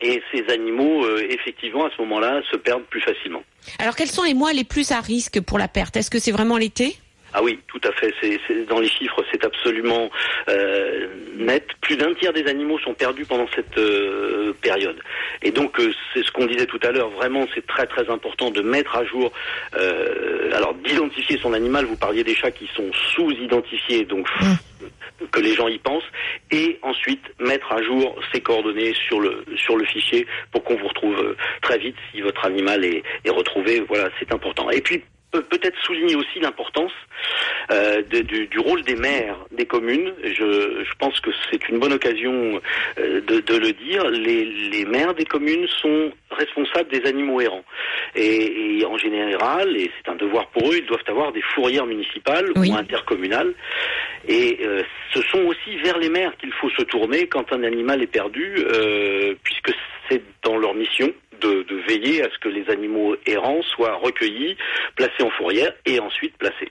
Et 0.00 0.22
ces 0.32 0.44
animaux, 0.52 1.04
euh, 1.04 1.26
effectivement, 1.30 1.86
à 1.86 1.90
ce 1.96 2.02
moment-là, 2.02 2.42
se 2.50 2.56
perdent 2.56 2.84
plus 2.84 3.00
facilement. 3.00 3.42
Alors, 3.78 3.96
quels 3.96 4.10
sont 4.10 4.24
les 4.24 4.34
mois 4.34 4.52
les 4.52 4.64
plus 4.64 4.92
à 4.92 5.00
risque 5.00 5.40
pour 5.40 5.58
la 5.58 5.68
perte? 5.68 5.96
Est-ce 5.96 6.10
que 6.10 6.18
c'est 6.18 6.32
vraiment 6.32 6.58
l'été? 6.58 6.96
Ah 7.32 7.42
oui, 7.42 7.58
tout 7.68 7.80
à 7.84 7.92
fait. 7.92 8.12
C'est, 8.20 8.38
c'est- 8.46 8.64
dans 8.66 8.80
les 8.80 8.88
chiffres, 8.88 9.22
c'est 9.30 9.44
absolument 9.44 10.10
euh, 10.48 11.06
net. 11.36 11.66
Plus 11.82 11.96
d'un 11.96 12.14
tiers 12.14 12.32
des 12.32 12.46
animaux 12.46 12.78
sont 12.78 12.94
perdus 12.94 13.26
pendant 13.26 13.46
cette 13.54 13.76
euh, 13.78 14.52
période. 14.62 14.98
Et 15.42 15.50
donc, 15.50 15.78
euh, 15.80 15.92
c'est 16.14 16.24
ce 16.24 16.30
qu'on 16.32 16.46
disait 16.46 16.66
tout 16.66 16.80
à 16.82 16.90
l'heure. 16.92 17.10
Vraiment, 17.10 17.46
c'est 17.54 17.66
très 17.66 17.86
très 17.86 18.08
important 18.10 18.50
de 18.50 18.62
mettre 18.62 18.96
à 18.96 19.04
jour, 19.04 19.32
euh, 19.76 20.50
alors 20.54 20.74
d'identifier 20.74 21.38
son 21.38 21.52
animal. 21.52 21.84
Vous 21.84 21.96
parliez 21.96 22.24
des 22.24 22.34
chats 22.34 22.50
qui 22.50 22.68
sont 22.74 22.90
sous-identifiés, 23.14 24.04
donc 24.04 24.26
que 25.32 25.40
les 25.40 25.54
gens 25.54 25.68
y 25.68 25.78
pensent, 25.78 26.04
et 26.50 26.78
ensuite 26.82 27.22
mettre 27.40 27.72
à 27.72 27.82
jour 27.82 28.16
ses 28.32 28.40
coordonnées 28.40 28.94
sur 29.08 29.20
le 29.20 29.44
sur 29.56 29.76
le 29.76 29.84
fichier 29.86 30.26
pour 30.52 30.62
qu'on 30.64 30.76
vous 30.76 30.88
retrouve 30.88 31.18
euh, 31.18 31.36
très 31.62 31.78
vite 31.78 31.96
si 32.12 32.20
votre 32.20 32.44
animal 32.44 32.84
est, 32.84 33.02
est 33.24 33.30
retrouvé. 33.30 33.80
Voilà, 33.88 34.08
c'est 34.18 34.32
important. 34.32 34.70
Et 34.70 34.80
puis 34.80 35.02
peut-être 35.32 35.78
souligner 35.82 36.16
aussi 36.16 36.40
l'importance 36.40 36.92
euh, 37.70 38.02
du, 38.02 38.46
du 38.46 38.58
rôle 38.58 38.82
des 38.82 38.94
maires 38.96 39.36
des 39.50 39.66
communes. 39.66 40.12
Je, 40.22 40.84
je 40.84 40.94
pense 40.98 41.20
que 41.20 41.30
c'est 41.50 41.68
une 41.68 41.78
bonne 41.78 41.92
occasion 41.92 42.60
euh, 42.98 43.20
de, 43.20 43.40
de 43.40 43.56
le 43.56 43.72
dire. 43.72 44.08
Les, 44.08 44.44
les 44.44 44.84
maires 44.84 45.14
des 45.14 45.24
communes 45.24 45.66
sont 45.82 46.12
responsables 46.30 46.90
des 46.90 47.06
animaux 47.08 47.40
errants. 47.40 47.64
Et, 48.14 48.78
et 48.78 48.84
en 48.86 48.96
général, 48.96 49.76
et 49.76 49.90
c'est 49.96 50.10
un 50.10 50.16
devoir 50.16 50.46
pour 50.48 50.70
eux, 50.70 50.76
ils 50.78 50.86
doivent 50.86 51.04
avoir 51.08 51.32
des 51.32 51.42
fourrières 51.54 51.86
municipales 51.86 52.46
Oui. 52.56 52.70
ou 52.70 52.74
intercommunales. 52.76 53.52
Et 54.28 54.58
euh, 54.62 54.82
ce 55.12 55.20
sont 55.22 55.42
aussi 55.44 55.76
vers 55.84 55.98
les 55.98 56.08
maires 56.08 56.36
qu'il 56.38 56.52
faut 56.52 56.70
se 56.70 56.82
tourner 56.82 57.26
quand 57.26 57.52
un 57.52 57.62
animal 57.62 58.02
est 58.02 58.06
perdu, 58.06 58.54
puisque 59.42 59.72
c'est 60.08 60.22
dans 60.42 60.56
leur 60.56 60.74
mission 60.74 61.12
de, 61.40 61.64
veiller 61.88 62.22
à 62.22 62.28
ce 62.32 62.38
que 62.38 62.48
les 62.48 62.68
animaux 62.70 63.14
errants 63.26 63.62
soient 63.74 63.94
recueillis, 63.96 64.56
placés 64.96 65.22
en 65.22 65.30
fourrière 65.30 65.72
et 65.84 66.00
ensuite 66.00 66.36
placés. 66.38 66.70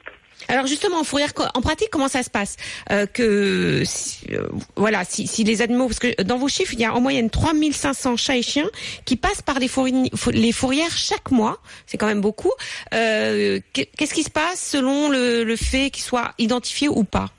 Alors 0.49 0.67
justement, 0.67 0.99
en 0.99 1.03
fourrière, 1.05 1.29
en 1.53 1.61
pratique, 1.61 1.87
comment 1.89 2.09
ça 2.09 2.21
se 2.21 2.29
passe 2.29 2.57
Euh, 2.91 3.05
Que 3.05 3.83
euh, 4.31 4.47
voilà, 4.75 5.05
si, 5.05 5.43
les 5.45 5.61
animaux, 5.61 5.87
parce 5.87 5.99
que 5.99 6.21
dans 6.23 6.37
vos 6.37 6.49
chiffres, 6.49 6.73
il 6.73 6.79
y 6.81 6.85
a 6.85 6.93
en 6.93 6.99
moyenne 6.99 7.29
3500 7.29 8.17
chats 8.17 8.35
et 8.35 8.41
chiens 8.41 8.69
qui 9.05 9.15
passent 9.15 9.41
par 9.41 9.59
les, 9.59 9.69
fourri- 9.69 10.09
fou- 10.13 10.31
les 10.31 10.51
fourrières 10.51 10.91
chaque 10.91 11.31
mois. 11.31 11.59
C'est 11.85 11.97
quand 11.97 12.07
même 12.07 12.19
beaucoup. 12.21 12.51
Euh, 12.93 13.59
qu'est- 13.71 13.89
Qu'est-ce 13.97 14.13
qui 14.13 14.23
se 14.23 14.29
passe 14.29 14.59
selon 14.71 15.09
le, 15.09 15.55
fait 15.55 15.89
qu'il 15.89 16.03
soit 16.03 16.33
identifié 16.37 16.89
ou 16.89 17.05
pas 17.05 17.29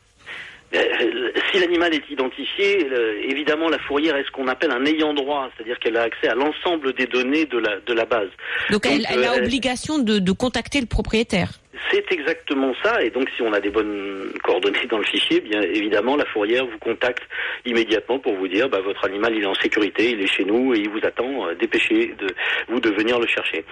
si 0.73 1.61
l'animal 1.61 1.95
est 1.95 2.11
identifié, 2.11 2.87
euh, 2.91 3.21
évidemment 3.29 3.69
la 3.69 3.79
fourrière 3.79 4.17
est 4.17 4.25
ce 4.25 4.31
qu'on 4.31 4.49
appelle 4.49 4.71
un 4.71 4.85
ayant 4.85 5.15
droit, 5.15 5.49
c'est-à-dire 5.57 5.79
qu'elle 5.79 5.97
a 5.97 6.03
accès 6.03 6.29
à 6.29 6.35
l'ensemble 6.35 6.93
des 6.95 7.07
données 7.07 7.47
de 7.47 7.59
la, 7.59 7.81
de 7.81 7.93
la 7.93 8.05
base. 8.05 8.29
Donc, 8.71 8.87
elle, 8.87 9.07
elle 9.09 9.25
a 9.25 9.35
euh, 9.35 9.45
obligation 9.45 9.99
de, 9.99 10.19
de 10.19 10.33
contacter 10.33 10.81
le 10.81 10.87
propriétaire. 10.87 11.51
C'est 11.91 12.11
exactement 12.13 12.75
ça, 12.83 13.03
et 13.03 13.11
donc 13.11 13.29
si 13.37 13.43
on 13.43 13.53
a 13.53 13.61
des 13.61 13.71
bonnes 13.71 14.33
coordonnées 14.43 14.87
dans 14.89 14.99
le 14.99 15.05
fichier, 15.05 15.41
bien 15.41 15.61
évidemment 15.63 16.17
la 16.17 16.25
fourrière 16.27 16.67
vous 16.67 16.79
contacte 16.79 17.23
immédiatement 17.65 18.19
pour 18.19 18.35
vous 18.35 18.49
dire 18.49 18.69
bah, 18.69 18.81
votre 18.81 19.05
animal 19.05 19.35
il 19.35 19.43
est 19.43 19.47
en 19.47 19.55
sécurité, 19.55 20.11
il 20.11 20.21
est 20.23 20.27
chez 20.27 20.45
nous 20.45 20.75
et 20.75 20.79
il 20.79 20.89
vous 20.89 21.01
attend, 21.05 21.49
euh, 21.49 21.55
dépêchez 21.55 22.15
de 22.19 22.91
venir 22.91 23.19
le 23.19 23.27
chercher. 23.27 23.65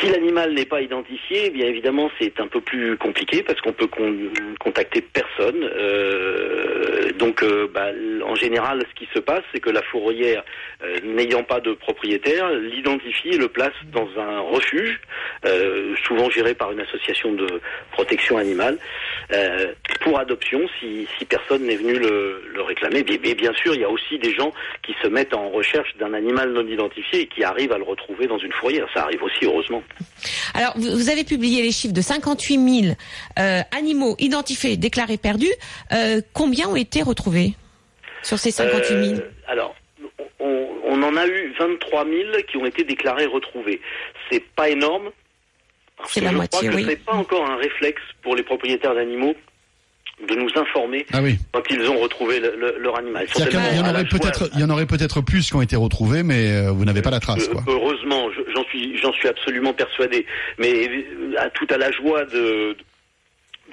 Si 0.00 0.10
l'animal 0.10 0.54
n'est 0.54 0.64
pas 0.64 0.80
identifié, 0.80 1.50
bien 1.50 1.66
évidemment 1.66 2.10
c'est 2.18 2.40
un 2.40 2.46
peu 2.46 2.60
plus 2.60 2.96
compliqué 2.96 3.42
parce 3.42 3.60
qu'on 3.60 3.72
peut 3.72 3.86
con- 3.86 4.16
contacter 4.58 5.02
personne. 5.02 5.62
Euh, 5.76 6.53
donc 7.18 7.42
euh, 7.42 7.68
bah, 7.72 7.88
en 8.26 8.34
général 8.34 8.84
ce 8.88 8.94
qui 8.98 9.08
se 9.12 9.18
passe 9.18 9.42
c'est 9.52 9.60
que 9.60 9.70
la 9.70 9.82
fourrière 9.82 10.42
euh, 10.84 10.98
n'ayant 11.04 11.44
pas 11.44 11.60
de 11.60 11.72
propriétaire 11.72 12.50
l'identifie 12.50 13.28
et 13.28 13.36
le 13.36 13.48
place 13.48 13.72
dans 13.92 14.08
un 14.18 14.40
refuge, 14.40 15.00
euh, 15.46 15.94
souvent 16.04 16.28
géré 16.30 16.54
par 16.54 16.72
une 16.72 16.80
association 16.80 17.32
de 17.32 17.60
protection 17.92 18.38
animale, 18.38 18.78
pour 20.00 20.18
adoption 20.18 20.60
si, 20.78 21.06
personne 21.28 21.62
n'est 21.64 21.76
venu 21.76 21.98
le, 21.98 22.62
réclamer. 22.66 23.04
Mais, 23.08 23.34
bien 23.34 23.52
sûr, 23.54 23.74
il 23.74 23.80
y 23.80 23.84
a 23.84 23.90
aussi 23.90 24.18
des 24.18 24.34
gens 24.34 24.52
qui 24.82 24.94
se 25.02 25.08
mettent 25.08 25.34
en 25.34 25.50
recherche 25.50 25.88
d'un 25.98 26.12
animal 26.14 26.52
non 26.52 26.66
identifié 26.66 27.22
et 27.22 27.26
qui 27.26 27.42
arrivent 27.42 27.72
à 27.72 27.78
le 27.78 27.84
retrouver 27.84 28.26
dans 28.26 28.38
une 28.38 28.52
fourrière. 28.52 28.86
Ça 28.94 29.02
arrive 29.02 29.22
aussi, 29.22 29.44
heureusement. 29.44 29.82
Alors, 30.54 30.74
vous 30.76 31.10
avez 31.10 31.24
publié 31.24 31.62
les 31.62 31.72
chiffres 31.72 31.94
de 31.94 32.00
58 32.00 32.82
000 32.82 32.94
euh, 33.38 33.60
animaux 33.76 34.14
identifiés, 34.18 34.76
déclarés 34.76 35.18
perdus. 35.18 35.52
Combien 36.32 36.68
ont 36.68 36.76
été 36.76 37.02
retrouvés 37.02 37.13
sur 38.22 38.38
ces 38.38 38.50
58 38.50 39.04
000 39.04 39.16
Euh, 39.20 39.30
alors, 39.46 39.74
on, 40.40 40.68
on 40.84 41.02
en 41.02 41.16
a 41.16 41.26
eu 41.26 41.52
23 41.58 42.04
000 42.04 42.16
qui 42.50 42.56
ont 42.56 42.66
été 42.66 42.84
déclarés 42.84 43.26
retrouvés. 43.26 43.80
C'est 44.30 44.42
pas 44.56 44.68
énorme. 44.68 45.10
C'est 46.06 46.20
la 46.20 46.30
je 46.30 46.36
moitié, 46.36 46.58
crois 46.68 46.70
que 46.70 46.76
oui. 46.76 46.86
c'est 46.88 47.04
pas 47.04 47.12
encore 47.12 47.48
un 47.48 47.56
réflexe 47.56 48.02
pour 48.22 48.34
les 48.36 48.42
propriétaires 48.42 48.94
d'animaux 48.94 49.34
de 50.28 50.34
nous 50.36 50.48
informer 50.56 51.04
Ah 51.12 51.20
oui. 51.22 51.38
quand 51.52 51.62
ils 51.70 51.88
ont 51.88 51.98
retrouvé 51.98 52.38
le- 52.40 52.54
le- 52.56 52.76
leur 52.78 52.96
animal. 52.98 53.26
Y 53.36 53.80
en 53.80 53.88
aurait 53.90 54.04
peut-être, 54.04 54.48
il 54.54 54.60
y 54.60 54.64
en 54.64 54.70
aurait 54.70 54.86
peut-être 54.86 55.20
plus 55.22 55.46
qui 55.48 55.56
ont 55.56 55.62
été 55.62 55.74
retrouvés, 55.76 56.22
mais 56.22 56.50
euh, 56.52 56.70
vous 56.70 56.84
n'avez 56.84 57.02
pas 57.02 57.10
la 57.10 57.18
trace, 57.20 57.48
Euh, 57.48 57.52
quoi. 57.52 57.64
Heureusement, 57.66 58.30
je- 58.30 58.42
j'en 58.54 58.64
suis, 58.64 58.96
j'en 58.98 59.12
suis 59.12 59.28
absolument 59.28 59.72
persuadé. 59.72 60.24
Mais 60.58 60.88
à 61.38 61.50
tout 61.50 61.66
à 61.70 61.78
la 61.78 61.90
joie 61.90 62.24
de 62.26 62.76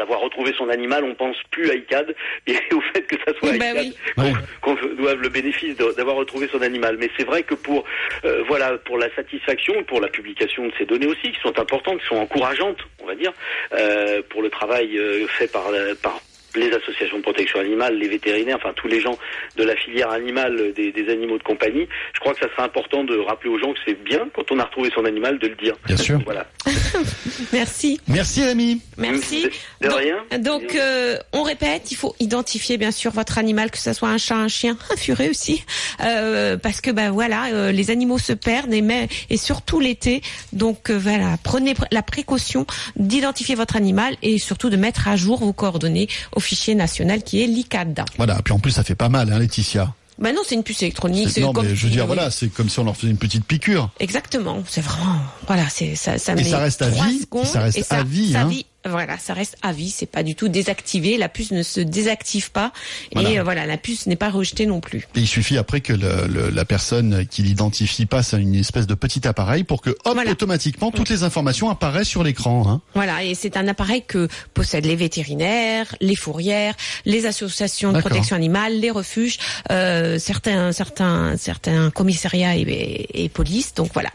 d'avoir 0.01 0.19
retrouvé 0.19 0.51
son 0.57 0.67
animal, 0.69 1.03
on 1.03 1.13
pense 1.13 1.35
plus 1.51 1.69
à 1.69 1.75
ICAD 1.75 2.15
et 2.47 2.55
au 2.73 2.81
fait 2.81 3.03
que 3.03 3.15
ça 3.23 3.33
soit 3.37 3.55
Bah 3.57 3.71
ICAD 3.71 3.93
oui. 4.17 4.33
qu'on 4.61 4.73
doive 4.97 5.21
le 5.21 5.29
bénéfice 5.29 5.75
d'avoir 5.77 6.15
retrouvé 6.15 6.47
son 6.51 6.61
animal. 6.63 6.97
Mais 6.99 7.09
c'est 7.17 7.23
vrai 7.25 7.43
que 7.43 7.53
pour 7.53 7.85
euh, 8.25 8.43
voilà 8.47 8.77
pour 8.79 8.97
la 8.97 9.13
satisfaction, 9.15 9.83
pour 9.83 10.01
la 10.01 10.07
publication 10.07 10.65
de 10.65 10.71
ces 10.79 10.85
données 10.85 11.05
aussi, 11.05 11.31
qui 11.31 11.39
sont 11.43 11.57
importantes, 11.59 11.99
qui 12.01 12.07
sont 12.07 12.15
encourageantes, 12.15 12.79
on 13.03 13.05
va 13.05 13.13
dire, 13.15 13.31
euh, 13.73 14.23
pour 14.29 14.41
le 14.41 14.49
travail 14.49 14.97
euh, 14.97 15.27
fait 15.27 15.51
par 15.51 15.69
la- 15.71 15.93
par 16.01 16.19
les 16.53 16.69
associations 16.73 17.15
de 17.15 17.21
protection 17.21 17.61
animale, 17.61 17.97
les 17.97 18.09
vétérinaires, 18.09 18.57
enfin 18.57 18.73
tous 18.75 18.89
les 18.89 18.99
gens 18.99 19.17
de 19.55 19.63
la 19.63 19.73
filière 19.77 20.09
animale 20.09 20.57
euh, 20.59 20.71
des, 20.73 20.91
des 20.91 21.09
animaux 21.09 21.37
de 21.37 21.43
compagnie. 21.43 21.87
Je 22.13 22.19
crois 22.19 22.33
que 22.33 22.39
ça 22.41 22.49
serait 22.51 22.63
important 22.63 23.05
de 23.05 23.17
rappeler 23.17 23.49
aux 23.49 23.57
gens 23.57 23.71
que 23.71 23.79
c'est 23.85 24.03
bien 24.03 24.27
quand 24.35 24.51
on 24.51 24.59
a 24.59 24.65
retrouvé 24.65 24.89
son 24.93 25.05
animal 25.05 25.39
de 25.39 25.47
le 25.47 25.55
dire. 25.55 25.75
Bien 25.85 25.95
sûr. 25.95 26.19
Voilà. 26.25 26.45
Merci. 27.53 27.99
Merci 28.07 28.43
Rémi. 28.43 28.81
Merci. 28.97 29.47
De- 29.81 29.87
rien. 29.89 30.39
Donc, 30.39 30.75
euh, 30.75 31.17
on 31.33 31.43
répète, 31.43 31.91
il 31.91 31.95
faut 31.95 32.15
identifier 32.19 32.77
bien 32.77 32.91
sûr 32.91 33.11
votre 33.11 33.37
animal, 33.37 33.71
que 33.71 33.77
ce 33.77 33.93
soit 33.93 34.09
un 34.09 34.17
chat, 34.17 34.35
un 34.35 34.47
chien, 34.47 34.77
un 34.91 34.95
furet 34.95 35.29
aussi, 35.29 35.63
euh, 36.03 36.57
parce 36.57 36.81
que 36.81 36.91
ben 36.91 37.11
voilà, 37.11 37.47
euh, 37.53 37.71
les 37.71 37.89
animaux 37.89 38.17
se 38.19 38.33
perdent 38.33 38.73
et, 38.73 38.81
mais, 38.81 39.07
et 39.29 39.37
surtout 39.37 39.79
l'été. 39.79 40.21
Donc 40.53 40.89
euh, 40.89 40.97
voilà, 40.97 41.37
prenez 41.43 41.73
pr- 41.73 41.87
la 41.91 42.03
précaution 42.03 42.65
d'identifier 42.95 43.55
votre 43.55 43.75
animal 43.75 44.15
et 44.21 44.37
surtout 44.39 44.69
de 44.69 44.77
mettre 44.77 45.07
à 45.07 45.15
jour 45.15 45.39
vos 45.39 45.53
coordonnées 45.53 46.07
au 46.35 46.39
fichier 46.39 46.75
national 46.75 47.23
qui 47.23 47.41
est 47.43 47.47
l'ICAD. 47.47 48.05
Voilà. 48.17 48.39
Puis 48.43 48.53
en 48.53 48.59
plus, 48.59 48.71
ça 48.71 48.83
fait 48.83 48.95
pas 48.95 49.09
mal, 49.09 49.31
hein, 49.31 49.39
Laetitia. 49.39 49.93
Ben 50.21 50.35
non, 50.35 50.41
c'est 50.47 50.55
une 50.55 50.63
puce 50.63 50.81
électronique. 50.83 51.29
C'est- 51.29 51.41
non, 51.41 51.51
comme- 51.51 51.65
mais 51.65 51.75
je 51.75 51.85
veux 51.87 51.91
dire, 51.91 52.05
voilà, 52.05 52.29
c'est 52.31 52.47
comme 52.49 52.69
si 52.69 52.77
on 52.79 52.83
leur 52.83 52.95
faisait 52.95 53.11
une 53.11 53.17
petite 53.17 53.43
piqûre. 53.43 53.89
Exactement, 53.99 54.63
c'est 54.69 54.81
vraiment 54.81 55.17
voilà, 55.47 55.67
c'est 55.69 55.95
ça, 55.95 56.17
ça 56.19 56.33
Et 56.33 56.35
met 56.35 56.43
ça 56.43 56.59
reste 56.59 56.81
à 56.83 56.89
vie, 56.89 57.19
secondes 57.21 57.45
ça 57.45 57.61
reste 57.61 57.79
et 57.79 57.83
à 57.89 58.03
vie, 58.03 58.31
ça 58.33 58.41
hein. 58.41 58.47
vit 58.47 58.65
Voilà, 58.83 59.17
ça 59.19 59.33
reste 59.35 59.57
à 59.61 59.71
vie, 59.73 59.91
c'est 59.91 60.07
pas 60.07 60.23
du 60.23 60.33
tout 60.35 60.47
désactivé. 60.47 61.17
La 61.17 61.29
puce 61.29 61.51
ne 61.51 61.61
se 61.61 61.79
désactive 61.79 62.51
pas 62.51 62.71
Voilà. 63.13 63.29
et 63.29 63.39
euh, 63.39 63.43
voilà, 63.43 63.65
la 63.67 63.77
puce 63.77 64.07
n'est 64.07 64.15
pas 64.15 64.29
rejetée 64.31 64.65
non 64.65 64.79
plus. 64.79 65.07
Et 65.15 65.19
il 65.19 65.27
suffit 65.27 65.57
après 65.57 65.81
que 65.81 65.93
le- 65.93 66.27
le- 66.27 66.49
la 66.49 66.65
personne 66.65 67.25
qui 67.27 67.43
l'identifie 67.43 68.07
passe 68.07 68.33
à 68.33 68.37
une 68.37 68.55
espèce 68.55 68.87
de 68.87 68.95
petit 68.95 69.27
appareil 69.27 69.63
pour 69.63 69.81
que, 69.83 69.91
hop, 69.91 70.13
Voilà. 70.15 70.31
automatiquement, 70.31 70.89
toutes 70.91 71.09
les 71.09 71.21
informations 71.23 71.69
apparaissent 71.69 72.07
sur 72.07 72.23
l'écran. 72.23 72.67
Hein. 72.67 72.81
Voilà, 72.95 73.23
et 73.23 73.35
c'est 73.35 73.55
un 73.55 73.67
appareil 73.67 74.01
que 74.07 74.27
possèdent 74.55 74.85
les 74.87 74.95
vétérinaires, 74.95 75.95
les 76.01 76.15
fourrières, 76.15 76.73
les 77.05 77.27
associations 77.27 77.91
de 77.93 77.99
protection 77.99 78.35
animale, 78.35 78.79
les 78.79 78.89
refuges, 78.91 79.37
euh, 79.71 80.17
certains, 80.17 80.71
certains, 80.71 81.37
certains 81.37 81.91
commissariats 81.91 82.55
et, 82.57 82.61
et, 82.61 83.25
et 83.25 83.29
polices. 83.29 83.75
Donc 83.75 83.91
voilà. 83.93 84.09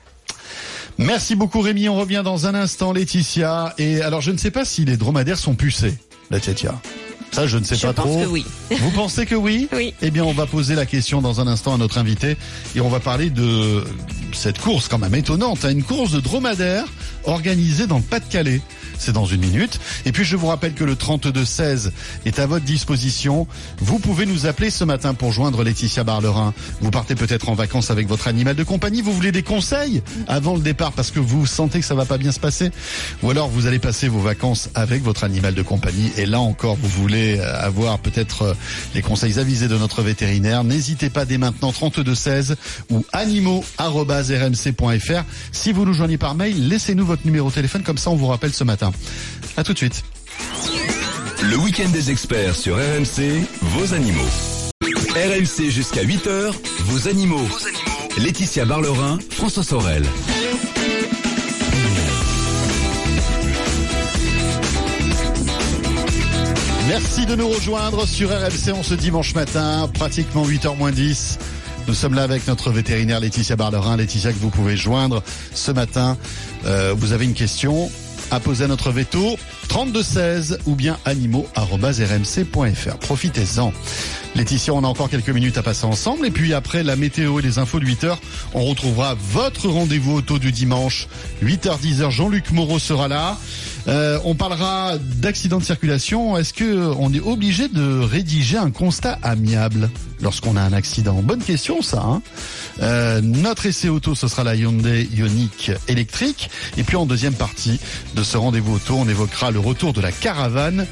Merci 0.99 1.36
beaucoup 1.36 1.61
Rémi, 1.61 1.88
on 1.88 1.97
revient 1.97 2.22
dans 2.24 2.47
un 2.47 2.55
instant 2.55 2.92
Laetitia. 2.92 3.74
Et 3.78 4.01
alors 4.01 4.20
je 4.20 4.30
ne 4.32 4.38
sais 4.38 4.51
pas 4.51 4.64
si 4.64 4.84
les 4.84 4.97
dromadaires 4.97 5.38
sont 5.38 5.55
pucés, 5.55 5.94
Laetitia. 6.30 6.74
Ça 7.32 7.47
je 7.47 7.59
ne 7.59 7.64
sais 7.64 7.74
Je 7.76 7.82
pas 7.86 7.92
pense 7.92 8.07
trop. 8.07 8.22
que 8.22 8.26
oui. 8.28 8.47
Vous 8.70 8.90
pensez 8.92 9.26
que 9.26 9.34
oui 9.34 9.68
Oui. 9.74 9.92
Eh 10.01 10.11
bien 10.11 10.24
on 10.24 10.32
va 10.32 10.47
poser 10.47 10.74
la 10.74 10.86
question 10.86 11.20
dans 11.20 11.40
un 11.40 11.47
instant 11.49 11.74
à 11.74 11.76
notre 11.76 11.99
invité 11.99 12.36
et 12.74 12.80
on 12.80 12.88
va 12.88 13.01
parler 13.01 13.28
de 13.30 13.84
cette 14.32 14.59
course 14.59 14.88
quand 14.88 14.99
même 14.99 15.14
étonnante, 15.14 15.64
hein, 15.64 15.70
une 15.70 15.82
course 15.82 16.12
de 16.12 16.20
dromadaires 16.20 16.86
organisée 17.26 17.86
dans 17.86 17.98
le 17.98 18.02
Pas-de-Calais. 18.02 18.62
C'est 18.98 19.12
dans 19.12 19.26
une 19.26 19.40
minute. 19.40 19.78
Et 20.04 20.12
puis 20.12 20.24
je 20.24 20.36
vous 20.36 20.46
rappelle 20.46 20.72
que 20.72 20.84
le 20.84 20.94
32-16 20.94 21.90
est 22.24 22.38
à 22.38 22.46
votre 22.46 22.64
disposition. 22.64 23.46
Vous 23.78 23.98
pouvez 23.98 24.26
nous 24.26 24.46
appeler 24.46 24.70
ce 24.70 24.84
matin 24.84 25.14
pour 25.14 25.32
joindre 25.32 25.62
Laetitia 25.62 26.04
Barlerin. 26.04 26.54
Vous 26.80 26.90
partez 26.90 27.14
peut-être 27.14 27.48
en 27.48 27.54
vacances 27.54 27.90
avec 27.90 28.08
votre 28.08 28.28
animal 28.28 28.56
de 28.56 28.64
compagnie. 28.64 29.02
Vous 29.02 29.12
voulez 29.12 29.32
des 29.32 29.42
conseils 29.42 30.02
avant 30.28 30.54
le 30.54 30.60
départ 30.60 30.92
parce 30.92 31.10
que 31.10 31.20
vous 31.20 31.46
sentez 31.46 31.80
que 31.80 31.84
ça 31.84 31.94
va 31.94 32.06
pas 32.06 32.18
bien 32.18 32.32
se 32.32 32.40
passer? 32.40 32.70
Ou 33.22 33.30
alors 33.30 33.48
vous 33.48 33.66
allez 33.66 33.78
passer 33.78 34.08
vos 34.08 34.20
vacances 34.20 34.70
avec 34.74 35.02
votre 35.02 35.24
animal 35.24 35.54
de 35.54 35.62
compagnie. 35.62 36.10
Et 36.16 36.26
là 36.26 36.40
encore, 36.40 36.76
vous 36.76 36.88
voulez 36.88 37.38
avoir 37.40 37.98
peut-être 37.98 38.42
euh, 38.42 38.54
les 38.94 39.02
conseils 39.02 39.38
avisés 39.38 39.68
de 39.68 39.76
notre 39.76 40.02
vétérinaire. 40.02 40.64
N'hésitez 40.64 41.10
pas 41.10 41.24
dès 41.24 41.38
maintenant 41.38 41.70
32-16 41.70 42.54
ou 42.90 43.04
animaux.rmc.fr. 43.12 45.24
Si 45.52 45.72
vous 45.72 45.84
nous 45.84 45.94
joignez 45.94 46.18
par 46.18 46.34
mail, 46.34 46.68
laissez-nous 46.68 47.04
votre 47.04 47.15
numéro 47.24 47.48
de 47.48 47.54
téléphone. 47.54 47.82
Comme 47.82 47.98
ça, 47.98 48.10
on 48.10 48.16
vous 48.16 48.26
rappelle 48.26 48.52
ce 48.52 48.64
matin. 48.64 48.92
À 49.56 49.64
tout 49.64 49.72
de 49.72 49.78
suite. 49.78 50.04
Le 51.42 51.56
week-end 51.58 51.88
des 51.90 52.10
experts 52.10 52.54
sur 52.54 52.76
RMC, 52.76 53.46
vos 53.62 53.94
animaux. 53.94 54.28
RMC 54.82 55.70
jusqu'à 55.70 56.02
8h, 56.02 56.52
vos 56.86 57.08
animaux. 57.08 57.48
Laetitia 58.18 58.64
Barlerin, 58.64 59.18
François 59.30 59.62
Sorel. 59.62 60.04
Merci 66.88 67.26
de 67.26 67.34
nous 67.34 67.48
rejoindre 67.48 68.06
sur 68.06 68.30
RMC 68.30 68.72
en 68.72 68.82
ce 68.82 68.94
dimanche 68.94 69.34
matin, 69.34 69.90
pratiquement 69.92 70.46
8h 70.46 70.76
moins 70.76 70.92
10. 70.92 71.38
Nous 71.89 71.95
sommes 71.95 72.14
là 72.14 72.22
avec 72.24 72.47
notre 72.49 72.70
vétérinaire 72.70 73.20
Laetitia 73.20 73.55
Barlerin. 73.55 73.97
Laetitia 73.97 74.32
que 74.32 74.39
vous 74.39 74.51
pouvez 74.51 74.76
joindre 74.76 75.22
ce 75.55 75.70
matin. 75.70 76.16
Euh, 76.64 76.95
vous 76.97 77.12
avez 77.12 77.24
une 77.26 77.34
question 77.34 77.91
à 78.32 78.41
poser 78.41 78.64
à 78.64 78.66
notre 78.66 78.91
veto 78.91 79.37
3216 79.68 80.59
ou 80.66 80.74
bien 80.74 80.99
animaux.rmc.fr. 81.05 82.97
Profitez-en. 82.99 83.72
Laetitia, 84.34 84.74
on 84.74 84.82
a 84.82 84.89
encore 84.89 85.09
quelques 85.09 85.30
minutes 85.30 85.59
à 85.59 85.62
passer 85.62 85.84
ensemble. 85.84 86.26
Et 86.26 86.32
puis 86.32 86.55
après 86.55 86.82
la 86.82 86.97
météo 86.97 87.39
et 87.39 87.43
les 87.43 87.59
infos 87.59 87.78
de 87.78 87.87
8h, 87.87 88.16
on 88.55 88.64
retrouvera 88.64 89.14
votre 89.14 89.68
rendez-vous 89.68 90.16
auto 90.16 90.41
du 90.41 90.51
dimanche. 90.51 91.07
8h-10h, 91.45 92.11
Jean-Luc 92.11 92.51
Moreau 92.51 92.80
sera 92.80 93.07
là. 93.07 93.39
Euh, 93.87 94.18
on 94.24 94.34
parlera 94.34 94.99
d'accidents 94.99 95.59
de 95.59 95.64
circulation. 95.64 96.37
Est-ce 96.37 96.53
que 96.53 96.93
on 96.99 97.12
est 97.14 97.20
obligé 97.20 97.68
de 97.68 98.01
rédiger 98.01 98.59
un 98.59 98.72
constat 98.72 99.18
amiable? 99.22 99.89
Lorsqu'on 100.20 100.56
a 100.56 100.60
un 100.62 100.72
accident 100.72 101.14
Bonne 101.22 101.42
question, 101.42 101.82
ça. 101.82 102.00
hein. 102.04 102.22
Euh, 102.82 103.20
notre 103.22 103.66
essai 103.66 103.88
auto, 103.88 104.14
ce 104.14 104.28
sera 104.28 104.44
la 104.44 104.54
Hyundai 104.54 105.08
Ioniq 105.14 105.72
électrique. 105.88 106.50
Et 106.76 106.82
puis 106.82 106.96
en 106.96 107.06
deuxième 107.06 107.34
partie 107.34 107.80
de 108.14 108.22
ce 108.22 108.36
rendez-vous 108.36 108.74
auto, 108.76 108.94
on 108.96 109.08
évoquera 109.08 109.50
le 109.50 109.58
retour 109.58 109.92
de 109.92 110.00
la 110.00 110.12
caravane. 110.12 110.86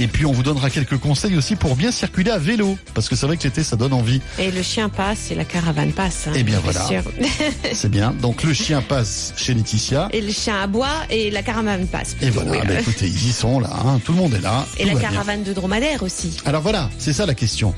Et 0.00 0.06
puis 0.06 0.26
on 0.26 0.32
vous 0.32 0.42
donnera 0.42 0.70
quelques 0.70 0.98
conseils 0.98 1.36
aussi 1.36 1.56
pour 1.56 1.76
bien 1.76 1.92
circuler 1.92 2.30
à 2.30 2.38
vélo, 2.38 2.78
parce 2.94 3.08
que 3.08 3.16
c'est 3.16 3.26
vrai 3.26 3.36
que 3.36 3.44
l'été, 3.44 3.62
ça 3.62 3.76
donne 3.76 3.92
envie. 3.92 4.20
Et 4.38 4.50
le 4.50 4.62
chien 4.62 4.88
passe 4.88 5.30
et 5.30 5.34
la 5.34 5.44
caravane 5.44 5.92
passe. 5.92 6.26
hein, 6.28 6.32
Eh 6.34 6.42
bien, 6.42 6.60
voilà. 6.62 6.86
C'est 7.72 7.90
bien. 7.90 8.12
Donc 8.20 8.42
le 8.42 8.52
chien 8.52 8.82
passe 8.82 9.32
chez 9.36 9.54
Laetitia. 9.54 10.08
Et 10.12 10.20
le 10.20 10.32
chien 10.32 10.60
aboie 10.60 10.88
et 11.10 11.30
la 11.30 11.42
caravane 11.42 11.86
passe. 11.86 12.16
Et 12.20 12.30
voilà, 12.30 12.52
oui. 12.52 12.58
bah, 12.66 12.80
écoutez, 12.80 13.06
ils 13.06 13.28
y 13.28 13.32
sont 13.32 13.60
là, 13.60 13.70
hein. 13.84 14.00
tout 14.04 14.12
le 14.12 14.18
monde 14.18 14.34
est 14.34 14.40
là. 14.40 14.66
Et 14.78 14.84
la 14.84 14.94
bien. 14.94 15.08
caravane 15.10 15.42
de 15.42 15.52
dromadaire 15.52 16.02
aussi. 16.02 16.36
Alors 16.44 16.62
voilà, 16.62 16.90
c'est 16.98 17.12
ça 17.12 17.26
la 17.26 17.34
question. 17.34 17.74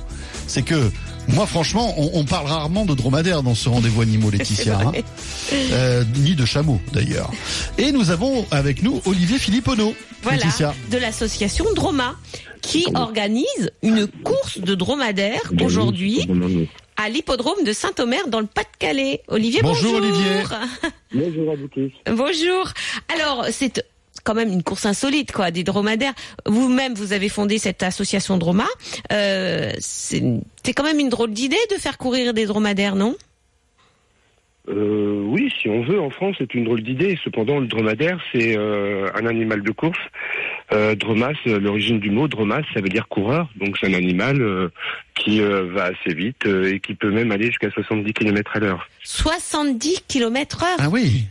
C'est 0.53 0.61
que 0.61 0.91
moi, 1.29 1.47
franchement, 1.47 1.95
on, 1.97 2.11
on 2.13 2.25
parle 2.27 2.47
rarement 2.47 2.85
de 2.85 2.93
dromadaire 2.93 3.43
dans 3.43 3.55
ce 3.55 3.71
rendez-vous 3.71 4.03
animaux, 4.03 4.29
Laetitia, 4.33 4.81
hein. 4.81 4.93
Euh, 5.51 6.05
ni 6.19 6.35
de 6.35 6.45
chameaux 6.45 6.79
d'ailleurs. 6.93 7.31
Et 7.79 7.91
nous 7.91 8.11
avons 8.11 8.45
avec 8.51 8.83
nous 8.83 9.01
Olivier 9.07 9.39
Philippono. 9.39 9.95
Voilà, 10.23 10.45
Laetitia. 10.45 10.75
de 10.91 10.99
l'association 10.99 11.65
Droma, 11.75 12.17
qui 12.61 12.85
organise 12.95 13.71
une 13.83 14.07
course 14.07 14.59
de 14.59 14.75
dromadaire 14.75 15.41
aujourd'hui 15.65 16.29
à 16.99 17.09
l'hippodrome 17.09 17.65
de 17.65 17.73
Saint-Omer 17.73 18.29
dans 18.29 18.41
le 18.41 18.47
Pas-de-Calais. 18.47 19.23
Olivier, 19.29 19.61
Bonjour, 19.63 20.01
bonjour. 20.01 20.11
Olivier. 20.11 20.43
Bonjour 21.15 21.53
à 21.53 21.57
vous 21.57 21.69
tous. 21.69 21.93
Bonjour. 22.15 22.71
Alors, 23.15 23.47
c'est 23.51 23.83
quand 24.25 24.35
même 24.35 24.51
une 24.51 24.63
course 24.63 24.87
insolite, 24.87 25.33
quoi, 25.33 25.51
des 25.51 25.65
dromadaires. 25.65 26.15
Vous-même, 26.47 26.95
vous 26.95 27.13
avez 27.13 27.29
fondé 27.29 27.59
cette 27.59 27.83
association 27.83 28.39
Droma. 28.39 28.67
Euh, 29.13 29.73
c'est 29.79 30.23
quand 30.75 30.85
même 30.85 30.99
une 30.99 31.09
drôle 31.09 31.33
d'idée 31.33 31.57
de 31.71 31.77
faire 31.77 31.99
courir 31.99 32.35
des 32.35 32.47
dromadaires, 32.47 32.95
non? 32.95 33.17
Euh, 34.69 35.25
oui, 35.27 35.53
si 35.61 35.69
on 35.69 35.83
veut, 35.83 36.01
en 36.01 36.11
France, 36.11 36.37
c'est 36.39 36.55
une 36.55 36.65
drôle 36.65 36.83
d'idée. 36.83 37.19
Cependant, 37.25 37.59
le 37.59 37.67
dromadaire, 37.67 38.21
c'est 38.33 38.57
euh, 38.57 39.09
un 39.15 39.27
animal 39.27 39.63
de 39.63 39.73
course. 39.73 39.99
Euh, 40.73 40.95
dromas, 40.95 41.33
l'origine 41.45 41.99
du 41.99 42.11
mot 42.11 42.29
dromas, 42.29 42.63
ça 42.73 42.81
veut 42.81 42.89
dire 42.89 43.09
coureur. 43.09 43.49
Donc, 43.57 43.77
c'est 43.79 43.89
un 43.89 43.95
animal 43.95 44.41
euh, 44.41 44.69
qui 45.15 45.41
euh, 45.41 45.65
va 45.73 45.87
assez 45.87 46.15
vite 46.15 46.47
euh, 46.47 46.73
et 46.73 46.81
qui 46.81 46.95
peut 46.95 47.11
même 47.11 47.33
aller 47.33 47.47
jusqu'à 47.47 47.71
70 47.71 48.13
km 48.13 48.53
à 48.55 48.61
l'heure. 48.61 48.89
70 49.03 50.05
km 50.07 50.63
heure? 50.63 50.79
Ah 50.79 50.89
oui. 50.89 51.25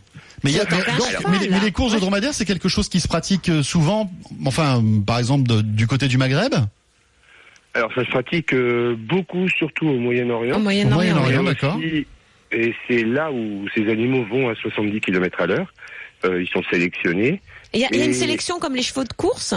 Mais, 0.43 0.51
il 0.51 0.57
y 0.57 0.59
a, 0.59 0.63
C'est 0.67 0.73
un 0.73 0.77
donc, 0.97 1.07
cheval, 1.07 1.31
mais 1.31 1.39
les- 1.39 1.49
mais 1.49 1.57
là. 1.57 1.63
les 1.63 1.71
courses 1.71 1.93
de 1.93 1.99
dromadaires, 1.99 2.33
c'est 2.33 2.45
quelque 2.45 2.67
chose 2.69 2.89
qui 2.89 2.99
se 2.99 3.07
pratique 3.07 3.49
euh, 3.49 3.61
souvent, 3.63 4.11
enfin, 4.45 4.83
par 5.05 5.19
exemple, 5.19 5.47
de- 5.47 5.61
du 5.61 5.85
côté 5.87 6.07
du 6.07 6.17
Maghreb? 6.17 6.53
Alors, 7.73 7.91
ça 7.93 8.03
se 8.03 8.09
pratique 8.09 8.53
euh, 8.53 8.95
beaucoup, 8.97 9.47
surtout 9.49 9.87
au 9.87 9.97
Moyen-Orient. 9.97 10.57
Au 10.57 10.59
Moyen-Orient. 10.59 11.43
D'accord. 11.43 11.79
Et 12.53 12.73
c'est 12.87 13.03
là 13.03 13.31
où 13.31 13.65
ces 13.73 13.89
animaux 13.89 14.25
vont 14.25 14.49
à 14.49 14.55
70 14.55 14.99
km 14.99 15.39
à 15.41 15.45
l'heure. 15.45 15.73
Euh, 16.25 16.41
ils 16.41 16.49
sont 16.49 16.61
sélectionnés. 16.69 17.39
Il 17.73 17.79
y, 17.79 17.85
a, 17.85 17.87
il 17.93 17.99
y 17.99 18.01
a 18.01 18.05
une 18.05 18.13
sélection 18.13 18.59
comme 18.59 18.75
les 18.75 18.83
chevaux 18.83 19.05
de 19.05 19.13
course? 19.13 19.53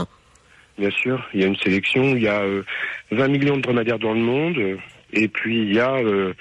Bien 0.78 0.90
sûr, 0.90 1.20
il 1.34 1.40
y 1.40 1.44
a 1.44 1.46
une 1.48 1.56
sélection, 1.56 2.14
il 2.16 2.22
y 2.22 2.28
a 2.28 2.40
euh, 2.42 2.62
20 3.10 3.28
millions 3.28 3.56
de 3.56 3.62
dromadaires 3.62 3.98
dans 3.98 4.12
le 4.12 4.20
monde, 4.20 4.56
et 5.12 5.26
puis 5.28 5.62
il 5.62 5.74
y 5.74 5.80
a 5.80 5.94
euh, 5.94 6.32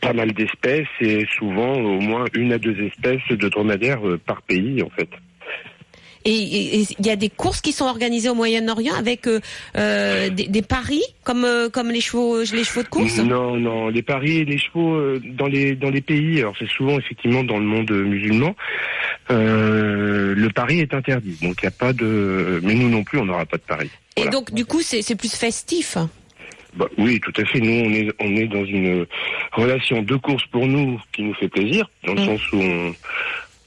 pas 0.00 0.12
mal 0.12 0.32
d'espèces, 0.32 0.86
et 1.00 1.26
souvent 1.36 1.74
au 1.74 2.00
moins 2.00 2.24
une 2.34 2.52
à 2.52 2.58
deux 2.58 2.76
espèces 2.80 3.26
de 3.30 3.48
dromadaires 3.48 4.06
euh, 4.06 4.18
par 4.24 4.42
pays 4.42 4.82
en 4.82 4.90
fait. 4.90 5.08
et 6.24 6.80
il 7.00 7.06
y 7.06 7.10
a 7.10 7.16
des 7.16 7.30
courses 7.30 7.60
qui 7.60 7.72
sont 7.72 7.86
organisées 7.86 8.28
au 8.28 8.34
Moyen-Orient 8.34 8.94
avec 8.94 9.26
euh, 9.26 9.40
euh, 9.76 10.28
des, 10.30 10.46
des 10.46 10.62
paris 10.62 11.02
comme 11.24 11.44
euh, 11.44 11.68
comme 11.70 11.90
les 11.90 12.00
chevaux 12.00 12.40
les 12.42 12.64
chevaux 12.64 12.82
de 12.82 12.88
course? 12.88 13.18
Non, 13.18 13.56
non, 13.56 13.88
les 13.88 14.02
paris 14.02 14.38
et 14.38 14.44
les 14.44 14.58
chevaux 14.58 15.18
dans 15.40 15.46
les 15.46 15.74
dans 15.74 15.90
les 15.90 16.00
pays, 16.02 16.38
alors 16.40 16.54
c'est 16.58 16.68
souvent 16.68 16.98
effectivement 16.98 17.44
dans 17.44 17.58
le 17.58 17.64
monde 17.64 17.90
musulman, 17.90 18.54
le 19.30 20.48
pari 20.54 20.80
est 20.80 20.92
interdit, 20.94 21.36
donc 21.42 21.54
il 21.62 21.64
n'y 21.64 21.68
a 21.68 21.78
pas 21.84 21.92
de, 21.92 22.60
mais 22.62 22.74
nous 22.74 22.88
non 22.88 23.04
plus 23.04 23.18
on 23.18 23.24
n'aura 23.24 23.46
pas 23.46 23.56
de 23.56 23.62
pari. 23.62 23.90
Et 24.16 24.22
Voilà. 24.22 24.30
donc 24.32 24.52
du 24.52 24.64
coup 24.64 24.80
c'est 24.82 25.02
c'est 25.02 25.16
plus 25.16 25.34
festif? 25.34 25.96
Bah, 26.78 26.86
oui, 26.96 27.20
tout 27.20 27.32
à 27.40 27.44
fait. 27.44 27.60
Nous, 27.60 27.72
on 27.86 27.92
est, 27.92 28.08
on 28.20 28.36
est 28.36 28.46
dans 28.46 28.64
une 28.64 29.04
relation 29.52 30.00
de 30.02 30.14
course 30.16 30.44
pour 30.52 30.66
nous 30.66 31.00
qui 31.12 31.22
nous 31.22 31.34
fait 31.34 31.48
plaisir, 31.48 31.90
dans 32.04 32.14
le 32.14 32.20
Mm. 32.20 32.26
sens 32.26 32.52
où 32.52 32.56
on, 32.60 32.94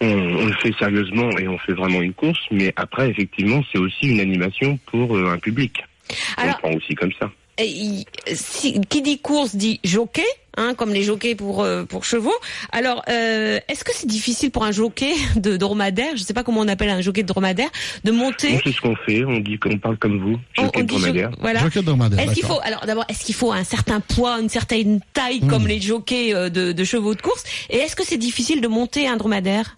on, 0.01 0.07
on 0.07 0.45
le 0.45 0.53
fait 0.53 0.73
sérieusement 0.79 1.29
et 1.37 1.47
on 1.47 1.57
fait 1.57 1.73
vraiment 1.73 2.01
une 2.01 2.13
course. 2.13 2.39
Mais 2.51 2.71
après, 2.77 3.09
effectivement, 3.09 3.61
c'est 3.71 3.77
aussi 3.79 4.07
une 4.07 4.21
animation 4.21 4.79
pour 4.85 5.15
euh, 5.17 5.33
un 5.33 5.37
public. 5.37 5.83
Alors 6.37 6.55
on 6.63 6.67
prend 6.69 6.77
aussi 6.77 6.95
comme 6.95 7.11
ça. 7.19 7.29
et 7.57 8.05
si, 8.33 8.79
qui 8.89 9.01
dit 9.01 9.19
course 9.19 9.55
dit 9.55 9.79
jockey, 9.83 10.25
hein, 10.57 10.73
comme 10.75 10.93
les 10.93 11.03
jockeys 11.03 11.35
pour 11.35 11.61
euh, 11.63 11.83
pour 11.83 12.05
chevaux. 12.05 12.33
Alors 12.71 13.03
euh, 13.09 13.59
est-ce 13.67 13.83
que 13.83 13.91
c'est 13.93 14.07
difficile 14.07 14.51
pour 14.51 14.63
un 14.63 14.71
jockey 14.71 15.13
de 15.35 15.57
dromadaire, 15.57 16.15
je 16.15 16.23
sais 16.23 16.33
pas 16.33 16.43
comment 16.43 16.61
on 16.61 16.67
appelle 16.67 16.89
un 16.89 17.01
jockey 17.01 17.23
de 17.23 17.27
dromadaire, 17.27 17.69
de 18.03 18.11
monter 18.11 18.59
c'est 18.63 18.71
ce 18.71 18.81
qu'on 18.81 18.95
fait. 18.95 19.23
On 19.25 19.39
dit 19.39 19.57
qu'on 19.59 19.77
parle 19.77 19.97
comme 19.97 20.19
vous, 20.19 20.39
jockey 20.57 20.79
on 20.79 20.83
de 20.83 20.85
dit 20.87 20.93
jo- 20.95 20.99
dromadaire. 20.99 21.31
voilà. 21.39 21.59
Jockey 21.61 21.79
de 21.81 21.85
dromadaire, 21.85 22.19
Est-ce 22.19 22.33
qu'il 22.33 22.45
faut 22.45 22.59
alors 22.63 22.85
d'abord 22.85 23.05
est-ce 23.09 23.23
qu'il 23.25 23.35
faut 23.35 23.51
un 23.51 23.63
certain 23.63 23.99
poids, 23.99 24.39
une 24.39 24.49
certaine 24.49 24.99
taille 25.13 25.39
comme 25.47 25.67
les 25.67 25.79
jockeys 25.81 26.33
euh, 26.33 26.49
de, 26.49 26.71
de 26.71 26.83
chevaux 26.83 27.15
de 27.15 27.21
course? 27.21 27.43
Et 27.69 27.77
est-ce 27.77 27.95
que 27.95 28.03
c'est 28.05 28.17
difficile 28.17 28.61
de 28.61 28.67
monter 28.67 29.07
un 29.07 29.17
dromadaire? 29.17 29.77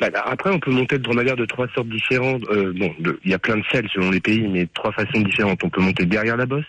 Bah, 0.00 0.08
après, 0.24 0.50
on 0.50 0.58
peut 0.58 0.72
monter 0.72 0.96
le 0.96 1.02
dromadaire 1.02 1.36
de 1.36 1.44
trois 1.46 1.68
sortes 1.76 1.88
différentes. 1.88 2.42
Euh, 2.50 2.72
bon, 2.76 2.92
il 3.24 3.30
y 3.30 3.34
a 3.34 3.38
plein 3.38 3.56
de 3.56 3.62
selles 3.70 3.88
selon 3.94 4.10
les 4.10 4.18
pays, 4.18 4.40
mais 4.48 4.66
trois 4.74 4.90
façons 4.90 5.20
différentes. 5.20 5.62
On 5.62 5.70
peut 5.70 5.80
monter 5.80 6.06
derrière 6.06 6.36
la 6.36 6.44
bosse, 6.46 6.64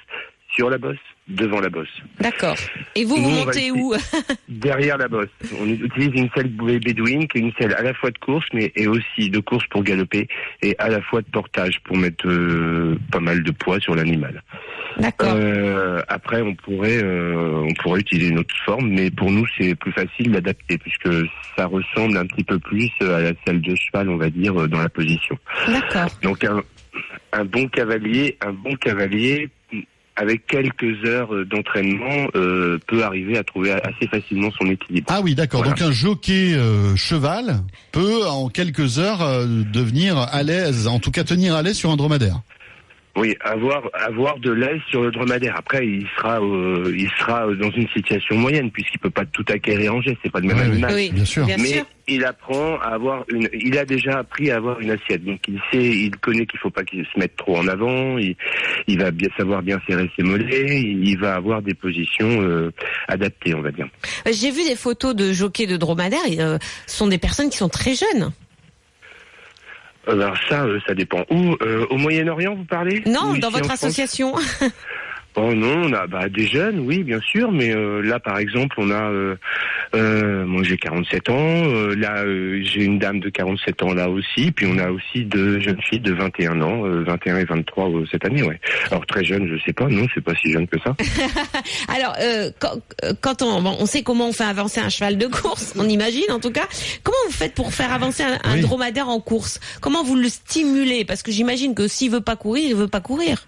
sur 0.56 0.70
la 0.70 0.78
bosse, 0.78 0.97
devant 1.28 1.60
la 1.60 1.70
bosse. 1.70 2.01
D'accord. 2.20 2.56
Et 2.95 3.06
vous, 3.06 3.18
Nous, 3.18 3.24
vous 3.24 3.45
montez 3.45 3.72
où? 3.72 3.93
Derrière 4.47 4.97
la 4.97 5.08
bosse. 5.08 5.30
On 5.60 5.68
utilise 5.68 6.12
une 6.14 6.30
selle 6.36 6.49
bédouine, 6.49 7.28
qui 7.28 7.38
est 7.38 7.41
une 7.41 7.54
selle 7.60 7.74
à 7.74 7.82
la 7.82 7.93
fois 7.93 8.12
de 8.12 8.18
course, 8.18 8.45
mais 8.54 8.72
et 8.76 8.88
aussi 8.88 9.30
de 9.30 9.39
course 9.39 9.66
pour 9.68 9.84
galoper, 9.84 10.28
et 10.62 10.76
à 10.78 10.89
la 10.89 11.01
fois 11.01 11.22
de 11.22 11.28
portage 11.28 11.80
pour 11.84 11.97
mettre 11.97 12.28
euh, 12.28 12.97
pas 13.12 13.20
mal 13.20 13.43
de 13.43 13.51
poids 13.51 13.80
sur 13.80 13.95
l'animal. 13.95 14.43
D'accord. 14.97 15.34
Euh, 15.36 16.01
après, 16.08 16.41
on 16.41 16.54
pourrait, 16.54 17.01
euh, 17.04 17.66
on 17.68 17.74
pourrait 17.82 18.01
utiliser 18.01 18.30
une 18.30 18.39
autre 18.39 18.56
forme, 18.64 18.89
mais 18.89 19.10
pour 19.10 19.32
nous, 19.32 19.45
c'est 19.58 19.74
plus 19.76 19.91
facile 19.91 20.32
d'adapter 20.32 20.78
puisque 20.78 21.10
ça 21.58 21.66
ressemble 21.66 22.18
un 22.18 22.26
petit 22.26 22.43
peu 22.43 22.60
plus 22.60 22.91
à 23.01 23.22
la 23.22 23.32
selle 23.45 23.62
de 23.62 23.76
cheval, 23.76 24.10
on 24.10 24.18
va 24.18 24.30
dire, 24.30 24.54
dans 24.68 24.82
la 24.82 24.89
position. 24.89 25.38
D'accord. 25.68 26.10
Donc 26.22 26.43
un, 26.43 26.62
un 27.32 27.45
bon 27.45 27.68
cavalier, 27.68 28.38
un 28.41 28.54
bon 28.54 28.76
cavalier 28.76 29.49
avec 30.16 30.45
quelques 30.47 31.05
heures 31.05 31.34
euh, 31.34 31.45
d'entraînement 31.45 32.28
euh, 32.36 32.78
peut 32.88 33.03
arriver 33.03 33.38
à 33.38 33.43
trouver 33.43 33.72
assez 33.72 34.07
facilement 34.07 34.49
son 34.59 34.70
équilibre. 34.70 35.07
Ah 35.09 35.22
oui, 35.24 35.36
d'accord. 35.36 35.61
Voilà. 35.61 35.76
Donc 35.76 35.88
un 35.88 35.91
jockey 35.91 36.53
euh, 36.53 36.95
cheval 36.95 37.61
peut 37.91 38.28
en 38.28 38.49
quelques 38.49 38.99
heures 38.99 39.22
euh, 39.22 39.45
devenir 39.72 40.18
à 40.18 40.43
l'aise, 40.43 40.88
en 40.88 40.99
tout 40.99 41.11
cas 41.11 41.24
tenir 41.24 41.55
à 41.55 41.61
l'aise 41.61 41.78
sur 41.78 41.91
un 41.91 41.95
dromadaire. 41.95 42.41
Oui, 43.16 43.36
avoir 43.41 43.84
avoir 43.93 44.39
de 44.39 44.51
l'aise 44.51 44.82
sur 44.89 45.03
le 45.03 45.11
dromadaire. 45.11 45.53
Après, 45.55 45.86
il 45.86 46.07
sera 46.18 46.41
euh, 46.41 46.91
il 46.97 47.07
sera 47.20 47.45
dans 47.53 47.70
une 47.70 47.88
situation 47.89 48.36
moyenne 48.36 48.72
puisqu'il 48.72 48.97
peut 48.97 49.11
pas 49.11 49.26
tout 49.26 49.45
acquérir 49.49 49.93
en 49.93 50.01
jet. 50.01 50.18
C'est 50.24 50.32
pas 50.32 50.39
le 50.39 50.47
même 50.47 50.57
Ouais, 50.57 50.64
animal. 50.64 50.93
Oui, 50.95 51.11
bien 51.14 51.24
sûr. 51.26 51.45
Bien 51.45 51.57
mais 51.59 51.68
sûr. 51.68 51.86
il 52.07 52.26
apprend 52.26 52.78
à 52.80 52.88
avoir 52.95 53.24
une. 53.30 53.47
Il 53.53 53.78
a 53.78 53.86
déjà 53.86 54.18
appris 54.18 54.49
à 54.49 54.55
avoir 54.57 54.80
une 54.80 54.89
assiette, 54.89 55.24
donc 55.24 55.39
il 55.47 55.59
sait, 55.72 55.84
il 55.86 56.16
connaît 56.18 56.47
qu'il 56.47 56.59
faut 56.59 56.72
pas 56.72 56.84
qu'il 56.84 57.05
se 57.05 57.20
mette 57.20 57.36
trop 57.36 57.55
en 57.57 57.68
avant. 57.68 58.18
Il, 58.18 58.36
il 58.88 58.97
va 58.99 59.11
bien 59.11 59.30
savoir 59.38 59.61
bien 59.61 59.80
serrer 59.88 60.09
ses 60.18 60.24
mollets. 60.24 60.82
Il, 60.82 61.07
il 61.07 61.20
va 61.20 61.36
avoir 61.36 61.61
des 61.61 61.76
positions 61.76 62.41
euh, 62.41 62.72
adaptées, 63.07 63.53
on 63.53 63.61
va 63.61 63.72
dire. 63.72 63.88
Euh, 64.28 64.32
J'ai 64.34 64.49
vu 64.49 64.64
des 64.68 64.76
photos 64.76 65.16
de 65.16 65.32
jockeys 65.34 65.68
de 65.68 65.78
dromadaires. 65.78 66.20
et, 66.28 66.41
euh, 66.41 66.57
ce 66.88 66.97
sont 66.97 67.07
des 67.07 67.20
personnes 67.20 67.51
qui 67.51 67.57
sont 67.57 67.70
très 67.70 67.93
jeunes. 67.93 68.32
Alors 70.08 70.36
ça, 70.49 70.64
euh, 70.64 70.80
ça 70.86 70.93
dépend. 70.93 71.24
Où 71.30 71.56
euh, 71.62 71.86
au 71.89 71.97
Moyen-Orient, 71.97 72.56
vous 72.56 72.66
parlez 72.66 73.04
Non, 73.06 73.34
dans 73.38 73.49
votre 73.49 73.72
association. 73.72 74.34
Oh 75.36 75.51
non, 75.56 75.86
on 75.86 75.93
a 75.93 76.06
bah, 76.06 76.30
des 76.30 76.45
jeunes, 76.45 76.82
oui, 76.82 77.04
bien 77.04 77.20
sûr, 77.20 77.51
mais 77.51 77.76
euh, 77.76 78.01
là, 78.01 78.20
par 78.20 78.38
exemple, 78.38 78.76
on 78.78 78.91
a, 78.91 79.10
euh, 79.95 80.23
euh, 80.23 80.45
moi 80.45 80.63
j'ai 80.63 80.77
47 80.77 81.29
ans, 81.29 81.35
euh, 81.37 81.95
là 81.95 82.23
euh, 82.23 82.61
j'ai 82.63 82.83
une 82.83 82.99
dame 82.99 83.19
de 83.19 83.29
47 83.29 83.83
ans 83.83 83.93
là 83.93 84.09
aussi, 84.09 84.51
puis 84.51 84.65
on 84.67 84.77
a 84.77 84.89
aussi 84.91 85.23
deux 85.25 85.59
jeunes 85.59 85.81
filles 85.89 85.99
de 85.99 86.13
21 86.13 86.61
ans, 86.61 86.85
euh, 86.85 87.03
21 87.03 87.37
et 87.37 87.45
23 87.45 87.89
euh, 87.89 88.05
cette 88.11 88.25
année, 88.25 88.43
ouais. 88.43 88.59
Alors 88.91 89.05
très 89.05 89.23
jeune, 89.23 89.47
je 89.47 89.63
sais 89.65 89.73
pas, 89.73 89.87
non, 89.87 90.05
c'est 90.13 90.23
pas 90.23 90.33
si 90.41 90.51
jeune 90.51 90.67
que 90.67 90.77
ça. 90.83 90.95
Alors, 91.87 92.15
euh, 92.19 92.51
quand, 92.59 92.73
euh, 93.03 93.13
quand 93.21 93.41
on, 93.41 93.61
bon, 93.61 93.75
on 93.79 93.85
sait 93.85 94.03
comment 94.03 94.27
on 94.29 94.33
fait 94.33 94.43
avancer 94.43 94.79
un 94.81 94.89
cheval 94.89 95.17
de 95.17 95.27
course, 95.27 95.73
on 95.77 95.87
imagine 95.87 96.23
en 96.29 96.39
tout 96.39 96.51
cas. 96.51 96.67
Comment 97.03 97.17
vous 97.27 97.33
faites 97.33 97.53
pour 97.53 97.73
faire 97.73 97.91
avancer 97.93 98.23
un, 98.23 98.39
un 98.43 98.55
Oui. 98.55 98.61
dromadaire 98.61 99.09
en 99.09 99.19
course? 99.19 99.59
Comment 99.81 100.03
vous 100.03 100.15
le 100.15 100.29
stimulez? 100.29 101.05
Parce 101.05 101.23
que 101.23 101.31
j'imagine 101.31 101.75
que 101.75 101.87
s'il 101.87 102.11
veut 102.11 102.21
pas 102.21 102.35
courir, 102.35 102.63
il 102.69 102.75
veut 102.75 102.87
pas 102.87 103.01
courir. 103.01 103.45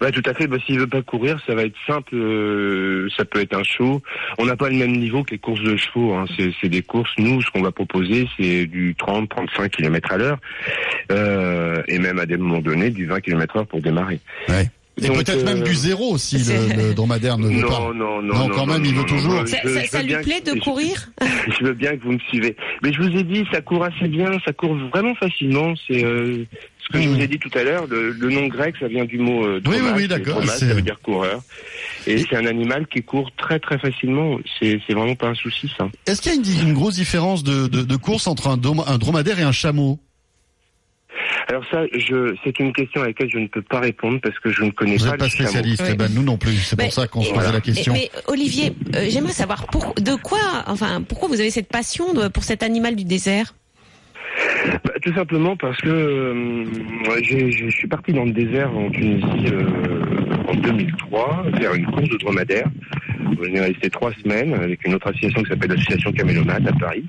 Ouais, 0.00 0.12
tout 0.12 0.22
à 0.26 0.34
fait. 0.34 0.46
Bah, 0.46 0.58
s'il 0.64 0.78
veut 0.78 0.86
pas 0.86 1.02
courir, 1.02 1.40
ça 1.46 1.54
va 1.54 1.62
être 1.62 1.76
simple. 1.86 2.14
euh, 2.14 3.08
ça 3.16 3.24
peut 3.24 3.40
être 3.40 3.54
un 3.54 3.62
show. 3.62 4.02
On 4.38 4.44
n'a 4.44 4.56
pas 4.56 4.68
le 4.68 4.76
même 4.76 4.92
niveau 4.92 5.24
que 5.24 5.30
les 5.32 5.38
courses 5.38 5.62
de 5.62 5.76
chevaux. 5.76 6.14
Hein. 6.14 6.26
C'est, 6.36 6.68
des 6.68 6.82
courses. 6.82 7.12
Nous, 7.18 7.40
ce 7.42 7.50
qu'on 7.50 7.62
va 7.62 7.72
proposer, 7.72 8.28
c'est 8.38 8.66
du 8.66 8.94
30-35 8.94 9.70
km 9.70 10.12
à 10.12 10.16
l'heure, 10.18 10.38
euh, 11.12 11.82
et 11.88 11.98
même 11.98 12.18
à 12.18 12.26
des 12.26 12.36
moments 12.36 12.60
donnés, 12.60 12.90
du 12.90 13.06
20 13.06 13.20
km 13.20 13.56
heure 13.56 13.66
pour 13.66 13.80
démarrer. 13.80 14.20
Ouais. 14.48 14.68
Et 15.02 15.08
peut-être 15.08 15.44
même 15.44 15.60
euh, 15.60 15.64
du 15.64 15.74
zéro 15.74 16.16
si 16.16 16.38
c'est- 16.40 16.74
le, 16.74 16.88
le 16.88 16.94
dromadaire 16.94 17.36
ne 17.36 17.48
veut 17.48 17.60
Non, 17.60 17.68
pas. 17.68 17.78
non, 17.80 17.94
non, 17.94 18.22
Non, 18.22 18.48
non. 18.48 18.54
quand 18.54 18.64
même, 18.66 18.82
il 18.84 18.94
veut 18.94 19.04
toujours. 19.04 19.34
non, 19.34 19.46
Ça, 19.46 19.58
je- 19.62 19.68
ça- 19.68 19.82
je 19.82 19.88
ça 19.88 20.02
lui 20.02 20.14
plaît 20.22 20.40
que- 20.42 20.54
de 20.54 20.60
courir 20.60 21.10
Je 21.60 21.64
veux 21.66 21.74
bien 21.74 21.96
que 21.98 22.02
vous 22.02 22.12
me 22.12 22.18
suivez. 22.30 22.56
Mais 22.82 22.92
je 22.94 23.02
vous 23.02 23.14
ai 23.14 23.22
dit, 23.22 23.44
ça 23.52 23.60
court 23.60 23.84
assez 23.84 24.08
bien, 24.08 24.30
ça 24.44 24.52
court 24.54 24.74
vraiment 24.90 25.14
facilement. 25.16 25.74
C'est 25.86 26.02
euh, 26.02 26.44
ce 26.80 26.92
que 26.92 27.02
je 27.02 27.08
vous 27.10 27.20
ai 27.20 27.28
dit 27.28 27.38
tout 27.38 27.50
à 27.58 27.62
l'heure. 27.62 27.86
Le, 27.88 28.10
le 28.12 28.30
nom 28.30 28.46
grec, 28.46 28.74
ça 28.80 28.88
vient 28.88 29.04
du 29.04 29.18
mot 29.18 29.44
euh, 29.44 29.60
Oui, 29.66 29.72
oui, 29.72 29.76
dromas, 29.80 29.96
oui, 29.96 30.04
et 30.04 30.08
d'accord, 30.08 30.36
dromas, 30.36 30.52
ça 30.52 30.64
veut 30.66 30.80
dire 30.82 30.98
coureur. 31.02 31.42
Et 32.06 32.18
c'est 32.18 32.36
un 32.36 32.46
animal 32.46 32.86
qui 32.86 33.02
court 33.02 33.30
très 33.36 33.58
très 33.58 33.78
facilement. 33.78 34.38
C'est 34.58 34.80
c'est 34.86 34.94
vraiment 34.94 35.14
pas 35.16 35.28
un 35.28 35.34
souci 35.34 35.70
ça. 35.76 35.88
Est-ce 36.06 36.22
qu'il 36.22 36.32
y 36.32 36.34
a 36.34 36.38
une, 36.62 36.68
une 36.68 36.74
grosse 36.74 36.94
différence 36.94 37.44
de, 37.44 37.66
de, 37.66 37.82
de 37.82 37.96
course 37.96 38.26
entre 38.28 38.48
un, 38.48 38.56
dom- 38.56 38.82
un 38.86 38.96
dromadaire 38.98 39.38
et 39.38 39.42
un 39.42 39.52
chameau? 39.52 39.98
Alors 41.48 41.62
ça, 41.70 41.84
je, 41.96 42.34
c'est 42.42 42.58
une 42.58 42.72
question 42.72 43.02
à 43.02 43.06
laquelle 43.06 43.30
je 43.30 43.38
ne 43.38 43.46
peux 43.46 43.62
pas 43.62 43.78
répondre 43.80 44.18
parce 44.20 44.36
que 44.40 44.50
je 44.50 44.64
ne 44.64 44.70
connais 44.70 44.96
Vous 44.96 45.04
pas 45.04 45.10
n'êtes 45.12 45.20
pas 45.20 45.28
spécialiste, 45.28 45.82
Oui. 45.84 45.90
eh 45.92 45.96
ben 45.96 46.08
nous 46.12 46.22
non 46.24 46.36
plus. 46.36 46.52
C'est 46.56 46.76
Mais- 46.76 46.84
pour 46.84 46.92
ça 46.92 47.06
qu'on 47.06 47.22
se 47.22 47.32
posait 47.32 47.52
la 47.52 47.60
question. 47.60 47.92
mais, 47.92 48.10
Olivier, 48.26 48.72
euh, 48.96 49.06
j'aimerais 49.08 49.32
savoir 49.32 49.66
pour, 49.68 49.94
de 49.94 50.14
quoi, 50.16 50.38
enfin, 50.66 51.02
pourquoi 51.08 51.28
vous 51.28 51.40
avez 51.40 51.50
cette 51.50 51.68
passion 51.68 52.12
de- 52.14 52.28
pour 52.28 52.42
cet 52.42 52.62
animal 52.64 52.96
du 52.96 53.04
désert? 53.04 53.54
Bah, 54.84 54.92
tout 55.00 55.14
simplement 55.14 55.56
parce 55.56 55.78
que 55.80 55.88
euh, 55.88 56.64
j'ai- 57.22 57.50
je 57.52 57.70
suis 57.70 57.86
parti 57.88 58.12
dans 58.12 58.24
le 58.24 58.32
désert 58.32 58.76
en 58.76 58.90
Tunisie 58.90 59.46
euh, 59.52 59.64
en 60.48 60.54
2003 60.56 61.44
faire 61.58 61.74
une 61.74 61.86
course 61.86 62.08
de 62.08 62.16
dromadaire. 62.18 62.66
On 63.38 63.54
est 63.54 63.60
resté 63.60 63.90
trois 63.90 64.12
semaines 64.22 64.54
avec 64.54 64.86
une 64.86 64.94
autre 64.94 65.08
association 65.08 65.42
qui 65.42 65.50
s'appelle 65.50 65.70
l'association 65.70 66.12
Camélomane 66.12 66.66
à 66.66 66.72
Paris. 66.72 67.04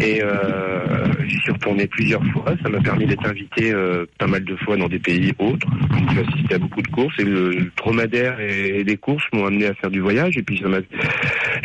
Et 0.00 0.22
euh, 0.22 1.06
j'y 1.26 1.36
suis 1.38 1.52
retourné 1.52 1.86
plusieurs 1.86 2.24
fois. 2.32 2.54
Ça 2.62 2.68
m'a 2.68 2.80
permis 2.80 3.06
d'être 3.06 3.26
invité 3.26 3.72
euh, 3.72 4.06
pas 4.18 4.26
mal 4.26 4.44
de 4.44 4.56
fois 4.56 4.76
dans 4.76 4.88
des 4.88 4.98
pays 4.98 5.32
autres. 5.38 5.66
J'ai 6.14 6.20
assisté 6.20 6.54
à 6.54 6.58
beaucoup 6.58 6.82
de 6.82 6.88
courses 6.88 7.18
et 7.18 7.24
le, 7.24 7.70
dromadaire 7.76 8.40
et, 8.40 8.80
et 8.80 8.84
les 8.84 8.96
courses 8.96 9.24
m'ont 9.32 9.46
amené 9.46 9.66
à 9.66 9.74
faire 9.74 9.90
du 9.90 10.00
voyage. 10.00 10.36
Et 10.36 10.42
puis 10.42 10.58
ça 10.58 10.68
m'a, 10.68 10.78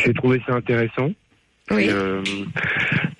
j'ai 0.04 0.12
trouvé 0.14 0.40
ça 0.46 0.54
intéressant. 0.54 1.10
Oui. 1.70 1.84
Et, 1.84 1.90
euh, 1.90 2.22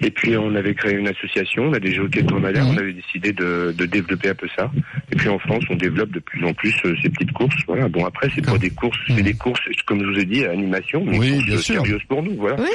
et 0.05 0.11
puis 0.11 0.37
on 0.37 0.55
avait 0.55 0.75
créé 0.75 0.93
une 0.95 1.09
association, 1.09 1.65
on 1.65 1.73
a 1.73 1.81
des 1.81 1.93
jockeys 1.95 2.23
Mhm. 2.23 2.35
on 2.35 2.77
avait 2.77 2.93
décidé 2.93 3.33
de, 3.33 3.75
de 3.77 3.87
développer 3.87 4.29
un 4.31 4.35
peu 4.35 4.49
ça. 4.57 4.71
Et 5.13 5.17
puis 5.17 5.29
en 5.29 5.39
France, 5.39 5.65
on 5.71 5.77
développe 5.77 6.11
de 6.13 6.21
plus 6.21 6.45
en 6.45 6.53
plus 6.53 6.75
euh, 6.85 6.95
ces 7.03 7.09
petites 7.09 7.33
courses. 7.33 7.55
Voilà. 7.67 7.89
Bon 7.89 8.05
après, 8.05 8.29
c'est 8.35 8.45
pas 8.45 8.59
des 8.59 8.71
courses, 8.71 8.99
c'est 9.07 9.15
Mhm. 9.15 9.23
des 9.23 9.35
courses, 9.35 9.61
comme 9.87 10.01
je 10.01 10.07
vous 10.07 10.19
ai 10.19 10.25
dit, 10.25 10.45
à 10.45 10.51
animation, 10.51 11.05
mais 11.05 11.19
Oui, 11.19 11.45
bien 11.45 11.59
sûr. 11.59 11.83
sérieuses 11.83 12.03
pour 12.09 12.23
nous. 12.23 12.35
Voilà. 12.37 12.57
Oui. 12.61 12.69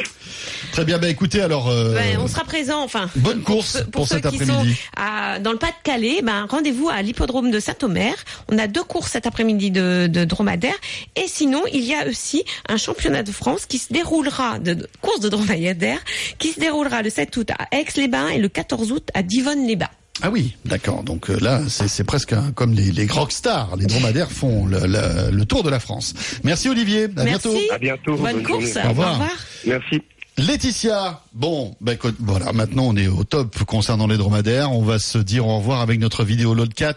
Très 0.72 0.86
bien, 0.86 0.98
bah 1.00 1.10
écoutez 1.10 1.42
alors. 1.42 1.70
euh, 1.70 1.96
on 2.20 2.28
sera 2.28 2.44
présent, 2.44 2.82
enfin. 2.84 3.10
bonne 3.16 3.42
course 3.42 3.78
ceux- 3.80 3.86
pour, 3.86 4.08
ceux 4.08 4.16
cet 4.16 4.30
qui 4.30 4.40
sont 4.40 4.66
à- 4.98 5.40
dans 5.40 5.52
le 5.52 5.58
Pas-de-Calais, 5.58 6.22
ben, 6.24 6.46
rendez-vous 6.50 6.90
à 6.90 7.02
l'hippodrome 7.02 7.52
de 7.52 7.60
Saint-Omer. 7.60 8.14
On 8.52 8.58
a 8.58 8.68
deux 8.68 8.84
courses 8.84 9.12
cet 9.12 9.28
après-midi 9.28 9.72
de, 9.72 10.08
de 10.08 10.26
dromadaire. 10.26 10.76
Et 11.16 11.28
sinon, 11.28 11.62
il 11.74 11.82
y 11.84 11.94
a 11.94 12.08
aussi 12.08 12.44
un 12.68 12.78
championnat 12.78 13.24
de 13.24 13.32
France 13.32 13.66
qui 13.66 13.78
se 13.78 13.92
déroulera, 13.94 14.60
de, 14.60 14.74
de 14.74 14.88
course 15.02 15.20
de 15.20 15.30
dromadaire, 15.30 16.00
qui 16.38 16.50
se 16.50 16.60
déroulera 16.60 17.02
le 17.02 17.10
7 17.20 17.36
août 17.36 17.52
à 17.52 17.68
Aix-les-Bains 17.78 18.30
et 18.30 18.38
le 18.38 18.48
14 18.48 18.94
août 18.94 19.10
à 19.14 19.24
Divonne-les-Bains. 19.24 19.90
Ah 20.22 20.30
oui, 20.30 20.56
d'accord. 20.64 21.04
Donc 21.04 21.30
euh, 21.30 21.38
là, 21.42 21.60
c'est 21.68 22.04
presque 22.06 22.32
un- 22.32 22.52
comme 22.52 22.74
les, 22.74 22.92
les 22.94 23.08
rockstars. 23.08 23.76
Les 23.76 23.88
dromadaires 23.88 24.32
font 24.32 24.66
le, 24.66 24.80
le- 24.88 25.32
le 25.32 25.46
tour 25.46 25.64
de 25.64 25.70
la 25.70 25.82
France. 25.82 26.14
Merci 26.46 26.70
Olivier. 26.70 27.06
À 27.18 27.24
Merci. 27.26 27.50
bientôt. 27.50 27.58
À 27.74 27.78
bientôt. 27.78 28.16
Bonne, 28.16 28.34
bonne 28.36 28.44
course. 28.44 28.66
journée. 28.74 28.86
Au 28.86 28.90
revoir. 28.90 29.22
Merci. 29.66 30.02
Laetitia, 30.40 31.22
bon, 31.34 31.76
ben 31.82 31.94
écoute, 31.94 32.16
voilà, 32.20 32.54
maintenant 32.54 32.84
on 32.88 32.96
est 32.96 33.08
au 33.08 33.24
top 33.26 33.64
concernant 33.66 34.08
les 34.08 34.18
dromadaires. 34.18 34.72
On 34.72 34.82
va 34.84 34.98
se 34.98 35.18
dire 35.18 35.46
au 35.48 35.58
revoir 35.58 35.82
avec 35.82 36.00
notre 36.00 36.24
vidéo 36.24 36.54
Lodcat 36.54 36.96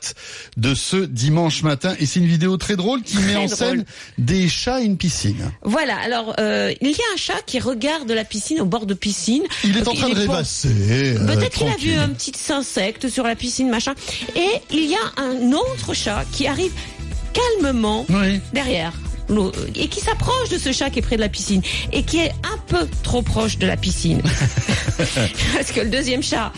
de 0.57 0.75
ce 0.75 0.97
dimanche 0.97 1.63
matin. 1.63 1.95
Et 1.99 2.07
c'est 2.07 2.21
une 2.21 2.27
vidéo 2.27 2.57
très 2.57 2.77
drôle 2.77 3.03
qui 3.03 3.17
met 3.19 3.37
en 3.37 3.49
scène 3.49 3.85
des 4.19 4.49
chats 4.49 4.81
et 4.81 4.85
une 4.85 4.97
piscine. 4.97 5.51
Voilà, 5.63 5.97
alors 5.99 6.35
euh, 6.39 6.73
il 6.81 6.91
y 6.91 6.95
a 6.95 7.15
un 7.15 7.17
chat 7.17 7.43
qui 7.45 7.59
regarde 7.59 8.11
la 8.11 8.25
piscine 8.25 8.61
au 8.61 8.67
bord 8.67 8.87
de 8.87 8.95
piscine. 8.95 9.43
Il 9.65 9.77
est 9.77 9.89
en 9.89 9.95
train 9.95 10.09
de 10.09 10.15
rêvasser. 10.15 11.17
euh, 11.19 11.27
Peut-être 11.27 11.57
qu'il 11.59 11.69
a 11.69 11.77
vu 11.77 11.95
un 11.95 12.09
petit 12.11 12.33
insecte 12.53 13.09
sur 13.09 13.25
la 13.25 13.35
piscine, 13.35 13.69
machin. 13.69 13.95
Et 14.37 14.61
il 14.71 14.85
y 14.89 14.95
a 14.95 15.21
un 15.23 15.53
autre 15.53 15.95
chat 15.95 16.25
qui 16.33 16.47
arrive 16.47 16.73
calmement 17.33 18.07
Oui. 18.09 18.41
derrière 18.53 18.93
l'eau, 19.33 19.53
et 19.75 19.89
qui 19.89 20.01
s'approche 20.01 20.49
de 20.51 20.59
ce 20.59 20.73
chat 20.73 20.91
qui 20.91 20.99
est 21.01 21.03
près 21.03 21.17
de 21.17 21.21
la 21.21 21.29
piscine 21.29 21.63
et 21.93 22.03
qui 22.03 22.19
est 22.19 22.33
un 22.45 22.59
peu 22.67 22.87
trop 23.03 23.23
proche 23.23 23.59
de 23.59 23.67
la 23.67 23.77
piscine. 23.77 24.23
Parce 25.55 25.73
que 25.73 25.81
le 25.81 25.91
deuxième 25.91 26.23
chat 26.23 26.53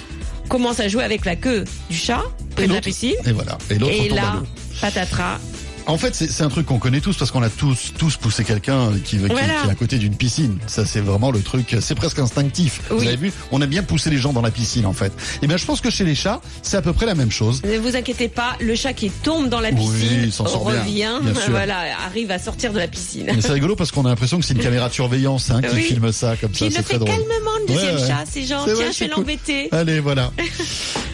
commence 0.48 0.80
à 0.80 0.88
jouer 0.88 1.04
avec 1.04 1.24
la 1.24 1.36
queue 1.36 1.64
du 1.90 1.96
chat 1.96 2.22
près 2.54 2.64
Et 2.64 2.68
de 2.68 2.74
la 2.74 2.80
piscine. 2.80 3.14
Et 3.24 3.32
voilà. 3.32 3.58
Et 3.70 4.06
Et 4.06 4.08
là, 4.08 4.42
patatras. 4.80 5.38
En 5.86 5.98
fait, 5.98 6.14
c'est 6.14 6.42
un 6.42 6.48
truc 6.48 6.64
qu'on 6.66 6.78
connaît 6.78 7.00
tous 7.00 7.16
parce 7.16 7.30
qu'on 7.30 7.42
a 7.42 7.50
tous 7.50 7.92
tous 7.98 8.16
poussé 8.16 8.42
quelqu'un 8.42 8.90
qui, 9.04 9.18
qui, 9.18 9.18
Voilà. 9.18 9.60
qui 9.62 9.68
est 9.68 9.70
à 9.70 9.74
côté 9.74 9.98
d'une 9.98 10.16
piscine. 10.16 10.58
Ça, 10.66 10.86
c'est 10.86 11.00
vraiment 11.00 11.30
le 11.30 11.42
truc. 11.42 11.76
C'est 11.80 11.94
presque 11.94 12.18
instinctif. 12.18 12.80
Vous 12.90 13.02
avez 13.06 13.16
vu 13.16 13.32
On 13.52 13.60
a 13.60 13.66
bien 13.66 13.82
poussé 13.82 14.08
les 14.08 14.16
gens 14.16 14.32
dans 14.32 14.40
la 14.40 14.50
piscine, 14.50 14.86
en 14.86 14.94
fait. 14.94 15.12
Et 15.42 15.46
bien, 15.46 15.58
je 15.58 15.66
pense 15.66 15.82
que 15.82 15.90
chez 15.90 16.04
les 16.04 16.14
chats, 16.14 16.40
c'est 16.62 16.78
à 16.78 16.82
peu 16.82 16.94
près 16.94 17.04
la 17.04 17.14
même 17.14 17.30
chose. 17.30 17.62
Ne 17.64 17.76
vous 17.78 17.96
inquiétez 17.96 18.28
pas, 18.28 18.56
le 18.60 18.74
chat 18.74 18.94
qui 18.94 19.10
tombe 19.10 19.48
dans 19.50 19.60
la 19.60 19.72
piscine 19.72 20.30
sort 20.32 20.46
revient, 20.64 21.18
bien 21.22 21.32
voilà, 21.50 21.80
arrive 22.06 22.30
à 22.30 22.38
sortir 22.38 22.72
de 22.72 22.78
la 22.78 22.88
piscine. 22.88 23.26
Mais 23.34 23.42
c'est 23.42 23.52
rigolo 23.52 23.76
parce 23.76 23.90
qu'on 23.92 24.06
a 24.06 24.08
l'impression 24.08 24.38
que 24.38 24.44
c'est 24.44 24.54
une 24.54 24.60
caméra 24.62 24.88
de 24.88 24.94
surveillance 24.94 25.50
hein, 25.50 25.60
qui 25.60 25.74
Oui. 25.74 25.82
filme 25.82 26.10
ça 26.12 26.34
comme 26.40 26.50
Puis 26.50 26.60
ça. 26.60 26.66
il 26.66 26.74
le 26.76 26.82
fait 26.82 26.94
drôle. 26.98 27.08
calmement, 27.10 27.58
le 27.60 27.72
deuxième 27.74 27.96
Ouais, 27.96 28.00
ouais. 28.02 28.08
chat. 28.08 28.24
C'est 28.30 28.44
genre, 28.44 28.64
tiens, 28.64 28.74
vrai, 28.74 28.90
je 28.92 28.98
vais 29.00 29.08
cool. 29.10 29.20
l'embêter. 29.20 29.68
Allez, 29.72 30.00
voilà. 30.00 30.32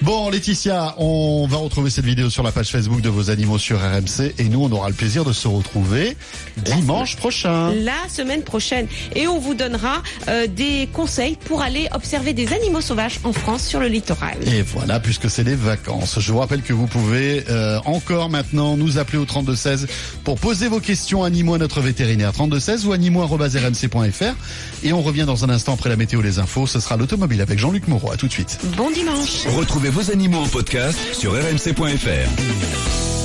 Bon, 0.02 0.30
Laetitia, 0.30 0.94
on 0.96 1.46
va 1.46 1.58
retrouver 1.58 1.90
cette 1.90 2.06
vidéo 2.06 2.30
sur 2.30 2.42
la 2.42 2.52
page 2.52 2.70
Facebook 2.70 3.02
de 3.02 3.10
vos 3.10 3.28
animaux 3.28 3.58
sur 3.58 3.78
RMC 3.80 4.32
et 4.38 4.44
nous, 4.48 4.59
on 4.64 4.72
aura 4.72 4.88
le 4.88 4.94
plaisir 4.94 5.24
de 5.24 5.32
se 5.32 5.48
retrouver 5.48 6.16
dimanche 6.56 7.16
prochain. 7.16 7.72
La 7.74 8.08
semaine 8.08 8.42
prochaine. 8.42 8.86
Et 9.14 9.26
on 9.26 9.38
vous 9.38 9.54
donnera 9.54 10.02
euh, 10.28 10.46
des 10.46 10.88
conseils 10.92 11.36
pour 11.44 11.62
aller 11.62 11.88
observer 11.92 12.32
des 12.32 12.52
animaux 12.52 12.80
sauvages 12.80 13.20
en 13.24 13.32
France 13.32 13.66
sur 13.66 13.80
le 13.80 13.86
littoral. 13.86 14.36
Et 14.46 14.62
voilà, 14.62 15.00
puisque 15.00 15.30
c'est 15.30 15.44
les 15.44 15.54
vacances. 15.54 16.18
Je 16.20 16.32
vous 16.32 16.38
rappelle 16.38 16.62
que 16.62 16.72
vous 16.72 16.86
pouvez 16.86 17.44
euh, 17.48 17.80
encore 17.84 18.28
maintenant 18.28 18.76
nous 18.76 18.98
appeler 18.98 19.18
au 19.18 19.24
3216 19.24 19.86
pour 20.24 20.38
poser 20.38 20.68
vos 20.68 20.80
questions 20.80 21.24
animaux 21.24 21.54
à 21.54 21.58
notre 21.58 21.80
vétérinaire 21.80 22.32
3216 22.32 22.86
ou 22.86 22.92
animaux@rmc.fr. 22.92 24.84
Et 24.84 24.92
on 24.92 25.02
revient 25.02 25.24
dans 25.26 25.44
un 25.44 25.50
instant 25.50 25.74
après 25.74 25.88
la 25.88 25.96
météo 25.96 26.20
les 26.20 26.38
infos. 26.38 26.66
Ce 26.66 26.80
sera 26.80 26.96
l'automobile 26.96 27.40
avec 27.40 27.58
Jean-Luc 27.58 27.88
Moreau. 27.88 28.12
À 28.12 28.16
tout 28.16 28.26
de 28.26 28.32
suite. 28.32 28.58
Bon 28.76 28.90
dimanche. 28.90 29.46
Retrouvez 29.56 29.90
vos 29.90 30.10
animaux 30.10 30.38
en 30.38 30.48
podcast 30.48 30.98
sur 31.12 31.32
rmc.fr. 31.32 32.89